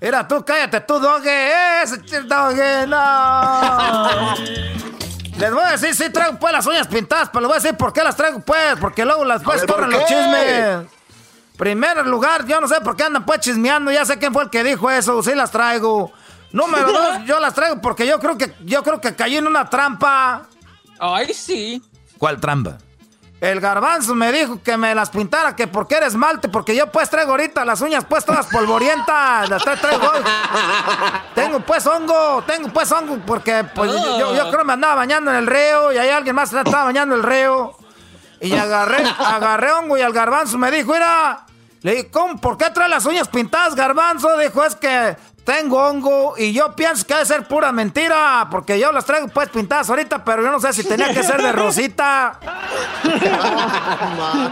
[0.00, 1.82] Mira, tú cállate, tú, doge.
[1.82, 2.96] Ese doge, no.
[5.38, 7.76] Les voy a decir, sí traigo pues las uñas pintadas, pero les voy a decir
[7.76, 10.86] por qué las traigo pues, porque luego las pues ver, ¿por corren los chismes.
[11.58, 14.50] Primer lugar, yo no sé por qué andan pues chismeando, ya sé quién fue el
[14.50, 16.10] que dijo eso, sí las traigo.
[16.52, 19.68] Número dos, yo las traigo porque yo creo que yo creo que caí en una
[19.68, 20.46] trampa.
[20.98, 21.82] Ay, sí.
[22.16, 22.78] ¿Cuál trampa?
[23.38, 27.10] El garbanzo me dijo que me las pintara, que porque eres malte, porque yo pues
[27.10, 30.10] traigo ahorita las uñas pues todas polvorientas, las tra- traigo.
[31.34, 35.36] Tengo pues hongo, tengo pues hongo, porque pues yo, yo- creo me andaba bañando en
[35.36, 37.76] el río y ahí alguien más estaba bañando en el río.
[38.40, 41.44] Y agarré, agarré hongo y al garbanzo me dijo, mira,
[41.82, 42.40] le dije, ¿cómo?
[42.40, 44.36] ¿Por qué trae las uñas pintadas, garbanzo?
[44.38, 45.16] Dijo, es que
[45.46, 49.48] tengo hongo y yo pienso que debe ser pura mentira, porque yo las traigo pues
[49.48, 52.40] pintadas ahorita, pero yo no sé si tenía que ser de rosita.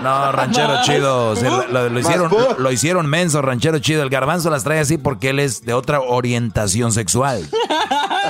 [0.02, 1.34] No, ranchero chido.
[1.36, 4.02] se lo, lo- hicieron, lo hicieron menso, ranchero chido.
[4.04, 7.44] El garbanzo las trae así porque él es de otra orientación sexual.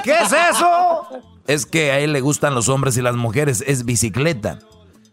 [0.03, 1.07] ¿Qué es eso?
[1.47, 3.63] Es que a él le gustan los hombres y las mujeres.
[3.67, 4.59] Es bicicleta.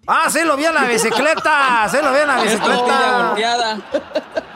[0.08, 3.36] Ah, sí lo vi en la bicicleta, sí lo vi en la bicicleta.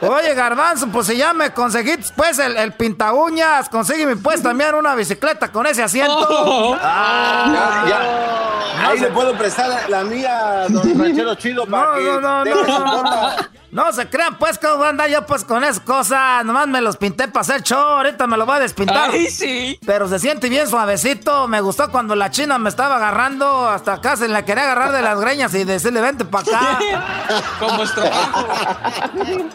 [0.02, 4.74] Oye, Garbanzo, pues si ya me conseguiste pues el, el pinta uñas, consígueme pues también
[4.74, 6.26] una bicicleta con ese asiento.
[6.28, 6.76] Oh.
[6.80, 8.88] Ah, Ya, ya.
[8.88, 13.02] Ahí le puedo prestar la- mía, don Ranchero Chido, para No, que no, no, no,
[13.02, 13.30] no.
[13.76, 16.42] No se crean pues cómo voy a andar yo pues con esas cosas.
[16.46, 19.10] Nomás me los pinté para hacer show, ahorita me lo voy a despintar.
[19.10, 19.78] Ay, sí.
[19.84, 21.46] Pero se siente bien suavecito.
[21.46, 23.68] Me gustó cuando la china me estaba agarrando.
[23.68, 26.78] Hasta acá se la quería agarrar de las greñas y decirle, vente para acá.
[27.60, 28.48] Como estropajo.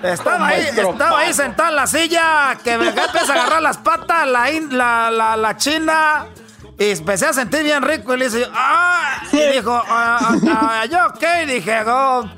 [0.03, 4.27] Estaba ahí, estaba ahí sentada en la silla, que me empieza a agarrar las patas,
[4.27, 6.27] la, in- la, la, la china.
[6.77, 9.23] Y empecé a sentir bien rico y le dice, ¡ah!
[9.31, 10.35] Y dijo, "Ah, ah,
[10.81, 12.29] ah, yo ok, dije, oh,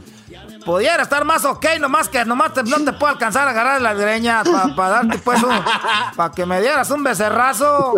[0.66, 3.98] pudiera estar más ok, nomás que nomás te- no te puedo alcanzar a agarrar las
[3.98, 5.54] greñas para darte pues un,
[6.16, 7.96] para que me dieras un becerrazo.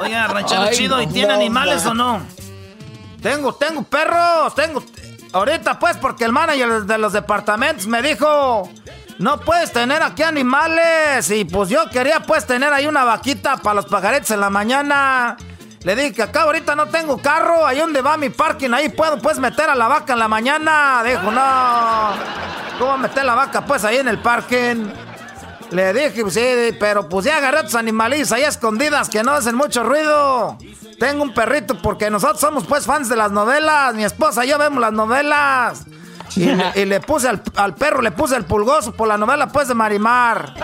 [0.00, 2.20] Oiga, ranchero Ay, chido, ¿y no, tiene no, animales o no?
[3.22, 4.82] Tengo, tengo perros, tengo.
[5.32, 8.68] ahorita pues porque el manager de los departamentos me dijo,
[9.18, 11.30] no puedes tener aquí animales.
[11.30, 15.36] Y pues yo quería pues tener ahí una vaquita para los pajaritos en la mañana.
[15.82, 19.18] Le dije que acá ahorita no tengo carro, ahí donde va mi parking, ahí puedo
[19.18, 21.02] pues meter a la vaca en la mañana.
[21.02, 22.10] Dijo, no,
[22.78, 24.88] ¿cómo meter la vaca pues ahí en el parking?
[25.70, 29.54] Le dije, sí, pero pues ya agarré a tus animalitos ahí escondidas que no hacen
[29.54, 30.58] mucho ruido.
[30.98, 33.94] Tengo un perrito porque nosotros somos pues fans de las novelas.
[33.94, 35.86] Mi esposa y yo vemos las novelas.
[36.74, 40.54] Y le, puse al, perro, le puse el pulgoso por la novela pues de Marimar.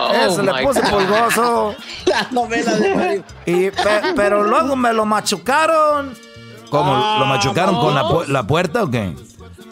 [0.00, 1.74] Oh Eso, le puse pulgoso.
[2.06, 3.26] La novela de Marimar.
[3.46, 3.70] Y,
[4.16, 6.14] pero luego me lo machucaron.
[6.70, 7.18] ¿Cómo?
[7.18, 9.14] ¿Lo machucaron con la, la puerta o qué?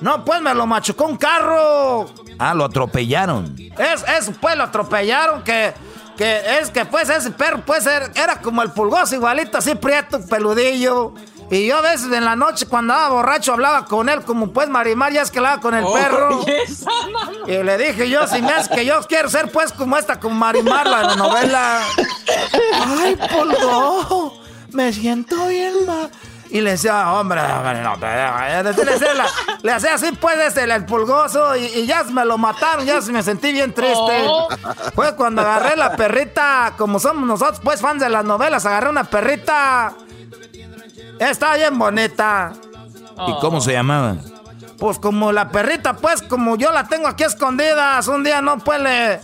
[0.00, 2.06] No, pues me lo machucó un carro.
[2.38, 3.54] Ah, lo atropellaron.
[3.58, 5.74] Es, eso, pues lo atropellaron, que,
[6.16, 10.24] que es que pues ese perro pues era, era como el pulgoso igualito, así prieto,
[10.26, 11.14] peludillo.
[11.50, 14.68] Y yo a veces en la noche cuando andaba borracho hablaba con él como pues
[14.68, 16.44] Marimar ya es que hablaba con el oh, perro.
[17.46, 20.36] y le dije yo, si me hace que yo quiero ser pues como esta, como
[20.36, 21.82] Marimar, la novela.
[22.72, 24.40] Ay, polvo,
[24.72, 26.10] me siento bien mal.
[26.50, 27.40] Y le decía, hombre,
[27.82, 27.96] no,
[29.62, 33.52] le, hacía así, pues, este, el, pulgoso, y, ya me lo mataron, ya me sentí
[33.52, 34.24] bien triste.
[34.26, 34.48] Oh.
[34.96, 39.04] Fue cuando agarré la perrita, como somos nosotros, pues, fans de las novelas, agarré una
[39.04, 39.94] perrita.
[41.20, 42.52] Está bien bonita.
[43.28, 44.16] ¿Y cómo se llamaba?
[44.78, 48.80] Pues como la perrita, pues, como yo la tengo aquí escondida, un día no, pues,
[48.80, 49.20] le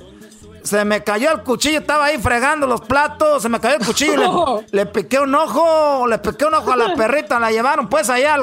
[0.62, 4.64] se me cayó el cuchillo, estaba ahí fregando los platos, se me cayó el cuchillo,
[4.72, 8.10] le, le, piqué un ojo, le piqué un ojo a la perrita, la llevaron pues
[8.10, 8.36] allá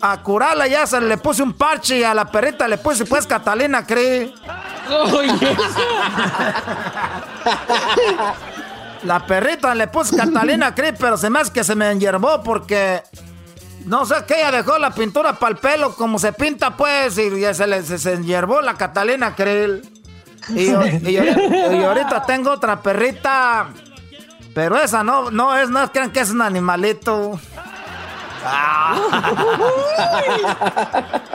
[0.00, 3.26] a curarla, ya se le puse un parche y a la perrita le puse pues
[3.26, 4.34] Catalina Cree.
[9.04, 13.02] la perrita le puse Catalina Cree, pero se me hace que se me enyerbó porque
[13.84, 17.54] no sé que ella dejó la pintura para el pelo como se pinta pues y
[17.54, 19.82] se le se, se la Catalina Krill.
[20.50, 23.68] Y, ahorita tengo otra perrita.
[24.54, 27.40] Pero esa no, no es, no crean que es un animalito.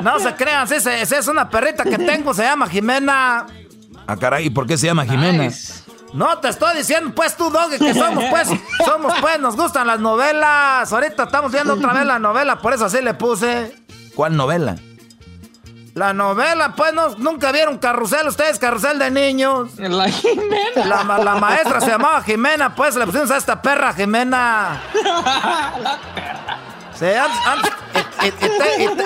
[0.03, 3.47] No se crean, sí, es una perrita que tengo, se llama Jimena.
[4.07, 5.51] Ah, caray, ¿y por qué se llama Jimena?
[6.13, 8.49] No te estoy diciendo, pues tú, Doggy, que somos, pues,
[8.85, 10.91] somos, pues, nos gustan las novelas.
[10.91, 13.75] Ahorita estamos viendo otra vez la novela, por eso así le puse.
[14.15, 14.75] ¿Cuál novela?
[15.93, 19.77] La novela, pues, no, nunca vieron Carrusel, ustedes, Carrusel de niños.
[19.77, 20.85] La Jimena.
[20.85, 24.81] La, maestra se llamaba Jimena, pues, le pusimos a esta perra Jimena.
[25.81, 26.57] la perra.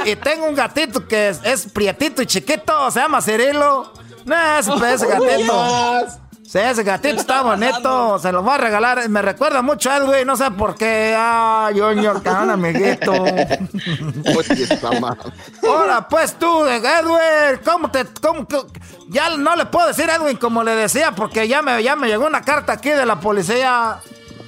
[0.06, 3.94] y, tengo un gatito que es, prietito y chiquito, se llama Cirilo.
[4.26, 6.23] No, ese, ese gatito.
[6.54, 8.20] Sí, ese gatito está bonito.
[8.20, 9.10] Se lo voy a regalar.
[9.10, 10.28] Me recuerda mucho a Edwin.
[10.28, 11.16] No sé por qué.
[11.18, 13.12] Ay, Junior, can, amiguito.
[15.68, 18.06] Ahora, pues tú, Edwin, ¿cómo te.
[18.22, 18.46] Cómo,
[19.10, 22.28] ya no le puedo decir Edwin como le decía, porque ya me, ya me llegó
[22.28, 23.98] una carta aquí de la policía.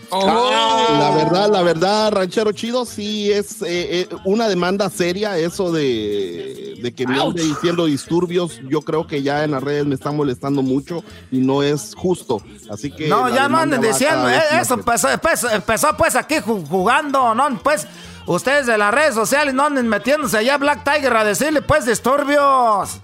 [0.09, 0.87] Oh.
[0.99, 3.65] La verdad, la verdad, ranchero chido, sí es eh,
[4.01, 8.59] eh, una demanda seria eso de, de que me ande diciendo disturbios.
[8.69, 12.41] Yo creo que ya en las redes me están molestando mucho y no es justo.
[12.69, 13.07] Así que.
[13.07, 14.75] No, ya no anden diciendo eh, eso.
[14.75, 17.59] Empezó, empezó, pues aquí jugando, ¿no?
[17.59, 17.87] Pues
[18.27, 22.99] ustedes de las redes sociales no anden metiéndose allá Black Tiger a decirle pues disturbios.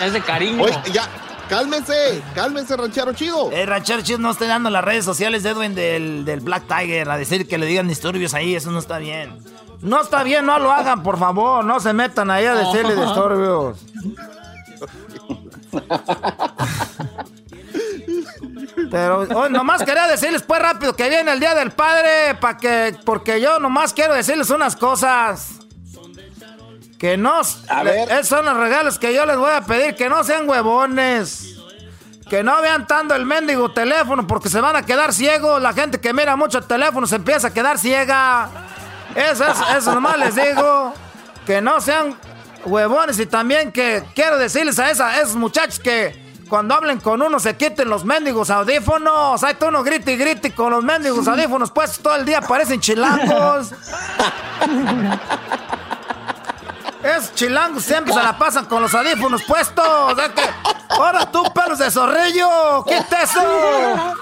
[0.00, 0.62] Es de cariño.
[0.62, 1.08] Oye, ya.
[1.48, 3.52] Cálmense, cálmense, ranchero chido.
[3.52, 7.08] Eh, ranchero chido no esté dando las redes sociales de Edwin del, del, Black Tiger
[7.08, 9.38] a decir que le digan disturbios ahí, eso no está bien.
[9.80, 13.78] No está bien, no lo hagan, por favor, no se metan ahí a decirle disturbios.
[18.90, 22.96] Pero hoy nomás quería decirles pues rápido que viene el Día del Padre, para que,
[23.04, 25.65] porque yo nomás quiero decirles unas cosas.
[26.98, 27.40] Que no.
[27.68, 28.10] A ver.
[28.10, 29.94] Esos son los regalos que yo les voy a pedir.
[29.94, 31.56] Que no sean huevones.
[32.28, 35.60] Que no vean tanto el mendigo teléfono porque se van a quedar ciegos.
[35.60, 38.48] La gente que mira mucho el teléfono se empieza a quedar ciega.
[39.14, 39.44] Eso,
[39.76, 40.94] eso, nomás les digo.
[41.44, 42.16] Que no sean
[42.64, 43.18] huevones.
[43.18, 47.56] Y también que quiero decirles a, esa, esos muchachos que cuando hablen con uno se
[47.56, 49.42] quiten los mendigos audífonos.
[49.44, 52.80] Hay tú uno grite y grite con los mendigos audífonos pues todo el día parecen
[52.80, 53.72] chilangos.
[57.06, 59.86] Es chilango, siempre se la pasan con los audífonos puestos.
[60.88, 64.16] ahora tú, pelos de zorrillo, quita eso.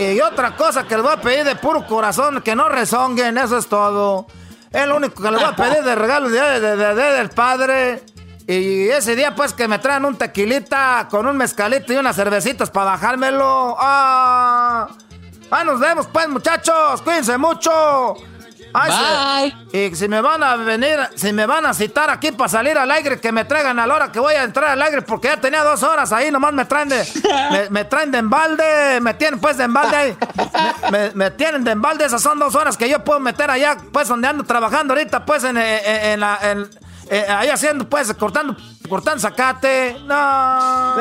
[0.00, 3.56] Y, otra cosa que les voy a pedir de puro corazón, que no rezonguen, eso
[3.56, 4.26] es todo.
[4.72, 8.02] Es lo único que les voy a pedir de regalo de, del padre.
[8.48, 12.70] Y ese día, pues, que me traen un tequilita con un mezcalito y unas cervecitas
[12.70, 13.76] para bajármelo.
[13.78, 14.88] ¡Ah!
[15.50, 17.02] ah nos vemos, pues, muchachos.
[17.02, 18.16] Cuídense mucho.
[18.74, 22.76] Ay, Y si me van a venir, si me van a citar aquí para salir
[22.78, 25.28] al aire, que me traigan a la hora que voy a entrar al aire, porque
[25.28, 27.06] ya tenía dos horas ahí, nomás me traen de,
[27.70, 30.16] me, traen de embalde, me tienen pues de embalde ahí,
[31.14, 34.28] me, tienen de embalde, esas son dos horas que yo puedo meter allá, pues donde
[34.28, 36.38] ando trabajando ahorita, pues en, en, la,
[37.28, 38.56] ahí haciendo, pues, cortando,
[38.88, 40.94] cortando zacate, no.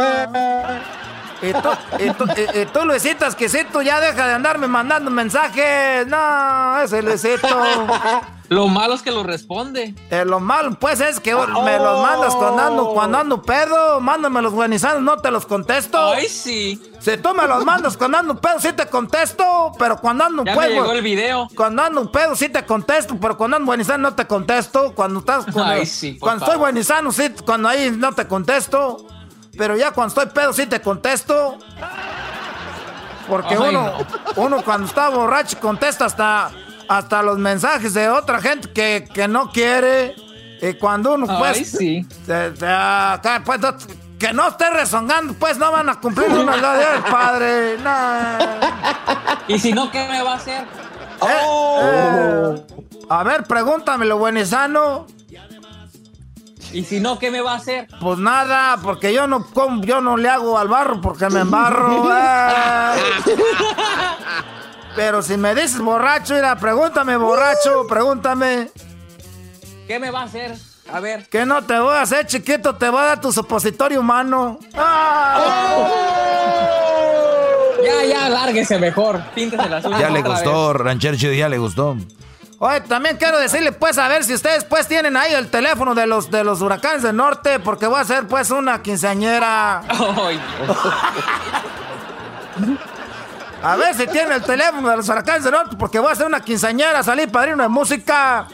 [1.41, 1.69] Y tú,
[1.99, 6.05] y tú, y, tú, Luisito ya deja de andarme mandando mensajes.
[6.07, 7.47] No, ese Luisito.
[8.51, 9.95] Lo malo es que lo responde.
[10.09, 14.01] Eh, lo malo, pues, es que me los mandas cuando ando, cuando ando pedo.
[14.01, 15.97] Mándame los buenizanos, no te los contesto.
[15.97, 16.81] Ay, sí.
[16.99, 19.71] Si tú me los mandas cuando ando pedo, sí te contesto.
[19.79, 20.67] Pero cuando ando ya pedo.
[20.67, 21.47] Me llegó el video.
[21.55, 23.15] Cuando ando pedo, sí te contesto.
[23.21, 24.93] Pero cuando ando buenizano, no te contesto.
[24.93, 25.45] Cuando estás.
[25.45, 27.33] Cuando, Ay, sí, cuando estoy buenizano, sí.
[27.45, 29.07] Cuando ahí no te contesto.
[29.57, 31.57] Pero ya cuando estoy pedo sí te contesto.
[33.27, 33.93] Porque uno,
[34.35, 36.51] uno cuando está borracho contesta hasta,
[36.87, 40.15] hasta los mensajes de otra gente que, que no quiere.
[40.61, 41.71] Y cuando uno pues...
[41.71, 42.05] sí.
[42.25, 43.61] pues
[44.19, 47.77] que no esté rezongando, pues no van a cumplir una edad del padre.
[49.47, 50.63] ¿Y si no, qué me va a hacer?
[51.23, 52.63] Eh, eh,
[53.09, 55.07] a ver, pregúntamelo, buenizano.
[56.73, 57.87] ¿Y si no, qué me va a hacer?
[57.99, 59.45] Pues nada, porque yo no
[59.81, 62.09] yo no le hago al barro porque me embarro.
[62.93, 63.33] Eh.
[64.95, 68.69] Pero si me dices borracho, mira, pregúntame, borracho, pregúntame.
[69.87, 70.55] ¿Qué me va a hacer?
[70.91, 71.27] A ver.
[71.29, 72.75] ¿Qué no te voy a hacer, chiquito?
[72.75, 74.59] Te voy a dar tu supositorio humano.
[74.73, 75.87] ¡Ah!
[77.83, 79.21] Ya, ya, lárguese mejor.
[79.33, 79.99] Píntese las uñas.
[79.99, 81.95] Ya le gustó, ranchero ya le gustó.
[82.63, 86.05] Oye, también quiero decirle, pues, a ver si ustedes, pues, tienen ahí el teléfono de
[86.05, 89.79] los, de los huracanes del norte, porque voy a hacer, pues, una quinceañera.
[93.63, 96.27] a ver si tienen el teléfono de los huracanes del norte, porque voy a hacer
[96.27, 98.47] una quinceañera, salir padrino de música.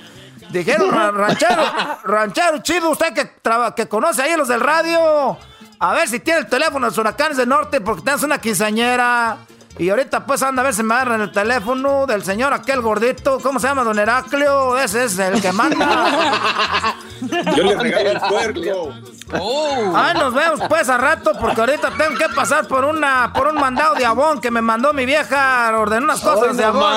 [0.52, 1.64] Dijeron, ranchero,
[2.06, 3.30] ranchero chido, usted que,
[3.76, 5.38] que conoce ahí los del radio.
[5.80, 9.40] A ver si tiene el teléfono de los huracanes del norte, porque tenemos una quinceañera.
[9.80, 13.40] Y ahorita pues anda a ver si me agarran el teléfono del señor aquel gordito.
[13.42, 13.84] ¿Cómo se llama?
[13.84, 14.78] Don Heraclio.
[14.78, 16.96] Ese es el que manda.
[17.56, 18.94] Yo le regalo el puerco.
[19.34, 19.94] Oh.
[19.94, 23.56] Ay, nos vemos pues a rato porque ahorita tengo que pasar por una por un
[23.56, 25.70] mandado de abón que me mandó mi vieja.
[25.78, 26.96] Ordenó unas cosas de abón.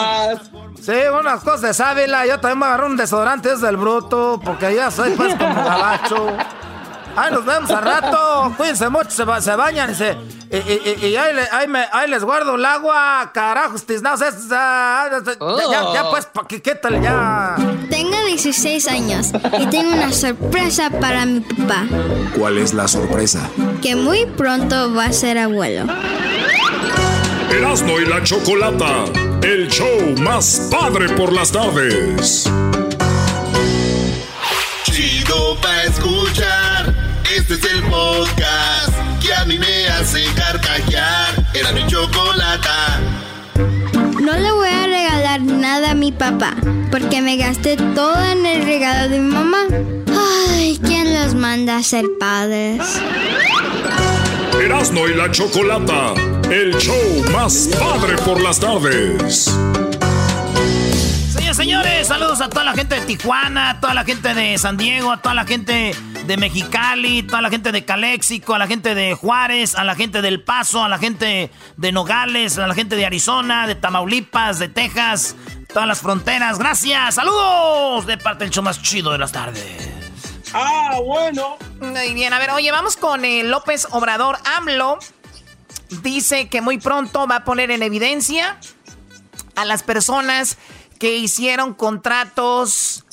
[0.80, 2.26] Sí, unas cosas de sábila.
[2.26, 6.28] Yo también me agarré un desodorante desde el bruto porque ya soy pues como gabacho.
[7.16, 8.54] Ay, nos vemos a rato.
[8.56, 10.16] Cuídense mucho, se, se bañan y se
[10.52, 14.20] y, ahí, les guardo el agua, carajo, tiznados.
[14.48, 15.08] Ya,
[15.70, 17.00] ya, ya, pues, ¿qué tal?
[17.00, 17.54] Ya.
[17.88, 19.28] Tengo 16 años
[19.58, 21.84] y tengo una sorpresa para mi papá.
[22.36, 23.48] ¿Cuál es la sorpresa?
[23.80, 25.84] Que muy pronto va a ser abuelo.
[27.52, 29.04] Erasmo y la Chocolata,
[29.42, 32.50] el show más padre por las tardes.
[34.82, 36.94] Chido pa' escuchar,
[37.52, 41.46] este es el podcast que a mí me hace carcajear.
[41.52, 43.00] Era mi chocolata.
[44.20, 46.54] No le voy a regalar nada a mi papá,
[46.92, 49.64] porque me gasté todo en el regalo de mi mamá.
[50.48, 52.82] Ay, ¿quién los manda a ser padres?
[54.62, 56.14] Erasmo y la Chocolata,
[56.50, 59.50] el show más padre por las tardes.
[61.60, 65.12] Señores, saludos a toda la gente de Tijuana, a toda la gente de San Diego,
[65.12, 69.12] a toda la gente de Mexicali, toda la gente de Calexico, a la gente de
[69.12, 73.04] Juárez, a la gente del Paso, a la gente de Nogales, a la gente de
[73.04, 75.36] Arizona, de Tamaulipas, de Texas,
[75.68, 76.58] todas las fronteras.
[76.58, 79.90] Gracias, saludos de parte del show más chido de las tardes.
[80.54, 81.58] Ah, bueno.
[81.78, 84.98] Muy bien, a ver, oye, vamos con el eh, López Obrador AMLO.
[86.00, 88.58] Dice que muy pronto va a poner en evidencia
[89.56, 90.56] a las personas
[91.00, 93.04] que hicieron contratos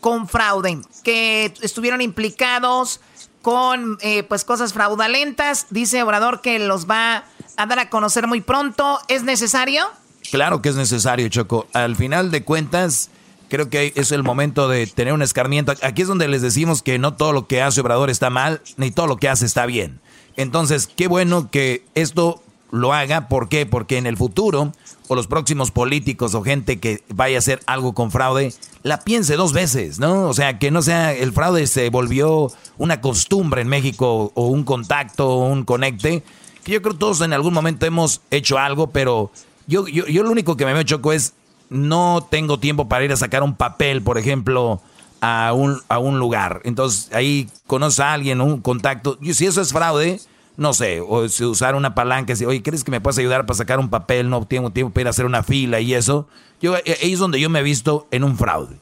[0.00, 3.00] con fraude, que estuvieron implicados
[3.42, 5.66] con eh, pues cosas fraudulentas.
[5.70, 7.24] Dice Obrador que los va
[7.56, 9.00] a dar a conocer muy pronto.
[9.08, 9.86] ¿Es necesario?
[10.30, 11.66] Claro que es necesario, Choco.
[11.72, 13.10] Al final de cuentas,
[13.48, 15.72] creo que es el momento de tener un escarmiento.
[15.82, 18.90] Aquí es donde les decimos que no todo lo que hace Obrador está mal, ni
[18.90, 19.98] todo lo que hace está bien.
[20.36, 23.28] Entonces, qué bueno que esto lo haga.
[23.28, 23.66] ¿Por qué?
[23.66, 24.72] Porque en el futuro
[25.08, 28.52] o los próximos políticos o gente que vaya a hacer algo con fraude,
[28.82, 30.28] la piense dos veces, ¿no?
[30.28, 34.64] O sea, que no sea, el fraude se volvió una costumbre en México o un
[34.64, 36.22] contacto o un conecte,
[36.64, 39.30] que yo creo todos en algún momento hemos hecho algo, pero
[39.66, 41.34] yo, yo, yo lo único que me veo choco es,
[41.70, 44.80] no tengo tiempo para ir a sacar un papel, por ejemplo,
[45.20, 46.60] a un, a un lugar.
[46.64, 49.18] Entonces ahí conoce a alguien, un contacto.
[49.20, 50.20] Y si eso es fraude,
[50.60, 53.56] no sé, o si usar una palanca, si, oye, ¿crees que me puedes ayudar para
[53.56, 54.28] sacar un papel?
[54.28, 56.28] No tengo tiempo para ir a hacer una fila y eso.
[56.60, 58.78] Yo, eh, ahí es donde yo me he visto en un fraude.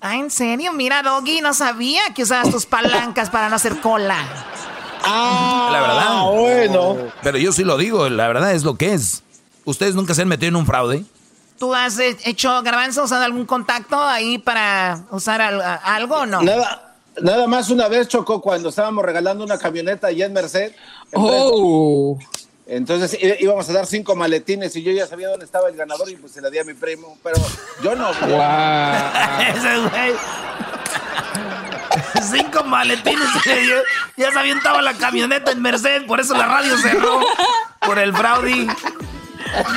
[0.00, 0.72] Ah, ¿en serio?
[0.72, 4.18] Mira, Doggy, no sabía que usabas tus palancas para no hacer cola.
[5.04, 6.24] Ah, la verdad.
[6.32, 7.12] bueno.
[7.22, 9.22] Pero yo sí lo digo, la verdad es lo que es.
[9.64, 11.04] ¿Ustedes nunca se han metido en un fraude?
[11.56, 16.42] ¿Tú has hecho garbanzo, usado algún contacto ahí para usar algo o no?
[16.42, 20.72] Nada, nada más una vez chocó cuando estábamos regalando una camioneta allá en Merced.
[21.12, 22.18] Oh.
[22.66, 26.16] Entonces íbamos a dar cinco maletines y yo ya sabía dónde estaba el ganador y
[26.16, 27.36] pues se la di a mi primo, pero
[27.82, 28.10] yo no.
[28.12, 30.12] Ese güey.
[32.30, 33.28] cinco maletines
[34.16, 37.20] Ya se avientaba la camioneta en Merced, por eso la radio cerró.
[37.80, 38.68] Por el fraude.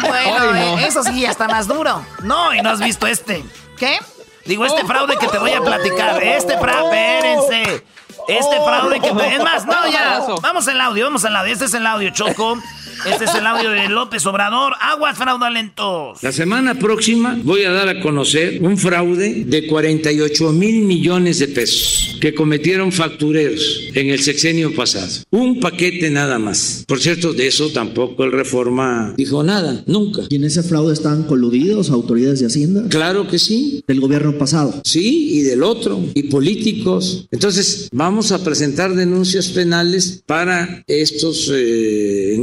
[0.02, 2.06] Bueno, eh, eso sí, ya está más duro.
[2.24, 3.44] No, y no has visto este.
[3.78, 4.00] ¿Qué?
[4.46, 6.22] Digo, este fraude que te voy a platicar.
[6.22, 7.86] Este fraude, espérense.
[8.28, 9.36] Este fraude que te...
[9.36, 10.22] Es más, no, ya.
[10.42, 11.54] Vamos al audio, vamos al audio.
[11.54, 12.58] Este es el audio, Choco.
[13.04, 14.74] Este es el audio de López Obrador.
[14.80, 16.24] Aguas fraudulentos.
[16.24, 21.48] La semana próxima voy a dar a conocer un fraude de 48 mil millones de
[21.50, 25.12] pesos que cometieron factureros en el sexenio pasado.
[25.30, 26.84] Un paquete nada más.
[26.88, 30.24] Por cierto, de eso tampoco el Reforma dijo nada, nunca.
[30.30, 32.86] ¿Y en ese fraude están coludidos autoridades de Hacienda?
[32.90, 33.84] Claro que sí.
[33.88, 34.82] ¿Del gobierno pasado?
[34.84, 37.28] Sí, y del otro, y políticos.
[37.32, 42.34] Entonces, vamos a presentar denuncias penales para estos eh,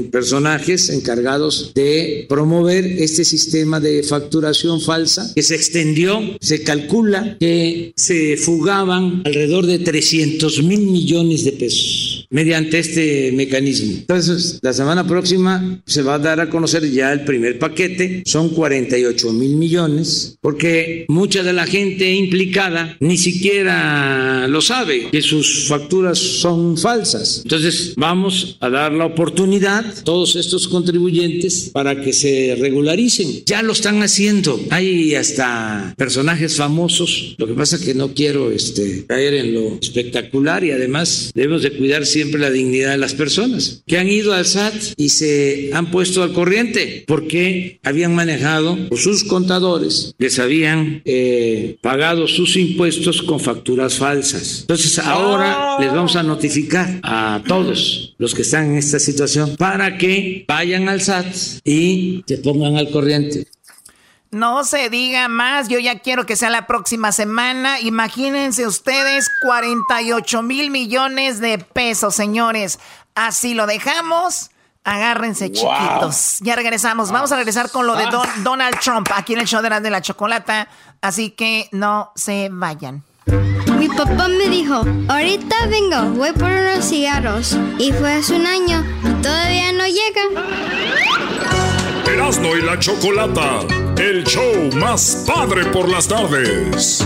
[0.42, 7.92] personajes encargados de promover este sistema de facturación falsa que se extendió, se calcula que
[7.96, 13.92] se fugaban alrededor de 300 mil millones de pesos mediante este mecanismo.
[13.92, 18.48] Entonces, la semana próxima se va a dar a conocer ya el primer paquete, son
[18.48, 25.68] 48 mil millones, porque mucha de la gente implicada ni siquiera lo sabe, que sus
[25.68, 27.42] facturas son falsas.
[27.44, 33.44] Entonces, vamos a dar la oportunidad, todos estos contribuyentes para que se regularicen.
[33.46, 34.58] Ya lo están haciendo.
[34.70, 37.34] Hay hasta personajes famosos.
[37.38, 41.62] Lo que pasa es que no quiero este, caer en lo espectacular y además debemos
[41.62, 45.70] de cuidar siempre la dignidad de las personas que han ido al SAT y se
[45.72, 53.22] han puesto al corriente porque habían manejado sus contadores les habían eh, pagado sus impuestos
[53.22, 54.60] con facturas falsas.
[54.60, 59.98] Entonces ahora les vamos a notificar a todos los que están en esta situación para
[59.98, 61.26] que vayan al SAT
[61.64, 63.46] y se pongan al corriente.
[64.32, 67.80] No se diga más, yo ya quiero que sea la próxima semana.
[67.80, 72.78] Imagínense ustedes 48 mil millones de pesos, señores.
[73.14, 74.50] Así lo dejamos.
[74.84, 76.38] Agárrense, chiquitos.
[76.40, 77.12] Ya regresamos.
[77.12, 78.26] Vamos a regresar con lo de ah.
[78.38, 80.66] Donald Trump aquí en el show de la, de la chocolata.
[81.02, 83.04] Así que no se vayan.
[83.78, 87.54] Mi papá me dijo, ahorita vengo, voy por unos cigarros.
[87.78, 90.22] Y fue hace un año y todavía no llega.
[92.06, 93.60] Erasmo y la Chocolata,
[93.98, 97.04] el show más padre por las tardes.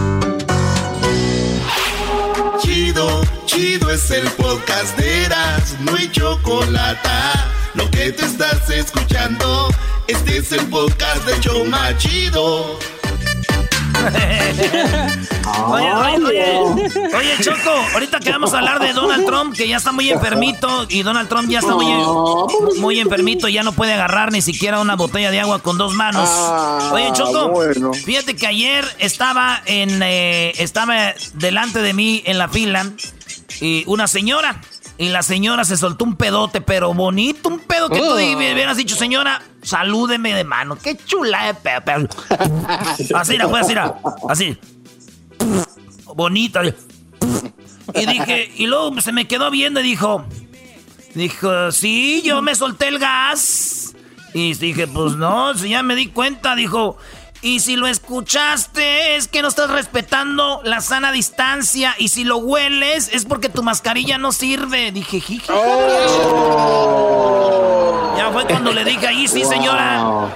[2.60, 7.52] Chido, chido es el podcast de Erasmo y Chocolata.
[7.74, 9.68] Lo que te estás escuchando,
[10.08, 12.78] este es el podcast de Choma Chido
[15.68, 19.92] oye, oye, oye, Choco, ahorita que vamos a hablar de Donald Trump, que ya está
[19.92, 21.86] muy enfermito y Donald Trump ya está muy,
[22.78, 26.28] muy enfermito, ya no puede agarrar ni siquiera una botella de agua con dos manos.
[26.28, 27.60] Ah, oye, Choco,
[28.04, 32.86] fíjate que ayer estaba en eh, estaba delante de mí en la fila
[33.60, 34.60] y una señora
[34.98, 38.14] y la señora se soltó un pedote, pero bonito, un pedo que tú oh.
[38.14, 40.76] hubieras dicho, señora, salúdeme de mano.
[40.76, 42.08] Qué chula de pedo.
[43.14, 43.74] Así, la así,
[44.28, 44.56] así.
[46.14, 46.62] Bonita.
[47.94, 50.24] Y dije, y luego se me quedó viendo y dijo,
[51.14, 53.94] dijo, sí, yo me solté el gas.
[54.32, 56.98] Y dije, pues no, si ya me di cuenta, dijo,
[57.42, 61.94] y si lo escuchaste, es que no estás respetando la sana distancia.
[61.98, 64.90] Y si lo hueles, es porque tu mascarilla no sirve.
[64.92, 65.52] Dije, jiji.
[65.52, 67.75] Oh.
[68.36, 70.28] Fue cuando le dije ahí, sí, señora.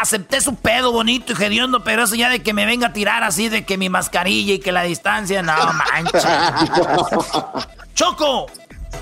[0.00, 3.22] Acepté su pedo bonito y hediondo, pero eso ya de que me venga a tirar
[3.22, 6.24] así de que mi mascarilla y que la distancia, no manches.
[7.94, 8.46] Choco,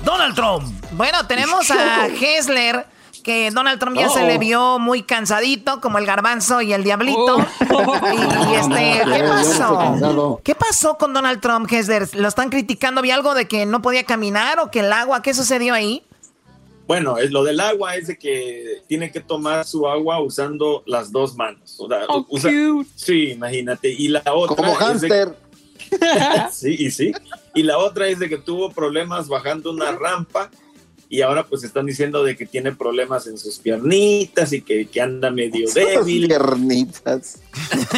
[0.03, 0.65] Donald Trump.
[0.91, 2.85] Bueno, tenemos a Hessler
[3.23, 4.39] que Donald Trump ya se le oh.
[4.39, 7.37] vio muy cansadito, como el garbanzo y el diablito.
[7.37, 7.45] Oh.
[7.71, 10.41] Y, este, ¿qué pasó?
[10.43, 12.09] ¿Qué pasó con Donald Trump, Hesler?
[12.15, 12.99] ¿Lo están criticando?
[12.99, 15.21] ¿Había algo de que no podía caminar o que el agua?
[15.21, 16.03] ¿Qué sucedió ahí?
[16.93, 21.11] Bueno, es lo del agua es de que tiene que tomar su agua usando las
[21.11, 21.75] dos manos.
[22.07, 22.27] Oh,
[22.95, 23.89] sí, imagínate.
[23.91, 24.55] Y la otra.
[24.55, 25.35] Como hámster.
[26.51, 27.11] sí, y sí.
[27.55, 30.51] Y la otra es de que tuvo problemas bajando una rampa
[31.09, 35.01] y ahora pues están diciendo de que tiene problemas en sus piernitas y que, que
[35.01, 36.27] anda medio débil.
[36.27, 37.41] piernitas.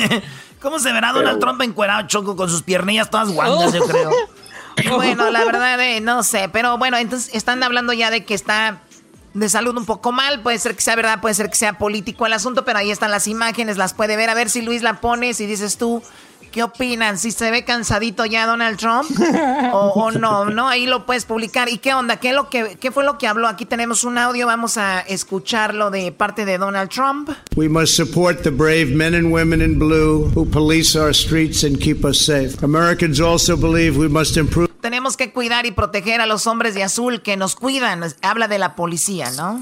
[0.61, 4.11] ¿Cómo se verá Donald Trump encuerado, Choco, con sus piernillas todas guangas, yo creo?
[4.89, 8.81] Bueno, la verdad, eh, no sé, pero bueno, entonces están hablando ya de que está
[9.33, 12.25] de salud un poco mal, puede ser que sea verdad, puede ser que sea político
[12.25, 15.01] el asunto, pero ahí están las imágenes, las puede ver, a ver si Luis la
[15.01, 16.01] pones y dices tú,
[16.55, 17.17] ¿Qué opinan?
[17.17, 19.11] ¿Si se ve cansadito ya Donald Trump
[19.73, 20.45] o, no?
[20.45, 20.69] ¿No?
[20.69, 21.67] Ahí lo puedes publicar.
[21.67, 22.15] ¿Y qué onda?
[22.15, 23.49] ¿Qué, lo que, ¿Qué fue lo que habló?
[23.49, 27.29] Aquí tenemos un audio, vamos a escucharlo de parte de Donald Trump.
[27.57, 31.77] We must support the brave men and women in blue who police our streets and
[31.77, 32.63] keep us safe.
[32.63, 36.83] Americans also believe we must improve tenemos que cuidar y proteger a los hombres de
[36.83, 38.03] azul que nos cuidan.
[38.21, 39.59] Habla de la policía, ¿no?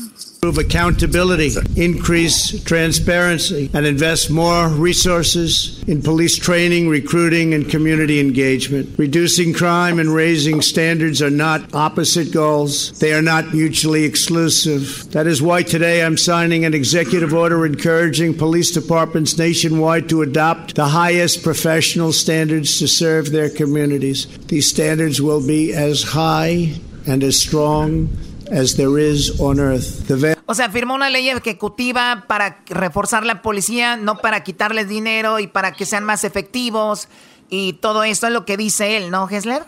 [0.50, 8.98] Accountability, increase transparency, and invest more resources in police training, recruiting, and community engagement.
[8.98, 12.98] Reducing crime and raising standards are not opposite goals.
[13.00, 15.12] They are not mutually exclusive.
[15.12, 20.76] That is why today I'm signing an executive order encouraging police departments nationwide to adopt
[20.76, 24.26] the highest professional standards to serve their communities.
[24.48, 26.74] These standards will be as high
[27.06, 28.10] and as strong
[28.54, 30.10] as there is on earth.
[30.46, 35.48] o sea, firmó una ley ejecutiva para reforzar la policía, no para quitarles dinero y
[35.48, 37.08] para que sean más efectivos.
[37.50, 39.64] Y todo esto es lo que dice él, ¿no, Hessler?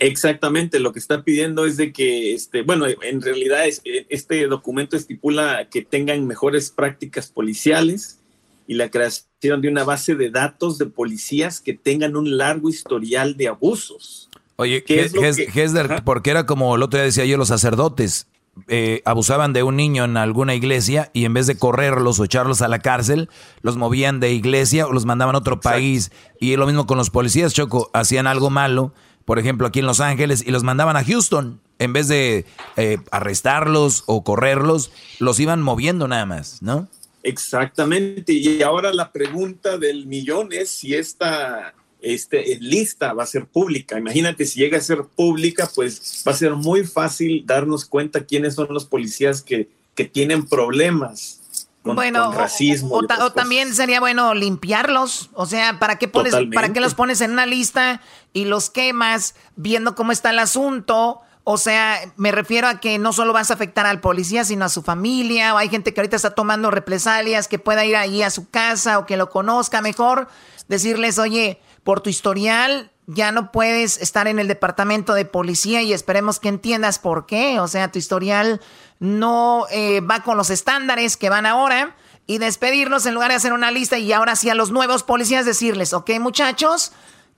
[0.00, 4.96] Exactamente, lo que está pidiendo es de que, este, bueno, en realidad es, este documento
[4.96, 8.20] estipula que tengan mejores prácticas policiales
[8.68, 13.36] y la creación de una base de datos de policías que tengan un largo historial
[13.36, 14.27] de abusos.
[14.60, 18.26] Oye, Hesler, porque era como el otro día decía yo, los sacerdotes
[18.66, 22.60] eh, abusaban de un niño en alguna iglesia y en vez de correrlos o echarlos
[22.60, 23.28] a la cárcel,
[23.62, 26.10] los movían de iglesia o los mandaban a otro país.
[26.40, 28.92] Y lo mismo con los policías, Choco, hacían algo malo,
[29.24, 31.60] por ejemplo, aquí en Los Ángeles, y los mandaban a Houston.
[31.78, 32.44] En vez de
[32.76, 34.90] eh, arrestarlos o correrlos,
[35.20, 36.88] los iban moviendo nada más, ¿no?
[37.22, 38.32] Exactamente.
[38.32, 43.98] Y ahora la pregunta del millón es si esta este, lista va a ser pública.
[43.98, 48.54] Imagínate, si llega a ser pública, pues va a ser muy fácil darnos cuenta quiénes
[48.54, 51.40] son los policías que, que tienen problemas
[51.82, 52.94] con, bueno, racismo.
[52.94, 55.30] O, también sería bueno limpiarlos.
[55.32, 58.00] O sea, ¿para qué, pones, ¿para qué los pones en una lista
[58.32, 61.20] y los quemas viendo cómo está el asunto?
[61.44, 64.68] O sea, me refiero a que no solo vas a afectar al policía, sino a
[64.68, 65.54] su familia.
[65.54, 68.98] O hay gente que ahorita está tomando represalias, que pueda ir ahí a su casa
[68.98, 70.28] o que lo conozca mejor.
[70.68, 75.94] Decirles, oye, por tu historial ya no puedes estar en el departamento de policía y
[75.94, 77.58] esperemos que entiendas por qué.
[77.58, 78.60] O sea, tu historial
[79.00, 81.96] no eh, va con los estándares que van ahora.
[82.26, 85.46] Y despedirnos en lugar de hacer una lista y ahora sí a los nuevos policías
[85.46, 86.92] decirles, ok muchachos,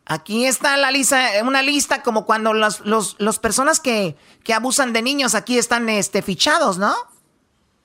[0.04, 5.02] aquí está la lista, una lista como cuando las los, personas que, que, abusan de
[5.02, 6.92] niños aquí están este, fichados, ¿no?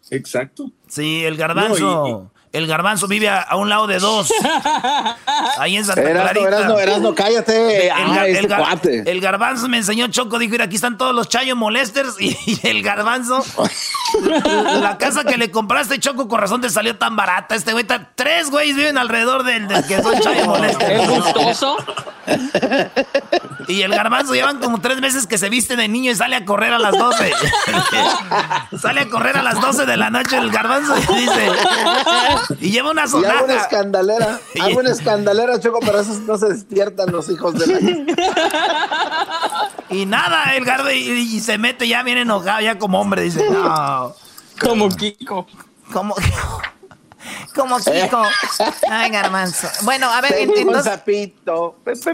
[0.09, 0.71] Exacto.
[0.87, 2.31] Sí, el garbanzo.
[2.55, 4.31] El garbanzo vive a, un lado de dos.
[5.57, 6.47] Ahí en Santa Clarita.
[6.47, 7.87] Erasno, Erasno, cállate.
[7.87, 9.03] El, ah, este cuate.
[9.05, 12.81] el, garbanzo me enseñó Choco, dijo, mira, aquí están todos los chayo molesters y, el
[12.81, 13.43] garbanzo.
[14.81, 17.55] la, casa que le compraste, Choco, con razón te salió tan barata.
[17.55, 21.03] Este güey, tres güeyes viven alrededor del, que son chayo molesters.
[21.03, 21.75] ¿Es gustoso?
[23.67, 26.45] Y el garbanzo llevan como tres meses que se viste de niño y sale a
[26.45, 27.33] correr a las 12.
[28.81, 31.51] sale a correr a las 12 de la noche el garbanzo y dice...
[32.59, 33.33] Y lleva una sonaja.
[33.33, 34.39] Y hago una escandalera.
[34.61, 37.79] hago una escandalera, Choco, pero esos no se despiertan los hijos de la...
[39.89, 44.15] Y nada, el gardo y, se mete ya bien enojado, ya como hombre, dice, no.
[44.59, 45.47] Como Kiko.
[45.91, 46.15] Como...
[47.55, 48.21] Como Kiko.
[48.89, 49.67] Ay, garbanzo.
[49.81, 50.99] Bueno, a ver, entonces,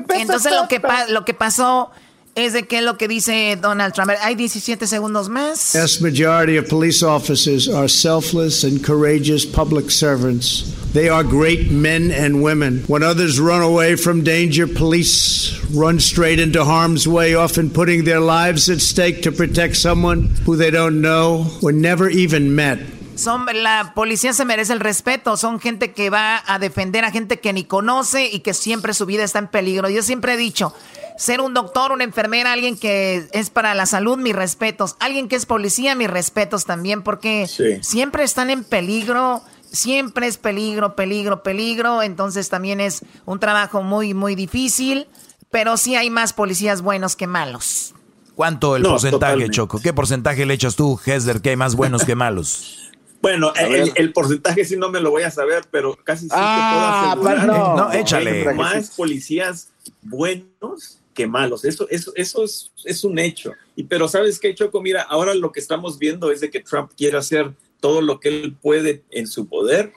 [0.09, 1.91] entonces lo que, lo que pasó
[2.35, 4.11] es de qué es lo que dice Donald Trump.
[4.21, 5.73] Hay 17 segundos más.
[5.73, 10.73] Vast majority of police officers are selfless and courageous public servants.
[10.93, 12.83] They are great men and women.
[12.87, 18.19] When others run away from danger, police run straight into harm's way, often putting their
[18.19, 22.79] lives at stake to protect someone who they don't know or never even met.
[23.21, 25.37] Son, la policía se merece el respeto.
[25.37, 29.05] Son gente que va a defender a gente que ni conoce y que siempre su
[29.05, 29.89] vida está en peligro.
[29.89, 30.73] Yo siempre he dicho,
[31.17, 34.95] ser un doctor, una enfermera, alguien que es para la salud, mis respetos.
[34.99, 37.47] Alguien que es policía, mis respetos también, porque
[37.83, 39.43] siempre están en peligro.
[39.71, 42.01] Siempre es peligro, peligro, peligro.
[42.01, 45.05] Entonces también es un trabajo muy, muy difícil.
[45.51, 47.93] Pero sí hay más policías buenos que malos.
[48.33, 49.79] ¿Cuánto el porcentaje, Choco?
[49.79, 52.90] ¿Qué porcentaje le echas tú, Hesler, que hay más buenos que malos?
[53.21, 57.21] Bueno, el, porcentaje sí no me lo voy a saber, pero casi sí ah, te
[57.21, 57.75] puedo asegurar.
[57.77, 58.53] No, échale.
[58.53, 59.69] más policías
[60.01, 61.65] buenos que malos.
[61.65, 63.53] Eso, eso, eso es, es un hecho.
[63.75, 66.91] Y, pero sabes qué, Choco, mira, ahora lo que estamos viendo es de que Trump
[66.97, 69.91] quiere hacer todo lo que él puede en su poder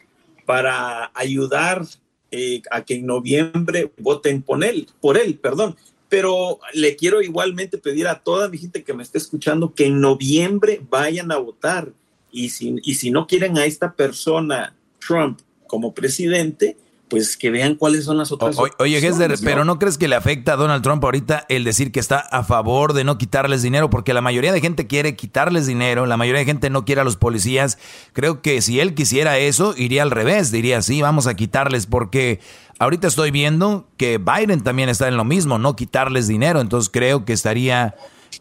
[0.44, 1.84] para ayudar
[2.30, 5.76] eh, a que en noviembre voten por él, por él, perdón.
[6.08, 10.00] Pero le quiero igualmente pedir a toda mi gente que me esté escuchando que en
[10.00, 11.92] noviembre vayan a votar.
[12.36, 15.38] Y si, y si no quieren a esta persona, Trump,
[15.68, 16.76] como presidente,
[17.08, 18.56] pues que vean cuáles son las otras.
[18.80, 22.00] oye, Gessler, pero ¿no crees que le afecta a Donald Trump ahorita el decir que
[22.00, 23.88] está a favor de no quitarles dinero?
[23.88, 27.04] Porque la mayoría de gente quiere quitarles dinero, la mayoría de gente no quiere a
[27.04, 27.78] los policías.
[28.14, 32.40] Creo que si él quisiera eso, iría al revés, diría, sí, vamos a quitarles, porque
[32.80, 37.24] ahorita estoy viendo que Biden también está en lo mismo, no quitarles dinero, entonces creo
[37.24, 37.94] que estaría...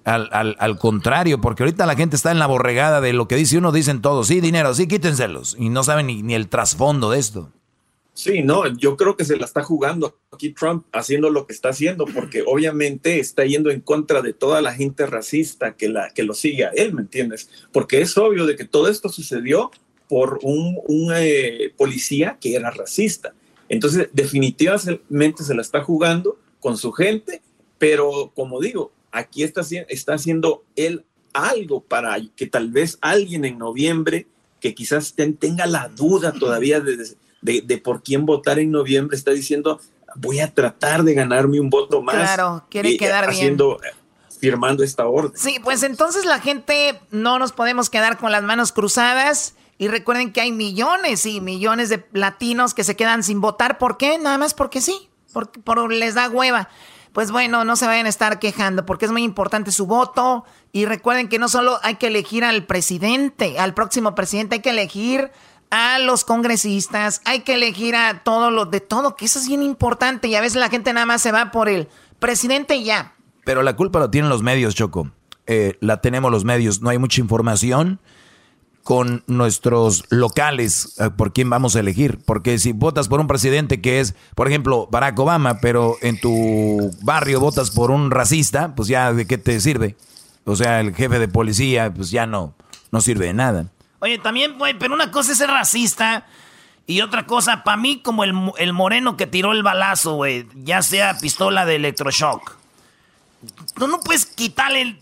[0.03, 3.35] Al, al, al, contrario, porque ahorita la gente está en la borregada de lo que
[3.35, 7.11] dice uno, dicen todos, sí, dinero, sí, quítenselos, y no saben ni, ni el trasfondo
[7.11, 7.51] de esto.
[8.13, 11.69] Sí, no, yo creo que se la está jugando aquí Trump haciendo lo que está
[11.69, 16.23] haciendo, porque obviamente está yendo en contra de toda la gente racista que, la, que
[16.23, 17.49] lo sigue a él, ¿me entiendes?
[17.71, 19.71] Porque es obvio de que todo esto sucedió
[20.07, 23.33] por un, un eh, policía que era racista.
[23.67, 27.41] Entonces, definitivamente se la está jugando con su gente,
[27.79, 33.57] pero como digo, aquí está, está haciendo él algo para que tal vez alguien en
[33.57, 34.27] noviembre
[34.59, 39.79] que quizás tenga la duda todavía de de, por quién votar en noviembre, está diciendo,
[40.15, 42.15] voy a tratar de ganarme un voto más.
[42.15, 43.93] Claro, quiere quedar haciendo, bien.
[44.39, 45.33] Firmando esta orden.
[45.35, 49.55] Sí, pues entonces la gente no nos podemos quedar con las manos cruzadas.
[49.77, 53.77] Y recuerden que hay millones y millones de latinos que se quedan sin votar.
[53.77, 54.17] ¿Por qué?
[54.17, 55.09] Nada más porque sí.
[55.31, 56.69] Porque por, les da hueva.
[57.13, 60.43] Pues bueno, no se vayan a estar quejando porque es muy importante su voto.
[60.71, 64.71] Y recuerden que no solo hay que elegir al presidente, al próximo presidente, hay que
[64.71, 65.31] elegir
[65.69, 69.63] a los congresistas, hay que elegir a todos los de todo, que eso es bien
[69.63, 71.87] importante y a veces la gente nada más se va por el
[72.19, 73.15] presidente y ya.
[73.43, 75.09] Pero la culpa la tienen los medios, Choco.
[75.47, 77.99] Eh, la tenemos los medios, no hay mucha información
[78.83, 82.19] con nuestros locales eh, por quién vamos a elegir.
[82.25, 86.91] Porque si votas por un presidente que es, por ejemplo, Barack Obama, pero en tu
[87.01, 89.95] barrio votas por un racista, pues ya de qué te sirve.
[90.45, 92.53] O sea, el jefe de policía, pues ya no,
[92.91, 93.67] no sirve de nada.
[93.99, 96.25] Oye, también, güey, pero una cosa es ser racista
[96.85, 100.81] y otra cosa, para mí, como el, el, moreno que tiró el balazo, güey, ya
[100.81, 102.57] sea pistola de electroshock.
[103.75, 104.99] Tú no puedes quitarle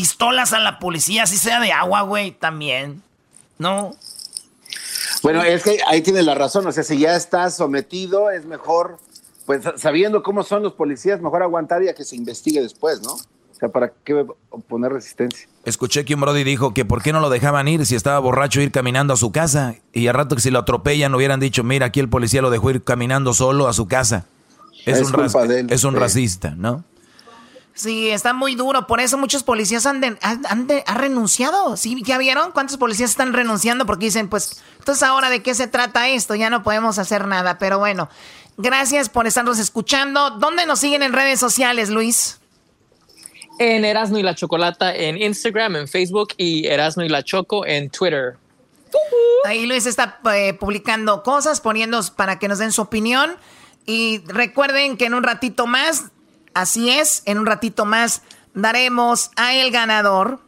[0.00, 3.02] pistolas a la policía, si sea de agua, güey, también.
[3.58, 3.94] ¿No?
[5.22, 6.66] Bueno, es que ahí tiene la razón.
[6.66, 8.98] O sea, si ya estás sometido, es mejor,
[9.44, 13.16] pues sabiendo cómo son los policías, mejor aguantar y a que se investigue después, ¿no?
[13.60, 14.26] sea, ¿para qué
[14.68, 15.46] poner resistencia?
[15.64, 18.60] Escuché que un Brody dijo que por qué no lo dejaban ir si estaba borracho
[18.60, 21.86] ir caminando a su casa y al rato que si lo atropellan hubieran dicho, mira,
[21.86, 24.24] aquí el policía lo dejó ir caminando solo a su casa.
[24.86, 26.84] Es, un, es un racista, ¿no?
[27.80, 28.86] Sí, está muy duro.
[28.86, 31.76] Por eso muchos policías han, han, renunciado.
[31.78, 32.02] ¿Sí?
[32.04, 33.86] ¿Ya vieron cuántos policías están renunciando?
[33.86, 36.34] Porque dicen, pues, entonces ahora de qué se trata esto?
[36.34, 37.58] Ya no podemos hacer nada.
[37.58, 38.10] Pero bueno,
[38.58, 40.30] gracias por estarnos escuchando.
[40.30, 42.36] ¿Dónde nos siguen en redes sociales, Luis?
[43.58, 47.90] en Erasmo y la Chocolata en Instagram, en Facebook y Erasmo y la Choco en
[47.90, 48.38] Twitter.
[49.44, 53.36] Ahí Luis está eh, publicando cosas, poniendo para que nos den su opinión.
[53.84, 56.06] Y recuerden que en un ratito más,
[56.54, 58.22] así es, en un ratito más
[58.54, 60.40] daremos a el ganador,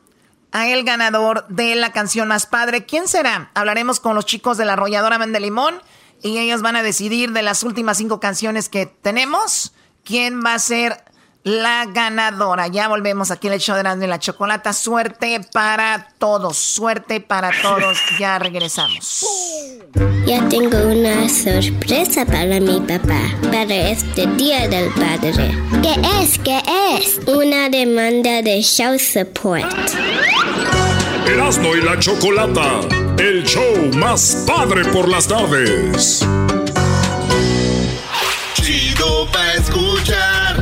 [0.50, 2.84] a el ganador de la canción más padre.
[2.84, 3.50] ¿Quién será?
[3.54, 5.80] Hablaremos con los chicos de la arrolladora Limón
[6.22, 9.74] y ellos van a decidir de las últimas cinco canciones que tenemos
[10.04, 11.04] quién va a ser
[11.44, 12.68] la ganadora.
[12.68, 14.72] Ya volvemos aquí en el show de y la Chocolata.
[14.72, 17.98] Suerte para todos, suerte para todos.
[18.18, 19.26] Ya regresamos.
[20.26, 23.20] Ya tengo una sorpresa para mi papá,
[23.50, 25.54] para este Día del Padre.
[25.82, 26.38] ¿Qué es?
[26.38, 26.62] ¿Qué
[26.96, 27.20] es?
[27.26, 29.66] Una demanda de show support.
[31.26, 32.80] Erasmo y la Chocolata,
[33.18, 36.26] el show más padre por las tardes.
[38.54, 40.61] Chido pa' escuchar.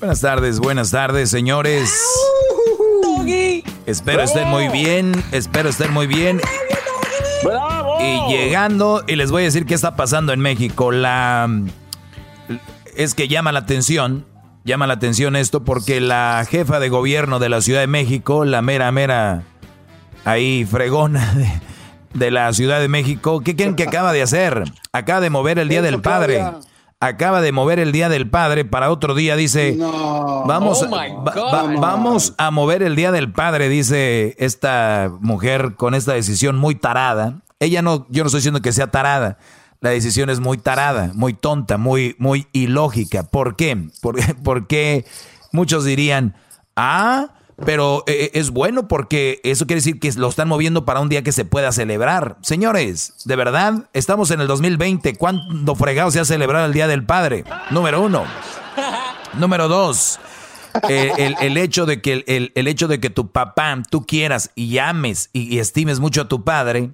[0.00, 1.92] Buenas tardes, buenas tardes, señores.
[3.84, 6.40] Espero estén muy bien, espero estén muy bien.
[8.00, 10.90] Y llegando, y les voy a decir qué está pasando en México.
[10.90, 11.50] La
[12.96, 14.24] es que llama la atención,
[14.64, 18.62] llama la atención esto porque la jefa de gobierno de la Ciudad de México, la
[18.62, 19.42] mera, mera,
[20.24, 21.34] ahí fregona
[22.14, 24.64] de, la Ciudad de México, ¿qué creen que acaba de hacer?
[24.92, 26.42] Acaba de mover el Día del Padre.
[27.02, 29.74] Acaba de mover el Día del Padre para otro día, dice.
[29.78, 36.58] Vamos, oh vamos a mover el Día del Padre, dice esta mujer con esta decisión
[36.58, 37.40] muy tarada.
[37.58, 39.38] Ella no, yo no estoy diciendo que sea tarada,
[39.80, 43.22] la decisión es muy tarada, muy tonta, muy, muy ilógica.
[43.22, 43.88] ¿Por qué?
[44.44, 45.06] Porque,
[45.52, 46.36] muchos dirían,
[46.76, 47.28] ah,
[47.64, 51.08] pero eh, eh, es bueno porque eso quiere decir que lo están moviendo para un
[51.08, 52.36] día que se pueda celebrar.
[52.42, 55.16] Señores, de verdad, estamos en el 2020.
[55.16, 57.44] ¿Cuándo fregado se ha celebrado el Día del Padre?
[57.70, 58.24] Número uno.
[59.34, 60.18] Número dos.
[60.88, 65.30] Eh, el, hecho de que el, hecho de que tu papá, tú quieras y ames
[65.32, 66.92] y estimes mucho a tu padre,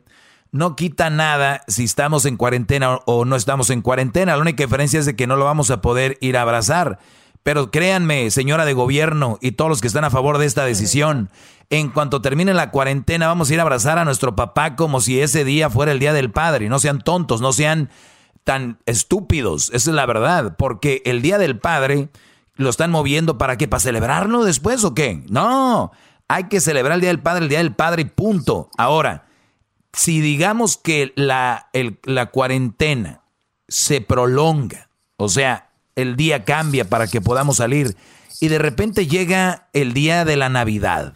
[0.56, 4.36] no quita nada si estamos en cuarentena o no estamos en cuarentena.
[4.36, 6.98] La única diferencia es de que no lo vamos a poder ir a abrazar.
[7.46, 11.30] Pero créanme, señora de gobierno y todos los que están a favor de esta decisión,
[11.70, 15.20] en cuanto termine la cuarentena vamos a ir a abrazar a nuestro papá como si
[15.20, 16.68] ese día fuera el Día del Padre.
[16.68, 17.88] No sean tontos, no sean
[18.42, 19.70] tan estúpidos.
[19.72, 22.08] Esa es la verdad, porque el Día del Padre
[22.56, 25.22] lo están moviendo para qué, para celebrarlo después o qué.
[25.28, 25.92] No,
[26.26, 28.70] hay que celebrar el Día del Padre, el Día del Padre y punto.
[28.76, 29.28] Ahora,
[29.92, 31.70] si digamos que la,
[32.02, 33.22] la cuarentena
[33.68, 35.65] se prolonga, o sea,
[35.96, 37.96] el día cambia para que podamos salir
[38.40, 41.14] y de repente llega el día de la Navidad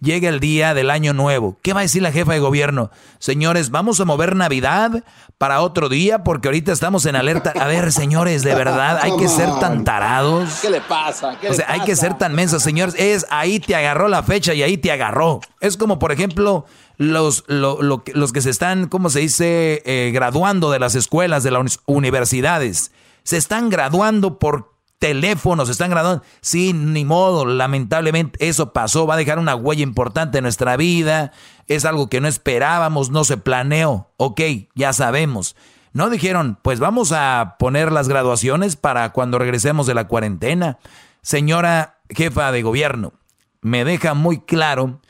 [0.00, 1.56] llega el día del año nuevo.
[1.62, 2.90] ¿Qué va a decir la jefa de gobierno?
[3.18, 5.04] Señores, vamos a mover Navidad
[5.38, 7.52] para otro día porque ahorita estamos en alerta.
[7.58, 10.58] A ver, señores, de verdad, hay que ser tan tarados.
[10.60, 11.36] ¿Qué le pasa?
[11.48, 12.94] o sea, hay que ser tan mensos, señores.
[12.98, 15.40] Es ahí te agarró la fecha y ahí te agarró.
[15.60, 16.64] Es como, por ejemplo,
[16.96, 21.80] los, los que se están, ¿cómo se dice?, eh, graduando de las escuelas, de las
[21.86, 22.92] universidades.
[23.22, 24.70] Se están graduando por
[25.00, 26.22] teléfonos están graduando.
[26.42, 31.32] Sí, ni modo, lamentablemente eso pasó, va a dejar una huella importante en nuestra vida,
[31.66, 34.40] es algo que no esperábamos, no se planeó, ok,
[34.76, 35.56] ya sabemos.
[35.92, 40.78] No dijeron, pues vamos a poner las graduaciones para cuando regresemos de la cuarentena.
[41.22, 43.14] Señora jefa de gobierno,
[43.62, 45.00] me deja muy claro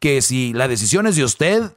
[0.00, 1.72] que si la decisión es de usted,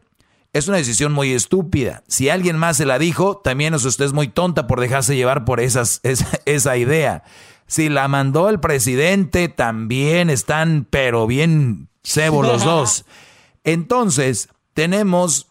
[0.54, 2.04] es una decisión muy estúpida.
[2.08, 5.46] Si alguien más se la dijo, también es usted es muy tonta por dejarse llevar
[5.46, 7.24] por esas, esa, esa idea.
[7.68, 13.06] Si la mandó el presidente, también están, pero bien cebo los dos.
[13.64, 15.48] Entonces, tenemos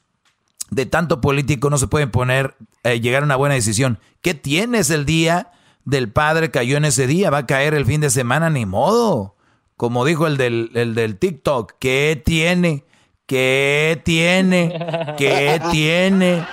[0.70, 2.54] de tanto político, no se pueden poner,
[2.84, 3.98] eh, llegar a una buena decisión.
[4.20, 5.50] ¿Qué tienes el día
[5.84, 7.30] del padre cayó en ese día?
[7.30, 9.34] Va a caer el fin de semana, ni modo.
[9.78, 12.84] Como dijo el del, el del TikTok, ¿qué tiene?
[13.30, 15.14] ¿Qué tiene?
[15.16, 16.44] ¿Qué tiene?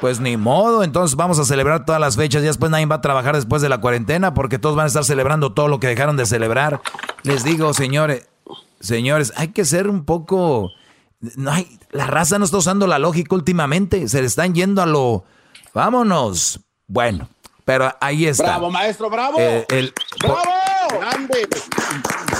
[0.00, 3.00] Pues ni modo, entonces vamos a celebrar todas las fechas y después nadie va a
[3.02, 6.16] trabajar después de la cuarentena porque todos van a estar celebrando todo lo que dejaron
[6.16, 6.80] de celebrar.
[7.22, 8.30] Les digo, señores,
[8.80, 10.70] señores, hay que ser un poco...
[11.20, 14.86] No hay, la raza no está usando la lógica últimamente, se le están yendo a
[14.86, 15.24] lo...
[15.74, 16.60] Vámonos.
[16.86, 17.28] Bueno,
[17.66, 18.44] pero ahí está.
[18.44, 19.38] Bravo, maestro, bravo.
[19.38, 20.40] Eh, el, bravo.
[21.28, 21.48] Grande.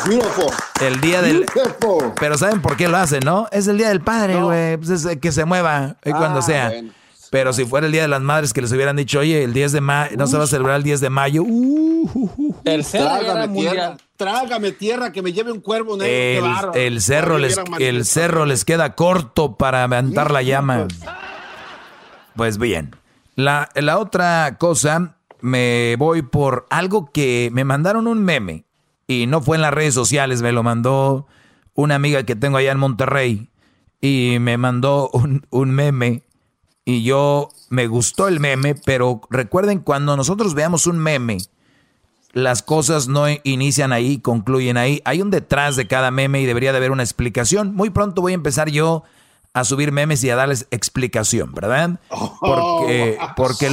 [0.08, 0.52] Beautiful.
[0.80, 1.46] El día del.
[2.18, 3.48] Pero ¿saben por qué lo hacen, no?
[3.52, 4.76] Es el día del padre, güey.
[4.76, 6.72] Pues es que se mueva cuando ah, sea.
[7.30, 9.72] Pero si fuera el Día de las Madres que les hubieran dicho, oye, el 10
[9.72, 11.42] de mayo, no se va a celebrar el 10 de mayo.
[11.42, 16.74] Uh, uh, uh, trágame tierra, trágame tierra, que me lleve un cuervo negro.
[16.74, 20.88] El, el cerro, les, el cerro les queda corto para levantar la llama.
[22.36, 22.94] Pues bien,
[23.34, 28.66] la, la otra cosa, me voy por algo que me mandaron un meme
[29.06, 31.26] y no fue en las redes sociales, me lo mandó
[31.74, 33.50] una amiga que tengo allá en Monterrey
[34.00, 36.22] y me mandó un, un meme
[36.84, 41.38] y yo me gustó el meme, pero recuerden cuando nosotros veamos un meme,
[42.32, 45.02] las cosas no inician ahí, concluyen ahí.
[45.04, 47.74] Hay un detrás de cada meme y debería de haber una explicación.
[47.74, 49.04] Muy pronto voy a empezar yo
[49.54, 52.00] a subir memes y a darles explicación, ¿verdad?
[52.40, 53.70] Porque, porque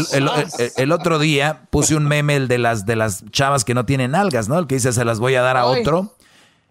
[0.76, 4.14] el, otro día puse un meme, el de las, de las chavas que no tienen
[4.14, 4.60] algas, ¿no?
[4.60, 6.16] El que dice se las voy a dar a otro.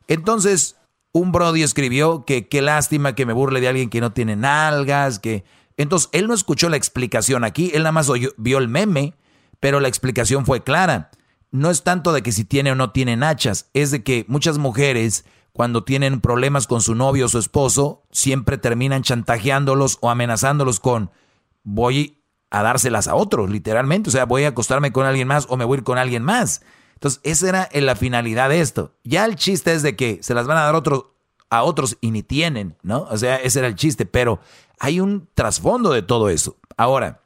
[0.08, 0.76] Entonces,
[1.12, 5.18] un Brody escribió que qué lástima que me burle de alguien que no tiene nalgas,
[5.18, 5.44] que
[5.78, 9.14] entonces, él no escuchó la explicación aquí, él nada más vio el meme,
[9.60, 11.10] pero la explicación fue clara.
[11.52, 14.58] No es tanto de que si tiene o no tiene nachas, es de que muchas
[14.58, 20.80] mujeres, cuando tienen problemas con su novio o su esposo, siempre terminan chantajeándolos o amenazándolos
[20.80, 21.10] con
[21.64, 24.08] voy a dárselas a otros, literalmente.
[24.08, 26.22] O sea, voy a acostarme con alguien más o me voy a ir con alguien
[26.22, 26.62] más.
[26.94, 28.94] Entonces, esa era la finalidad de esto.
[29.04, 31.04] Ya el chiste es de que se las van a dar otros
[31.50, 33.06] a otros y ni tienen, ¿no?
[33.10, 34.40] O sea, ese era el chiste, pero
[34.78, 36.56] hay un trasfondo de todo eso.
[36.76, 37.22] Ahora,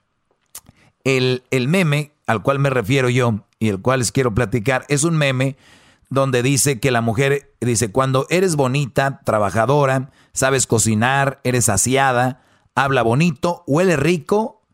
[1.04, 5.04] el, el meme al cual me refiero yo y el cual les quiero platicar es
[5.04, 5.56] un meme
[6.12, 12.42] donde dice que la mujer, dice, cuando eres bonita, trabajadora, sabes cocinar, eres aseada,
[12.74, 14.66] habla bonito, huele rico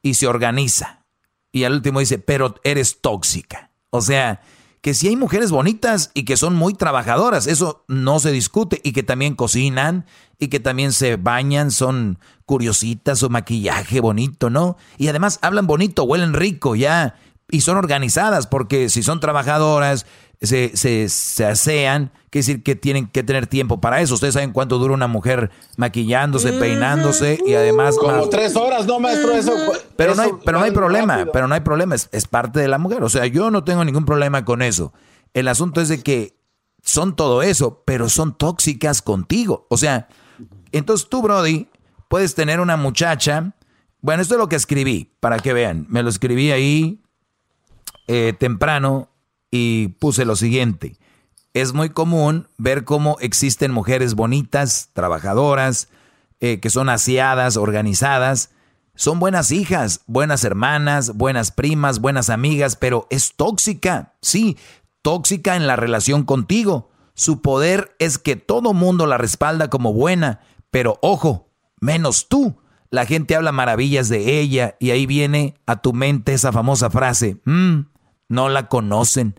[0.00, 1.04] y se organiza.
[1.50, 3.72] Y al último dice, pero eres tóxica.
[3.90, 4.42] O sea,
[4.80, 8.92] que si hay mujeres bonitas y que son muy trabajadoras, eso no se discute, y
[8.92, 10.06] que también cocinan
[10.38, 14.76] y que también se bañan, son curiositas, su maquillaje bonito, ¿no?
[14.98, 17.16] Y además hablan bonito, huelen rico, ya,
[17.50, 20.06] y son organizadas, porque si son trabajadoras,
[20.40, 24.14] se, se, se asean, quiere decir que tienen que tener tiempo para eso.
[24.14, 27.96] Ustedes saben cuánto dura una mujer maquillándose, peinándose y además...
[27.96, 29.32] Como tres horas, ¿no, maestro?
[29.32, 29.52] Eso,
[29.96, 32.68] pero, no hay, pero no hay problema, pero no hay problema, es, es parte de
[32.68, 33.02] la mujer.
[33.02, 34.92] O sea, yo no tengo ningún problema con eso.
[35.32, 36.36] El asunto es de que
[36.82, 39.66] son todo eso, pero son tóxicas contigo.
[39.70, 40.08] O sea,
[40.72, 41.68] entonces tú, Brody,
[42.08, 43.54] puedes tener una muchacha.
[44.00, 45.86] Bueno, esto es lo que escribí, para que vean.
[45.88, 47.02] Me lo escribí ahí
[48.06, 49.10] eh, temprano
[49.50, 50.96] y puse lo siguiente.
[51.54, 55.88] Es muy común ver cómo existen mujeres bonitas, trabajadoras,
[56.40, 58.50] eh, que son aseadas, organizadas.
[58.94, 64.14] Son buenas hijas, buenas hermanas, buenas primas, buenas amigas, pero es tóxica.
[64.20, 64.58] Sí,
[65.02, 66.90] tóxica en la relación contigo.
[67.14, 70.40] Su poder es que todo mundo la respalda como buena,
[70.70, 71.48] pero ojo,
[71.80, 72.58] menos tú.
[72.90, 77.40] La gente habla maravillas de ella y ahí viene a tu mente esa famosa frase,
[77.44, 77.80] mmm,
[78.28, 79.38] no la conocen.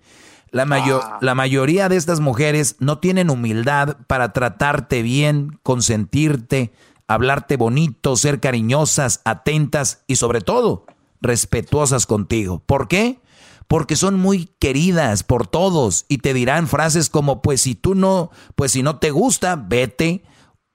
[0.51, 1.17] La, mayor, Ah.
[1.21, 6.71] la mayoría de estas mujeres no tienen humildad para tratarte bien, consentirte,
[7.07, 10.85] hablarte bonito, ser cariñosas, atentas y sobre todo
[11.21, 12.63] respetuosas contigo.
[12.65, 13.19] ¿Por qué?
[13.67, 18.31] Porque son muy queridas por todos y te dirán frases como pues si tú no,
[18.55, 20.23] pues si no te gusta, vete.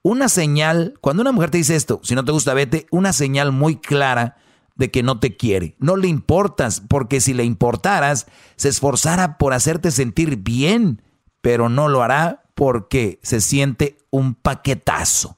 [0.03, 3.51] Una señal, cuando una mujer te dice esto, si no te gusta, vete, una señal
[3.51, 4.37] muy clara
[4.75, 5.75] de que no te quiere.
[5.79, 11.01] No le importas, porque si le importaras, se esforzara por hacerte sentir bien,
[11.41, 15.37] pero no lo hará porque se siente un paquetazo.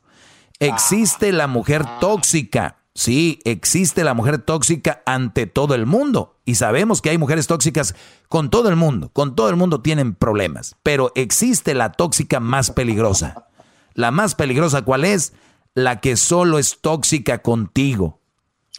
[0.60, 2.78] Existe la mujer tóxica.
[2.94, 6.38] Sí, existe la mujer tóxica ante todo el mundo.
[6.45, 7.94] Y sabemos que hay mujeres tóxicas
[8.30, 9.10] con todo el mundo.
[9.12, 10.78] Con todo el mundo tienen problemas.
[10.82, 13.48] Pero existe la tóxica más peligrosa.
[13.94, 15.34] La más peligrosa, ¿cuál es?
[15.74, 18.22] La que solo es tóxica contigo.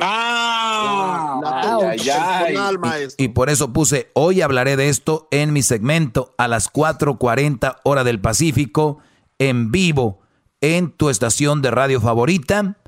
[0.01, 1.41] ¡Ah!
[1.45, 3.09] Ay, ay, ay.
[3.19, 7.77] Y, y por eso puse, hoy hablaré de esto en mi segmento a las 4.40
[7.85, 8.99] hora del Pacífico,
[9.39, 10.21] en vivo,
[10.61, 12.79] en tu estación de radio favorita.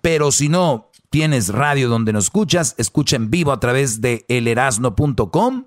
[0.00, 5.64] Pero si no tienes radio donde nos escuchas, escucha en vivo a través de elerasno.com.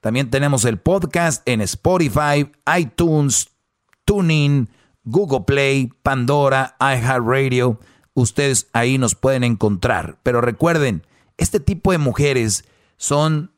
[0.00, 3.48] También tenemos el podcast en Spotify, iTunes,
[4.04, 4.70] TuneIn,
[5.04, 7.80] Google Play, Pandora, iHeartRadio.
[8.16, 10.16] Ustedes ahí nos pueden encontrar.
[10.22, 11.06] Pero recuerden,
[11.36, 12.64] este tipo de mujeres
[12.96, 13.52] son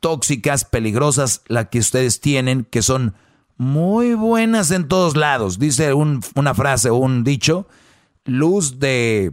[0.00, 3.14] tóxicas, peligrosas, las que ustedes tienen, que son
[3.56, 5.58] muy buenas en todos lados.
[5.58, 7.68] Dice un- una frase o un dicho,
[8.24, 9.32] luz de,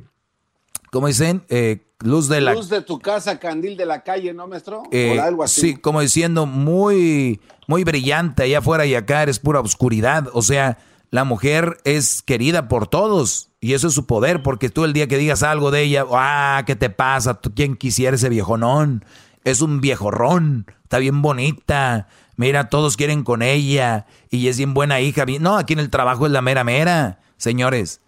[0.91, 1.43] ¿cómo dicen?
[1.49, 2.53] Eh, luz de la...
[2.53, 4.83] Luz de tu casa, candil de la calle, ¿no, maestro?
[4.91, 5.61] eh, o algo así.
[5.61, 10.27] sí, como diciendo muy, muy brillante allá afuera y acá eres pura oscuridad.
[10.33, 10.77] O sea,
[11.09, 15.07] la mujer es querida por todos y eso es su poder, porque tú el día
[15.07, 17.35] que digas algo de ella, ah, ¿qué te pasa?
[17.35, 19.03] ¿Tú quién quisiera ese viejonón?
[19.43, 22.07] Es un viejorrón, está bien bonita.
[22.35, 25.25] Mira, todos quieren con ella y es bien buena hija.
[25.39, 27.19] No, aquí en el trabajo es la mera mera.
[27.37, 28.01] Señores,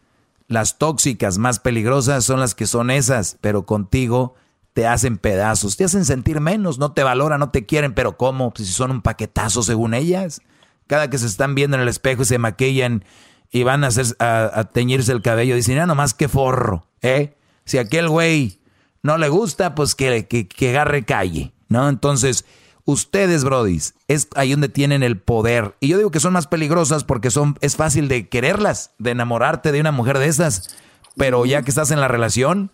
[0.48, 4.36] las tóxicas más peligrosas son las que son esas, pero contigo
[4.74, 8.54] te hacen pedazos, te hacen sentir menos, no te valoran, no te quieren, pero ¿cómo?
[8.54, 10.42] Pues si son un paquetazo según ellas.
[10.86, 13.04] Cada que se están viendo en el espejo y se maquillan
[13.52, 17.36] y van a, hacer, a, a teñirse el cabello, dicen, ya nomás que forro, ¿eh?
[17.66, 18.60] Si aquel güey
[19.04, 21.88] no le gusta, pues que, que, que agarre calle, ¿no?
[21.90, 22.46] Entonces,
[22.86, 25.76] ustedes, brodis, es ahí donde tienen el poder.
[25.80, 29.72] Y yo digo que son más peligrosas porque son, es fácil de quererlas, de enamorarte
[29.72, 30.76] de una mujer de esas.
[31.16, 32.72] Pero ya que estás en la relación,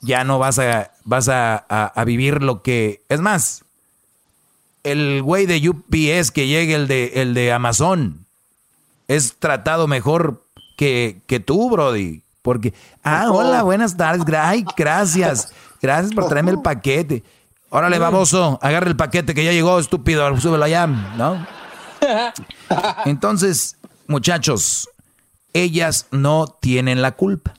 [0.00, 3.02] ya no vas a, vas a- a vivir lo que.
[3.08, 3.64] Es más,
[4.82, 8.21] el güey de UPS que llegue, el de, el de Amazon,
[9.08, 10.44] es tratado mejor
[10.76, 12.22] que, que tú, Brody.
[12.42, 12.74] Porque,
[13.04, 17.22] ah, hola, buenas tardes, ay, gracias, gracias por traerme el paquete.
[17.70, 21.46] Órale, baboso, agarra el paquete que ya llegó, estúpido, súbelo allá, ¿no?
[23.06, 23.76] Entonces,
[24.08, 24.90] muchachos,
[25.52, 27.54] ellas no tienen la culpa.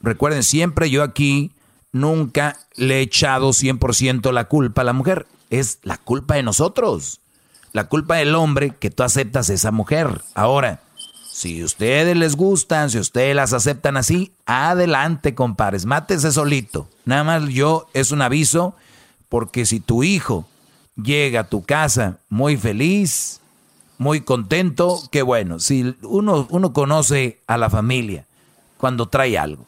[0.00, 1.52] Recuerden, siempre yo aquí
[1.92, 5.26] nunca le he echado 100% la culpa a la mujer.
[5.50, 7.19] Es la culpa de nosotros.
[7.72, 10.22] La culpa del hombre que tú aceptas a esa mujer.
[10.34, 10.80] Ahora,
[11.30, 16.88] si ustedes les gustan, si ustedes las aceptan así, adelante, compadres, mátese solito.
[17.04, 18.74] Nada más yo es un aviso
[19.28, 20.46] Porque si tu hijo
[20.96, 23.40] llega a tu casa muy feliz,
[23.96, 25.60] muy contento, qué bueno.
[25.60, 28.26] Si uno, uno conoce a la familia
[28.76, 29.66] cuando trae algo.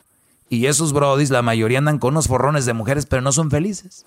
[0.49, 4.05] Y esos brodis, la mayoría andan con unos forrones de mujeres, pero no son felices.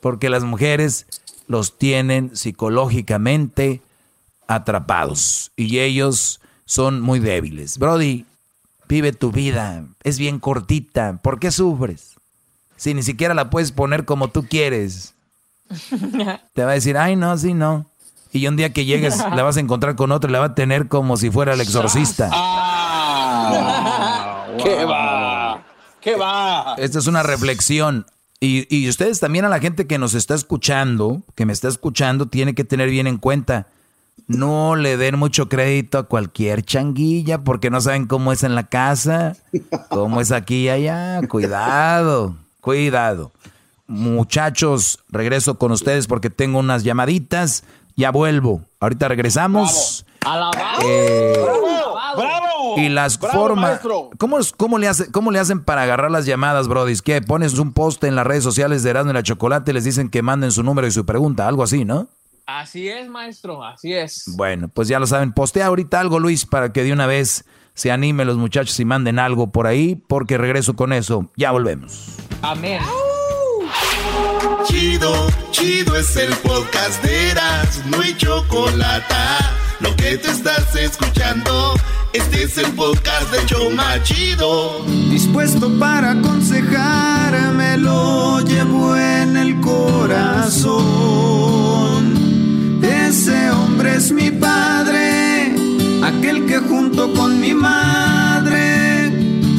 [0.00, 1.06] Porque las mujeres
[1.48, 3.80] los tienen psicológicamente
[4.46, 5.50] atrapados.
[5.56, 7.78] Y ellos son muy débiles.
[7.78, 8.26] Brody,
[8.88, 9.84] vive tu vida.
[10.04, 11.18] Es bien cortita.
[11.22, 12.14] ¿Por qué sufres?
[12.76, 15.14] Si ni siquiera la puedes poner como tú quieres.
[16.54, 17.86] Te va a decir, ay, no, sí, no.
[18.32, 20.54] Y un día que llegues, la vas a encontrar con otro y la va a
[20.54, 22.30] tener como si fuera el exorcista.
[23.50, 25.62] Ah, ¿Qué va?
[26.02, 26.74] ¿Qué va?
[26.76, 28.04] Esta es una reflexión.
[28.40, 32.26] Y, y ustedes también a la gente que nos está escuchando, que me está escuchando,
[32.26, 33.66] tiene que tener bien en cuenta.
[34.26, 38.64] No le den mucho crédito a cualquier changuilla porque no saben cómo es en la
[38.64, 39.36] casa,
[39.88, 41.20] cómo es aquí y allá.
[41.28, 43.32] Cuidado, cuidado.
[43.86, 47.64] Muchachos, regreso con ustedes porque tengo unas llamaditas.
[47.96, 48.62] Ya vuelvo.
[48.80, 50.04] Ahorita regresamos.
[50.22, 51.67] ¡Bravo!
[52.76, 53.80] Y las ¡Bravo, formas.
[54.18, 57.02] ¿cómo, cómo, le hace, ¿Cómo le hacen para agarrar las llamadas, Brodis?
[57.02, 57.22] ¿Qué?
[57.22, 60.10] Pones un post en las redes sociales de Erasmo y la Chocolate y les dicen
[60.10, 62.08] que manden su número y su pregunta, algo así, ¿no?
[62.46, 64.24] Así es, maestro, así es.
[64.36, 65.32] Bueno, pues ya lo saben.
[65.32, 69.18] Postea ahorita algo, Luis, para que de una vez se anime los muchachos y manden
[69.18, 71.30] algo por ahí, porque regreso con eso.
[71.36, 72.16] Ya volvemos.
[72.42, 72.80] Amén.
[74.64, 75.12] Chido,
[75.50, 79.14] chido es el podcast de Eras, no hay chocolate.
[79.80, 81.74] Lo que te estás escuchando,
[82.12, 84.84] este es el podcast de Choma Chido.
[85.08, 90.78] Dispuesto para aconsejarme, lo llevo en el corazón.
[92.82, 95.54] Ese hombre es mi padre,
[96.02, 99.12] aquel que junto con mi madre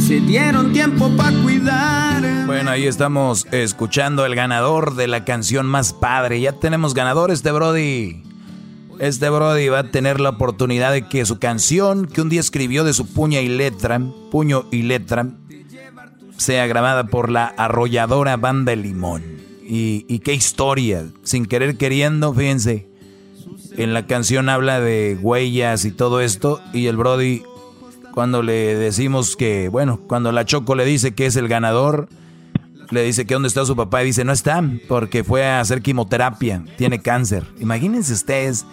[0.05, 2.45] se dieron tiempo para cuidar.
[2.45, 6.41] Bueno, ahí estamos escuchando el ganador de la canción más padre.
[6.41, 8.28] Ya tenemos ganador este Brody.
[8.99, 12.83] Este Brody va a tener la oportunidad de que su canción que un día escribió
[12.83, 15.27] de su puño y letra, puño y letra,
[16.35, 19.23] sea grabada por la arrolladora Banda Limón.
[19.65, 22.89] Y, y qué historia, sin querer queriendo, fíjense.
[23.77, 26.61] En la canción habla de huellas y todo esto.
[26.73, 27.43] Y el Brody,
[28.13, 32.09] cuando le decimos que, bueno, cuando la Choco le dice que es el ganador,
[32.89, 35.81] le dice que dónde está su papá y dice no está porque fue a hacer
[35.81, 37.45] quimioterapia, tiene cáncer.
[37.59, 38.65] Imagínense ustedes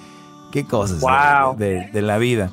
[0.57, 1.57] qué cosas Wow.
[1.59, 2.51] de, de- de la vida.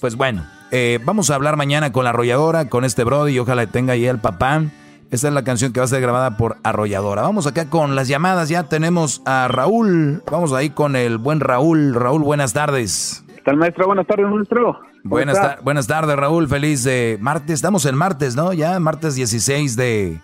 [0.00, 3.66] Pues bueno, eh, vamos a hablar mañana con la arrolladora, con este Brody y ojalá
[3.66, 4.62] tenga ahí el papá.
[5.10, 7.20] Esta es la canción que va a ser grabada por Arrolladora.
[7.20, 8.48] Vamos acá con las llamadas.
[8.48, 10.22] Ya tenemos a Raúl.
[10.30, 11.94] Vamos ahí con el buen Raúl.
[11.94, 13.22] Raúl, buenas tardes.
[13.36, 13.84] ¿Qué tal, maestro?
[13.86, 14.72] Buenas tardes, maestro.
[14.72, 16.48] ¿Cómo Buenas, ta- buenas tardes, Raúl.
[16.48, 17.56] Feliz de martes.
[17.56, 18.54] Estamos en martes, ¿no?
[18.54, 20.18] Ya martes 16 de...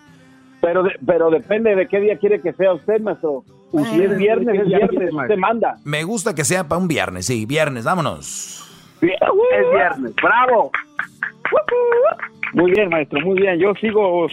[0.61, 3.43] Pero, de- pero depende de qué día quiere que sea usted, maestro.
[3.71, 5.75] Si es viernes, es viernes, usted manda.
[5.83, 8.65] Me gusta que sea para un viernes, sí, viernes, vámonos.
[9.01, 10.71] Es viernes, bravo.
[12.53, 13.59] Muy bien, maestro, muy bien.
[13.59, 14.27] Yo sigo,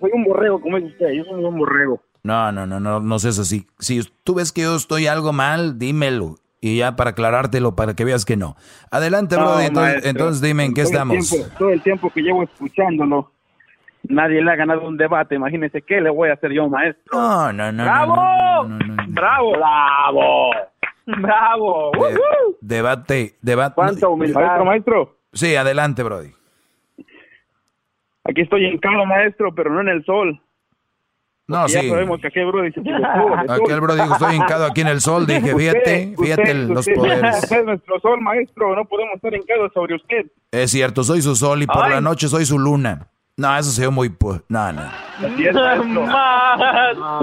[0.00, 2.00] soy un borrego, como dice usted, yo soy un borrego.
[2.22, 3.66] No, no, no, no, no seas así.
[3.78, 6.36] Si tú ves que yo estoy algo mal, dímelo.
[6.60, 8.56] Y ya para aclarártelo, para que veas que no.
[8.90, 9.66] Adelante, No, Brody.
[10.02, 11.30] Entonces, dime en qué Todo el estamos.
[11.30, 13.30] tiempo- todo el tiempo que llevo escuchándolo,
[14.08, 15.34] nadie le ha ganado un debate.
[15.34, 17.02] Imagínese qué le voy a hacer yo, maestro.
[17.12, 17.84] No, no, no.
[17.84, 18.16] ¡Bravo!
[18.16, 19.04] no, no, no, no.
[19.08, 19.52] ¡Bravo!
[19.52, 20.50] ¡Bravo!
[21.06, 21.92] ¡Bravo!
[22.60, 23.74] Debate, debate.
[23.74, 24.40] ¿Cuánta humildad?
[24.40, 25.16] Maestro, maestro.
[25.32, 26.32] Sí, adelante, Brody.
[28.24, 30.40] Aquí estoy en maestro, pero no en el sol.
[31.48, 31.88] No, ya sí.
[31.88, 32.80] sabemos que aquel bro dice.
[32.80, 35.26] Aquel dijo, estoy hincado aquí en el sol.
[35.26, 37.36] Dije, fíjate, Usted, fíjate usted, los usted, poderes.
[37.44, 38.74] Usted es nuestro sol, maestro.
[38.74, 40.26] No podemos estar hincados sobre usted.
[40.50, 41.90] Es cierto, soy su sol y por Ay.
[41.92, 43.06] la noche soy su luna.
[43.38, 44.08] No, eso se ve muy...
[44.08, 44.82] pu- No, no.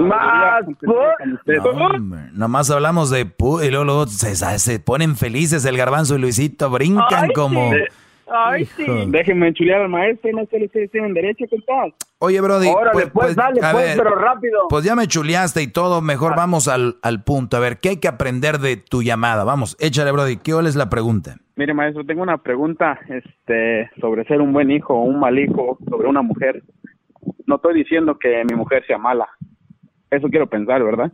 [0.00, 6.14] más, No, nomás hablamos de pu y luego, luego se, se ponen felices el garbanzo
[6.16, 7.72] y Luisito, brincan Ay, como...
[7.72, 7.78] sí.
[8.32, 8.86] Ay, sí.
[9.08, 11.92] Déjenme enchulear al maestro, no sé si ustedes tienen derecho contar.
[12.18, 14.60] Oye, Brody, Órale, pues, dale, a pues, pero rápido.
[14.70, 17.56] Pues ya me chuleaste y todo, mejor vamos al, al punto.
[17.58, 19.44] A ver, ¿qué hay que aprender de tu llamada?
[19.44, 21.36] Vamos, échale, Brody, ¿qué es la pregunta?
[21.56, 25.78] Mire, maestro, tengo una pregunta este, sobre ser un buen hijo o un mal hijo,
[25.88, 26.62] sobre una mujer.
[27.46, 29.28] No estoy diciendo que mi mujer sea mala.
[30.10, 31.12] Eso quiero pensar, ¿verdad?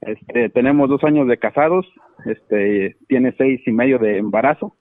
[0.00, 1.86] Este, tenemos dos años de casados,
[2.24, 4.76] este, tiene seis y medio de embarazo.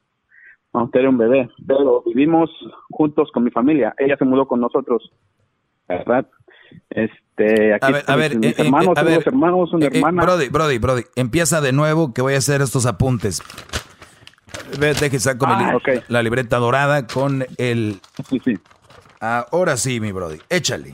[0.74, 2.50] Vamos a tener un bebé, pero vivimos
[2.90, 3.94] juntos con mi familia.
[3.98, 5.12] Ella se mudó con nosotros,
[5.88, 6.28] ¿verdad?
[6.90, 9.74] Este, aquí A ver, a ver, mis eh, eh, hermanos, a tengo ver, dos hermanos,
[9.74, 10.24] una eh, eh, hermana.
[10.24, 13.42] Brody, Brody, Brody, empieza de nuevo que voy a hacer estos apuntes.
[14.80, 16.04] Ve, Deje saco mi Ah, li- ok.
[16.10, 17.96] la libreta dorada con el...
[18.30, 18.58] Sí, sí.
[19.20, 20.94] Ahora sí, mi Brody, échale.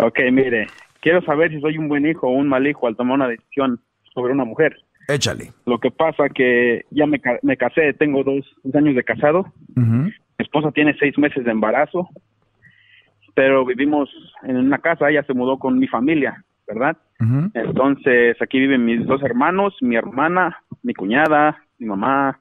[0.00, 0.66] Ok, mire,
[1.00, 3.80] quiero saber si soy un buen hijo o un mal hijo al tomar una decisión
[4.14, 4.76] sobre una mujer.
[5.08, 5.52] Échale.
[5.66, 9.52] Lo que pasa que ya me, me casé, tengo dos, dos años de casado.
[9.76, 12.08] Mi esposa tiene seis meses de embarazo,
[13.34, 14.08] pero vivimos
[14.44, 16.96] en una casa, ella se mudó con mi familia, ¿verdad?
[17.54, 22.40] Entonces aquí viven mis dos hermanos, mi hermana, mi cuñada, mi mamá,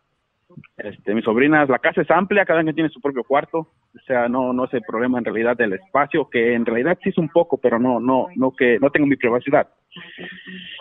[0.77, 1.69] este, mis sobrinas.
[1.69, 4.73] La casa es amplia, cada quien tiene su propio cuarto, o sea, no no es
[4.73, 7.99] el problema en realidad del espacio, que en realidad sí es un poco, pero no
[7.99, 9.67] no no que no tengo mi privacidad.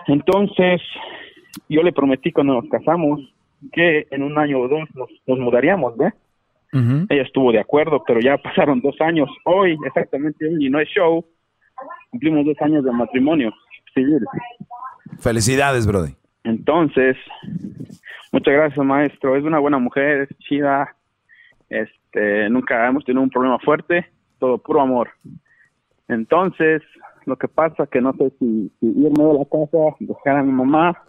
[0.07, 0.81] Entonces
[1.69, 3.21] yo le prometí cuando nos casamos
[3.73, 6.13] que en un año o dos nos, nos mudaríamos, ¿ve?
[6.73, 9.29] Ella estuvo de acuerdo, pero ya pasaron dos años.
[9.45, 11.23] Hoy, exactamente, y no es show,
[12.11, 13.53] cumplimos dos años de matrimonio
[13.93, 14.25] civil.
[15.19, 16.15] Felicidades, Brody.
[16.45, 17.17] Entonces,
[18.33, 19.37] muchas gracias, maestro.
[19.37, 20.97] Es una buena mujer, es chida.
[21.69, 24.07] Este, nunca hemos tenido un problema fuerte,
[24.39, 25.11] todo puro amor.
[26.09, 26.83] Entonces,
[27.25, 30.53] lo que pasa que no sé si, si irme de la casa, dejar a mi
[30.53, 31.03] mamá,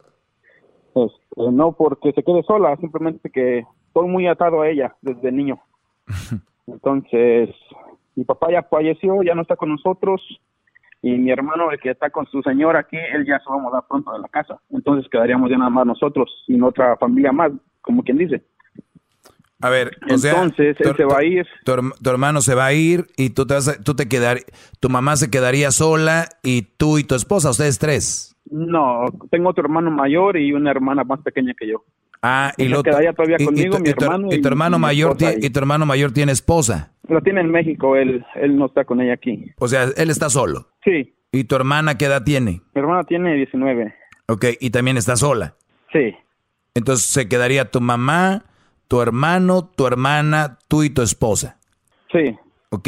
[0.95, 5.59] este, no porque se quede sola, simplemente que estoy muy atado a ella desde niño.
[6.67, 7.49] Entonces,
[8.15, 10.21] mi papá ya falleció, ya no está con nosotros,
[11.03, 13.59] y mi hermano, el que está con su señora aquí, él ya se va a
[13.59, 14.59] mudar pronto de la casa.
[14.71, 17.51] Entonces quedaríamos ya nada más nosotros, sin otra familia más,
[17.81, 18.41] como quien dice.
[19.61, 21.45] A ver, o sea, Entonces, él se va a ir.
[21.63, 24.09] Tu, herm- tu hermano se va a ir y tú te, vas a- tú te
[24.09, 24.39] quedar,
[24.81, 28.35] tu mamá se quedaría sola y tú y tu esposa, ustedes tres.
[28.51, 31.83] No, tengo otro hermano mayor y una hermana más pequeña que yo.
[32.21, 34.47] Ah, y luego quedaría todavía y- y conmigo, tu- mi y tu- hermano y tu
[34.49, 35.45] hermano mayor esposa tie- ahí.
[35.45, 36.93] y tu hermano mayor tiene esposa.
[37.07, 39.45] Lo tiene en México, él, él no está con ella aquí.
[39.59, 40.67] O sea, él está solo.
[40.83, 42.61] Sí, ¿Y tu hermana qué edad tiene?
[42.75, 43.93] mi hermana tiene 19.
[44.27, 45.55] Ok, y también está sola.
[45.91, 46.13] Sí.
[46.75, 48.43] Entonces se quedaría tu mamá,
[48.87, 51.59] tu hermano, tu hermana, tú y tu esposa.
[52.11, 52.35] Sí.
[52.69, 52.87] Ok,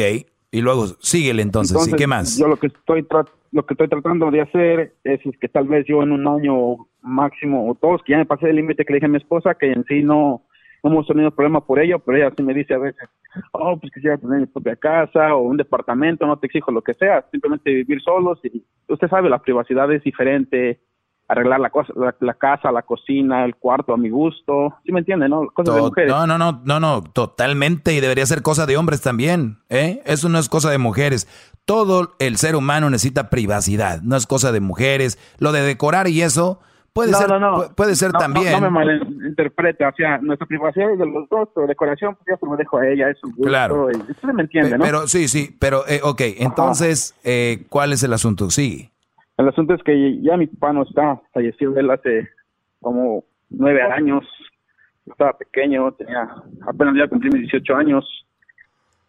[0.51, 2.37] y luego síguele entonces, ¿y qué más?
[2.37, 5.67] Yo lo que estoy tra- lo que estoy tratando de hacer es, es que tal
[5.67, 8.93] vez yo en un año máximo o dos, que ya me pasé el límite que
[8.93, 10.43] le dije a mi esposa, que en sí no,
[10.89, 13.09] no hemos tenido problema por ello, pero ella sí me dice a veces,
[13.51, 16.93] oh, pues quisiera tener mi propia casa o un departamento, no te exijo lo que
[16.93, 20.79] sea, simplemente vivir solos y usted sabe, la privacidad es diferente,
[21.27, 24.99] arreglar la, cosa, la, la casa, la cocina, el cuarto a mi gusto, ¿sí me
[24.99, 25.47] entiende, no?
[25.47, 26.11] Cosas de mujeres.
[26.11, 27.93] No, no, no, no, no, totalmente.
[27.93, 30.01] Y debería ser cosa de hombres también, ¿eh?
[30.05, 31.27] Eso no es cosa de mujeres.
[31.65, 35.17] Todo el ser humano necesita privacidad, no es cosa de mujeres.
[35.39, 36.59] Lo de decorar y eso
[36.95, 37.57] puede No, ser, no, no.
[37.57, 38.53] pu- puede ser también.
[38.53, 42.37] No, me malinterprete, o sea, nuestra privacidad es de los dos, pero decoración, pues ya
[42.37, 43.43] se lo dejo a ella, es su gusto.
[43.43, 43.87] Claro.
[43.87, 44.83] usted me entiende, Pe- ¿no?
[44.85, 48.49] Pero sí, sí, pero eh, ok, entonces, eh, ¿cuál es el asunto?
[48.49, 48.89] Sí.
[49.37, 52.29] El asunto es que ya mi papá no está, falleció él hace
[52.79, 54.23] como nueve años,
[55.05, 56.27] estaba pequeño, tenía
[56.65, 58.25] apenas ya cumplí mis 18 años.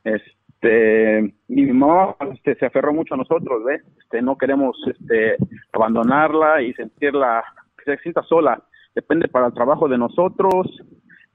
[0.03, 3.83] Este, mi mamá este, se aferró mucho a nosotros, ¿ves?
[3.99, 5.37] Este, no queremos este,
[5.73, 7.45] abandonarla y sentirla,
[7.87, 8.63] se sienta sola.
[8.95, 10.67] Depende para el trabajo de nosotros.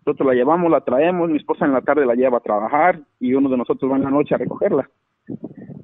[0.06, 3.34] Nosotros la llevamos, la traemos, mi esposa en la tarde la lleva a trabajar y
[3.34, 4.90] uno de nosotros va en la noche a recogerla.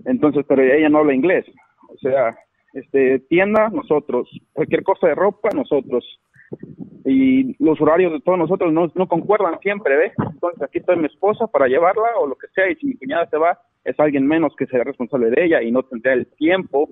[0.05, 1.45] Entonces, pero ella no habla inglés.
[1.89, 2.35] O sea,
[2.73, 4.29] este, tienda, nosotros.
[4.53, 6.03] Cualquier cosa de ropa, nosotros.
[7.05, 10.13] Y los horarios de todos nosotros no, no concuerdan siempre, ¿ves?
[10.17, 12.69] Entonces aquí está mi esposa para llevarla o lo que sea.
[12.69, 15.71] Y si mi cuñada se va, es alguien menos que sea responsable de ella y
[15.71, 16.89] no tendrá el tiempo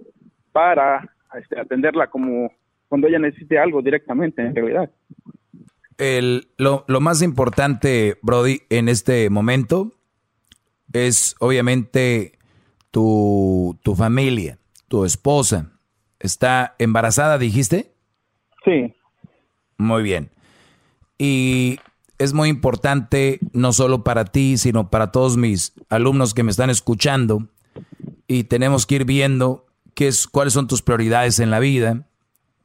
[0.52, 2.50] para este, atenderla como
[2.88, 4.91] cuando ella necesite algo directamente, en realidad.
[5.98, 9.94] El, lo, lo más importante, Brody, en este momento
[10.91, 12.38] es obviamente
[12.91, 14.57] tu, tu familia,
[14.88, 15.72] tu esposa.
[16.20, 17.94] ¿Está embarazada, dijiste?
[18.64, 18.94] Sí.
[19.78, 20.32] Muy bien.
[21.18, 21.80] Y
[22.18, 26.70] es muy importante, no solo para ti, sino para todos mis alumnos que me están
[26.70, 27.48] escuchando.
[28.28, 32.07] Y tenemos que ir viendo qué es, cuáles son tus prioridades en la vida.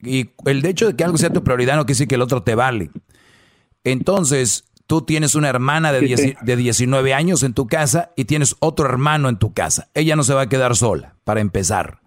[0.02, 2.42] Y el hecho de que algo sea tu prioridad no quiere decir que el otro
[2.42, 2.90] te vale.
[3.84, 6.00] Entonces, tú tienes una hermana de.
[6.00, 9.88] 10 de 19 años en tu casa y tienes otro hermano en tu casa.
[9.94, 12.00] Ella no se va a quedar sola, para empezar.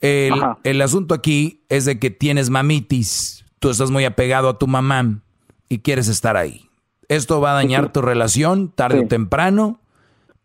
[0.00, 4.66] El, el asunto aquí es de que tienes mamitis, tú estás muy apegado a tu
[4.66, 5.22] mamá
[5.68, 6.68] y quieres estar ahí.
[7.08, 9.80] Esto va a dañar tu relación tarde o temprano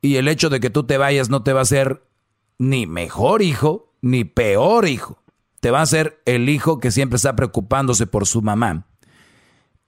[0.02, 2.04] y el hecho de que tú te vayas no te va a hacer
[2.58, 5.19] ni mejor hijo ni peor hijo.
[5.60, 8.86] Te va a hacer el hijo que siempre está preocupándose por su mamá.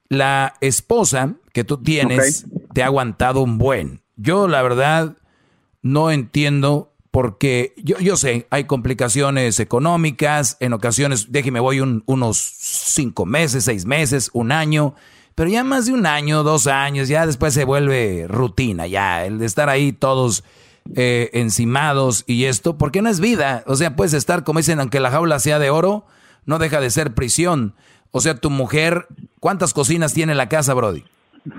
[0.10, 4.02] La esposa que tú tienes te ha aguantado un buen.
[4.18, 5.16] Yo la verdad
[5.82, 12.38] no entiendo porque yo, yo sé, hay complicaciones económicas, en ocasiones, déjeme, voy un- unos
[12.38, 14.96] cinco meses, seis meses, un año,
[15.36, 19.40] pero ya más de un año, dos años, ya después se vuelve rutina, ya, el
[19.40, 20.44] de estar ahí todos
[20.96, 23.64] eh, encimados y esto, porque no es vida.
[23.68, 26.06] O sea, puedes estar, como dicen, aunque la jaula sea de oro,
[26.46, 27.76] no deja de ser prisión.
[28.12, 29.08] O sea, tu mujer,
[29.40, 31.04] ¿cuántas cocinas tiene la casa, Brody?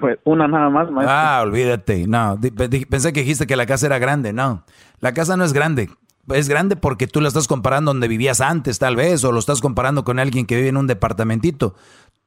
[0.01, 1.16] Pues una nada más, maestro.
[1.16, 2.07] Ah, olvídate.
[2.07, 2.39] No,
[2.89, 4.32] pensé que dijiste que la casa era grande.
[4.32, 4.65] No,
[5.01, 5.90] la casa no es grande.
[6.28, 9.61] Es grande porque tú la estás comparando donde vivías antes, tal vez, o lo estás
[9.61, 11.74] comparando con alguien que vive en un departamentito.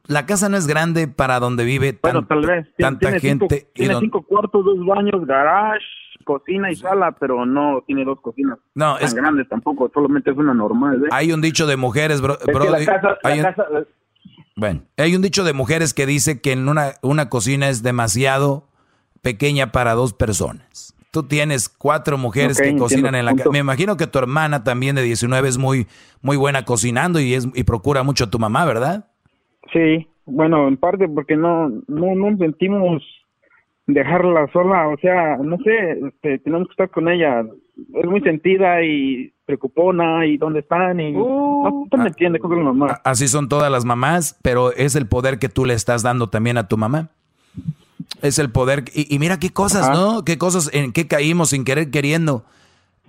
[0.07, 2.67] La casa no es grande para donde vive tal vez.
[2.77, 3.69] tanta gente.
[3.73, 5.85] tiene cinco cuartos, dos baños, garage,
[6.25, 10.37] cocina y sala, pero no tiene dos cocinas no, tan es, grandes tampoco, solamente es
[10.37, 11.05] una normal.
[11.05, 11.09] ¿eh?
[11.11, 12.37] Hay un dicho de mujeres, bro,
[13.23, 13.45] hay, un,
[14.57, 18.67] bueno, hay un dicho de mujeres que dice que en una, una cocina es demasiado
[19.21, 20.93] pequeña para dos personas.
[21.11, 23.49] Tú tienes cuatro mujeres que cocinan en la casa.
[23.49, 25.87] Me imagino que tu hermana también de 19 es muy,
[26.21, 29.07] muy buena cocinando y, es, y procura mucho a tu mamá, ¿verdad?
[29.71, 33.01] Sí, bueno, en parte porque no, no, no sentimos
[33.87, 37.43] dejarla sola, o sea, no sé, este, tenemos que estar con ella.
[37.93, 43.01] Es muy sentida y preocupona y dónde están y no, me entiendes con la mamá.
[43.03, 46.57] Así son todas las mamás, pero es el poder que tú le estás dando también
[46.57, 47.09] a tu mamá.
[48.21, 50.23] Es el poder y, mira qué cosas, ¿no?
[50.23, 52.43] Qué cosas en qué caímos sin querer queriendo.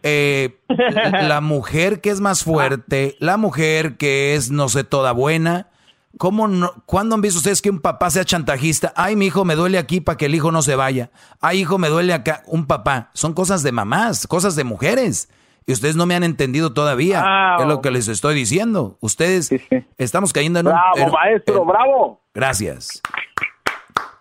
[0.03, 5.69] Eh, la mujer que es más fuerte, la mujer que es no sé toda buena,
[6.19, 8.93] ¿Cómo no, ¿Cuándo han visto ustedes que un papá sea chantajista?
[8.97, 11.11] Ay, mi hijo me duele aquí para que el hijo no se vaya.
[11.41, 12.43] Ay, hijo me duele acá.
[12.47, 13.11] Un papá.
[13.13, 15.29] Son cosas de mamás, cosas de mujeres.
[15.67, 17.57] Y ustedes no me han entendido todavía.
[17.59, 18.97] Es lo que les estoy diciendo.
[19.01, 19.51] Ustedes
[19.99, 20.73] estamos cayendo en un...
[20.73, 22.23] Bravo, maestro, bravo.
[22.33, 23.03] Gracias.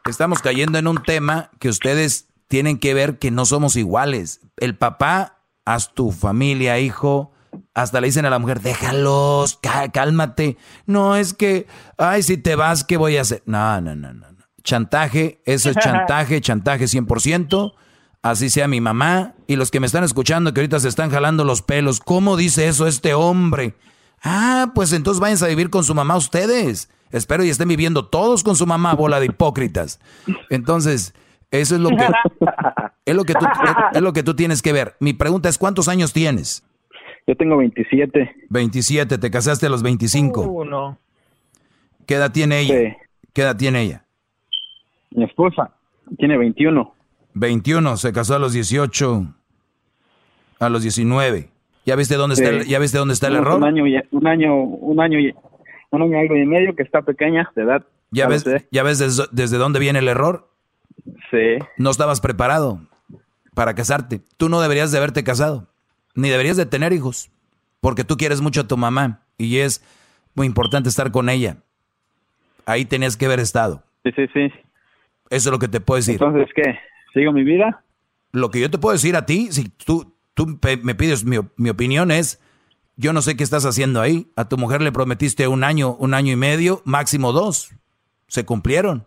[0.09, 4.41] Estamos cayendo en un tema que ustedes tienen que ver que no somos iguales.
[4.57, 7.31] El papá, haz tu familia, hijo
[7.76, 9.60] hasta le dicen a la mujer, déjalos,
[9.93, 10.57] cálmate.
[10.85, 13.43] No, es que, ay, si te vas, ¿qué voy a hacer?
[13.45, 14.26] No, no, no, no.
[14.64, 17.73] Chantaje, eso es chantaje, chantaje 100%.
[18.22, 21.43] Así sea mi mamá y los que me están escuchando que ahorita se están jalando
[21.43, 21.99] los pelos.
[21.99, 23.76] ¿Cómo dice eso este hombre?
[24.23, 26.89] Ah, pues entonces vayan a vivir con su mamá ustedes.
[27.11, 29.99] Espero y estén viviendo todos con su mamá, bola de hipócritas.
[30.49, 31.14] Entonces,
[31.52, 32.10] eso es lo que
[33.06, 33.45] es lo que tú,
[33.93, 34.95] es lo que tú tienes que ver.
[34.99, 36.64] Mi pregunta es ¿cuántos años tienes?
[37.27, 38.35] Yo tengo 27.
[38.49, 40.41] 27, te casaste a los 25.
[40.41, 40.97] Uh, no.
[42.06, 42.97] ¿Qué edad tiene ella?
[43.34, 44.06] ¿Qué edad tiene ella?
[45.11, 45.72] Mi esposa
[46.18, 46.93] tiene 21.
[47.34, 49.26] 21, se casó a los 18,
[50.60, 51.49] a los 19.
[51.85, 53.57] ¿Ya viste dónde está el, ya viste dónde está el error?
[53.57, 55.18] Un año, un año, un año,
[55.91, 57.84] un año algo y medio que está pequeña de edad.
[58.11, 60.47] ¿Ya ves, ¿ya ves desde, desde dónde viene el error?
[61.31, 61.57] Sí.
[61.77, 62.81] No estabas preparado
[63.56, 64.22] para casarte.
[64.38, 65.68] Tú no deberías de haberte casado
[66.16, 67.30] ni deberías de tener hijos,
[67.82, 69.84] porque tú quieres mucho a tu mamá y es
[70.34, 71.58] muy importante estar con ella.
[72.66, 73.84] Ahí tenías que haber estado.
[74.04, 74.52] Sí, sí, sí.
[75.30, 76.16] Eso es lo que te puedo decir.
[76.16, 76.80] Entonces, ¿qué?
[77.14, 77.84] ¿Sigo mi vida?
[78.32, 81.70] Lo que yo te puedo decir a ti, si tú, tú me pides mi, mi
[81.70, 82.42] opinión es,
[82.96, 84.28] yo no sé qué estás haciendo ahí.
[84.36, 87.72] A tu mujer le prometiste un año, un año y medio, máximo dos.
[88.28, 89.06] Se cumplieron.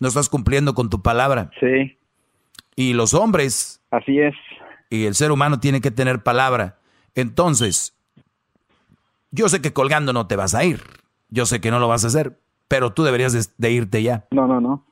[0.00, 1.50] No estás cumpliendo con tu palabra.
[1.60, 1.98] Sí.
[2.76, 3.82] Y los hombres.
[3.90, 4.34] Así es
[4.90, 6.78] y el ser humano tiene que tener palabra.
[7.14, 7.94] Entonces,
[9.30, 10.80] yo sé que colgando no te vas a ir,
[11.30, 12.38] yo sé que no lo vas a hacer,
[12.68, 14.26] pero tú deberías de, irte ya.
[14.30, 14.84] No, no, no.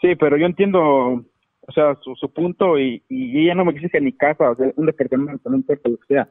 [0.00, 4.12] Sí, pero yo entiendo, o sea, su, punto y, y ella no me exige ni
[4.12, 5.64] casa, o sea, un departamento, no lo
[5.98, 6.28] que sea.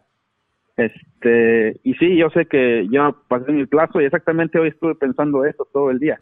[0.79, 5.43] Este, y sí, yo sé que ya pasé mi plazo y exactamente hoy estuve pensando
[5.43, 6.21] eso todo el día.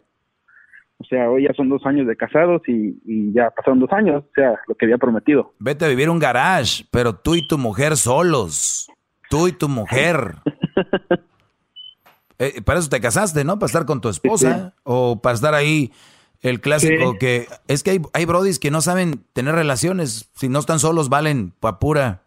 [1.00, 4.34] O sea, hoy ya son dos años de casados y, ya pasaron dos años, o
[4.34, 5.54] sea, lo que había prometido.
[5.60, 8.90] Vete a vivir un garage, pero tú y tu mujer solos.
[9.30, 10.36] Tú y tu mujer.
[12.38, 13.58] eh, para eso te casaste, ¿no?
[13.58, 15.92] Para estar con tu esposa o para estar ahí
[16.40, 20.60] el clásico que es que hay, hay brodis que no saben tener relaciones, si no
[20.60, 22.22] están solos valen pa pura,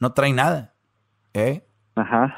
[0.00, 0.74] no traen nada.
[1.34, 1.62] ¿Eh?
[1.94, 2.34] Ajá.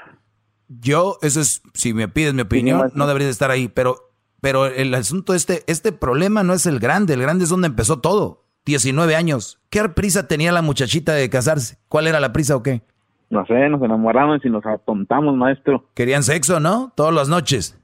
[0.68, 4.07] Yo, eso es, si me pides mi opinión, no deberías estar ahí, pero
[4.40, 8.01] pero el asunto, este, este problema no es el grande, el grande es donde empezó
[8.01, 8.44] todo.
[8.65, 9.59] 19 años.
[9.70, 11.78] ¿Qué prisa tenía la muchachita de casarse?
[11.89, 12.82] ¿Cuál era la prisa o qué?
[13.31, 15.86] No sé, nos enamoramos y nos atontamos, maestro.
[15.94, 16.93] Querían sexo, ¿no?
[16.94, 17.78] Todas las noches.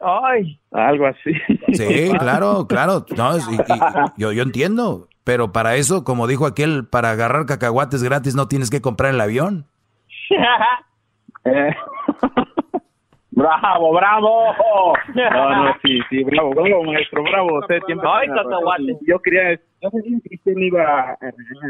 [0.00, 1.32] Ay, algo así.
[1.72, 3.04] Sí, claro, claro.
[4.16, 5.08] yo, yo entiendo.
[5.24, 9.20] Pero para eso, como dijo aquel, para agarrar cacahuates gratis no tienes que comprar el
[9.20, 9.66] avión.
[11.44, 11.74] eh.
[13.36, 14.52] Bravo, bravo.
[15.14, 17.58] No, no, sí, sí, bravo, bravo, maestro, bravo.
[17.58, 18.08] Usted siempre.
[18.08, 18.28] Ay,
[19.06, 21.18] yo quería, yo que usted me iba a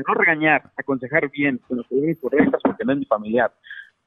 [0.06, 3.50] no regañar, aconsejar bien, con las preguntas correctas, porque no es mi familiar.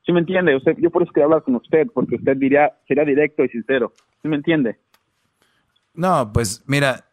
[0.05, 0.55] ¿Sí me entiende?
[0.55, 3.91] Usted, yo por eso quería hablar con usted, porque usted diría, sería directo y sincero.
[4.21, 4.77] ¿Sí me entiende?
[5.95, 7.05] No, pues mira,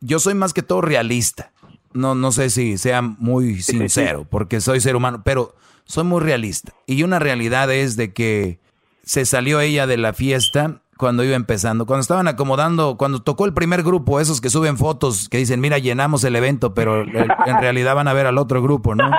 [0.00, 1.52] yo soy más que todo realista.
[1.94, 5.54] no, no sé si sea muy sincero, porque soy ser humano, pero
[5.84, 6.72] soy muy realista.
[6.86, 8.61] Y una realidad es de que
[9.02, 13.54] se salió ella de la fiesta cuando iba empezando, cuando estaban acomodando, cuando tocó el
[13.54, 17.96] primer grupo, esos que suben fotos, que dicen, mira, llenamos el evento, pero en realidad
[17.96, 19.10] van a ver al otro grupo, ¿no?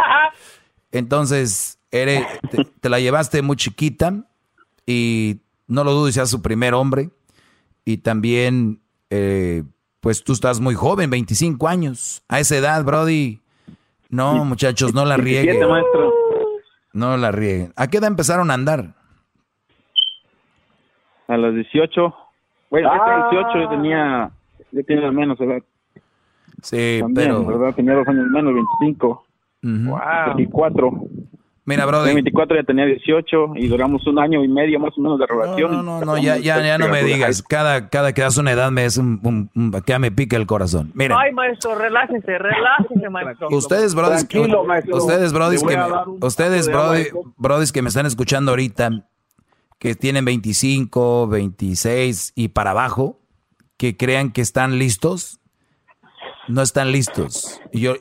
[0.94, 2.26] Entonces, eres,
[2.80, 4.14] te, la llevaste muy chiquita
[4.86, 7.10] y no lo dudo, seas su primer hombre.
[7.84, 9.64] Y también, eh,
[10.00, 12.24] pues tú estás muy joven, 25 años.
[12.30, 13.42] A esa edad, Brody.
[14.10, 15.60] No, muchachos, no la rieguen.
[16.94, 17.74] No la rieguen.
[17.76, 18.96] ¿A qué edad empezaron a andar?
[21.34, 22.16] A los 18.
[22.70, 24.32] Bueno, a 18 yo tenía,
[24.72, 25.62] yo tenía menos edad.
[26.62, 27.46] Sí, pero...
[27.46, 27.76] ¿verdad?
[27.76, 29.26] Tenía dos años menos, 25.
[29.64, 30.00] Wow.
[30.36, 30.92] 24.
[31.66, 32.10] Mira, brother.
[32.10, 35.26] En 24 ya tenía 18 y duramos un año y medio más o menos de
[35.26, 35.72] relación.
[35.72, 37.42] No, no, no, ya, ya, ya no me digas.
[37.42, 39.42] Cada, cada que das una edad me es un,
[39.86, 40.92] que me pica el corazón.
[40.94, 41.16] Mira.
[41.18, 43.48] Ay, maestro, relájese, relájese, maestro.
[43.50, 44.24] Ustedes, brothers,
[44.92, 45.84] ustedes, brothers, que me,
[46.20, 46.70] ustedes,
[47.38, 48.90] brothers, que me están escuchando ahorita,
[49.84, 53.20] que tienen 25, 26 y para abajo,
[53.76, 55.42] que crean que están listos,
[56.48, 57.60] no están listos.
[57.74, 57.96] Y yo,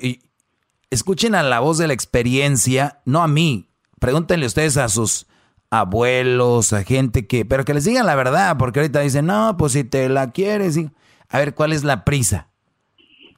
[0.91, 3.69] escuchen a la voz de la experiencia, no a mí.
[3.99, 5.27] Pregúntenle ustedes a sus
[5.71, 9.73] abuelos, a gente que, pero que les digan la verdad, porque ahorita dicen, no, pues
[9.73, 10.79] si te la quieres,
[11.31, 12.47] a ver, ¿cuál es la prisa?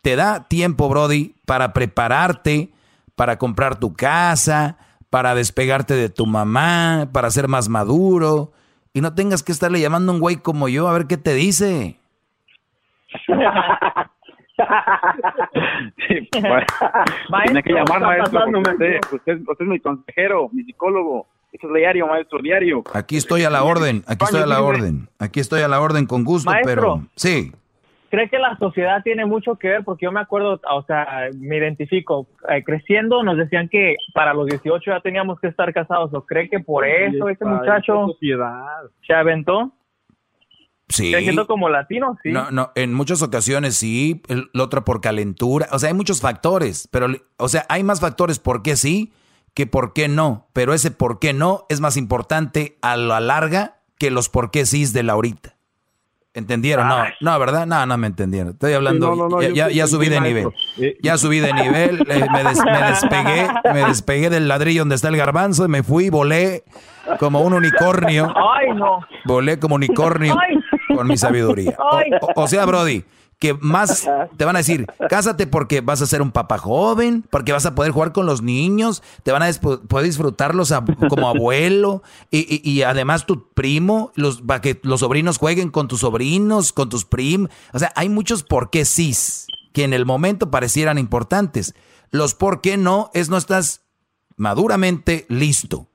[0.03, 2.75] Te da tiempo, Brody, para prepararte,
[3.16, 4.77] para comprar tu casa,
[5.15, 8.51] para despegarte de tu mamá, para ser más maduro,
[8.93, 11.35] y no tengas que estarle llamando a un güey como yo a ver qué te
[11.35, 12.01] dice.
[16.09, 18.41] sí, tiene que llamar, maestro.
[18.59, 21.28] Usted, usted, es mi consejero, mi psicólogo.
[21.53, 22.82] Eso es diario, maestro, diario.
[22.93, 25.09] Aquí estoy a la orden, aquí estoy a la orden.
[25.20, 27.53] Aquí estoy a la orden con gusto, pero sí.
[28.15, 29.82] ¿Cree que la sociedad tiene mucho que ver?
[29.82, 32.28] Porque yo me acuerdo, o sea, me identifico.
[32.49, 36.15] Eh, creciendo nos decían que para los 18 ya teníamos que estar casados.
[36.15, 38.07] ¿O cree que por eso ese muchacho
[39.05, 39.73] se aventó?
[40.89, 41.12] Sí.
[41.12, 42.31] siendo como latino, sí.
[42.31, 46.89] No, no, en muchas ocasiones sí, el, otro por calentura, o sea, hay muchos factores,
[46.93, 47.09] pero,
[47.39, 49.12] o sea, hay más factores por qué sí
[49.55, 53.81] que por qué no, pero ese por qué no es más importante a la larga
[53.99, 55.54] que los por qué sí de la ahorita.
[56.35, 56.89] ¿Entendieron?
[56.89, 57.65] No, no, ¿verdad?
[57.65, 58.55] No, no me entendieron.
[58.55, 60.48] Estoy hablando, ya, ya, subí de nivel.
[61.01, 62.43] Ya subí de nivel, me, me,
[62.90, 66.65] despegué, me despegué del ladrillo donde está el garbanzo y me fui, volé
[67.20, 68.35] como un unicornio.
[68.36, 68.98] Ay, no.
[69.24, 70.36] Volé como unicornio
[70.93, 71.77] con mi sabiduría.
[72.35, 73.04] O, sea, Brody,
[73.38, 77.53] que más te van a decir, cásate porque vas a ser un papá joven, porque
[77.53, 79.53] vas a poder jugar con los niños, te van a
[79.88, 80.72] poder disfrutarlos
[81.09, 86.72] como abuelo y, además tu primo, los, para que los sobrinos jueguen con tus sobrinos,
[86.72, 87.51] con tus primos.
[87.72, 89.04] O sea, hay muchos por qué sí
[89.72, 91.74] que en el momento parecieran importantes.
[92.11, 93.82] Los por qué no es no estás
[94.37, 95.88] maduramente listo.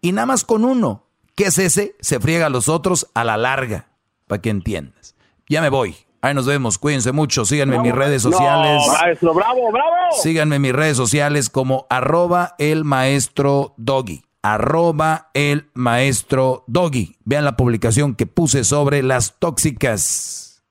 [0.00, 3.36] Y nada más con uno, que es ese, se friega a los otros a la
[3.36, 3.88] larga
[4.26, 5.14] para que entiendas.
[5.48, 6.05] Ya me voy.
[6.26, 6.76] Ahí nos vemos.
[6.78, 7.44] Cuídense mucho.
[7.44, 8.82] Síganme en mis redes sociales.
[9.22, 9.92] bravo, bravo.
[10.20, 14.24] Síganme en mis redes sociales como arroba el maestro doggy.
[14.42, 17.16] Arroba el maestro doggy.
[17.24, 20.64] Vean la publicación que puse sobre las tóxicas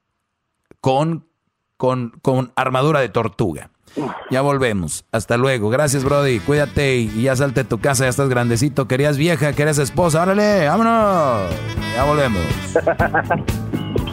[0.82, 1.26] con,
[1.78, 3.70] con, con armadura de tortuga.
[4.30, 5.06] Ya volvemos.
[5.14, 5.70] Hasta luego.
[5.70, 6.40] Gracias, Brody.
[6.40, 8.04] Cuídate y ya salte de tu casa.
[8.04, 8.90] Ya estás grandecito.
[8.90, 10.22] Querías vieja, querías esposa.
[10.24, 11.50] Órale, vámonos.
[11.96, 12.42] Ya volvemos.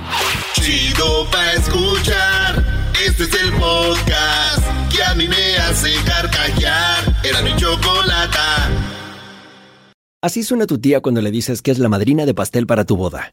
[0.62, 2.65] Chido pa' escuchar.
[3.05, 6.99] Este es el podcast que a mí me hace carcajear.
[7.24, 8.70] Era mi chocolata.
[10.23, 12.97] Así suena tu tía cuando le dices que es la madrina de pastel para tu
[12.97, 13.32] boda.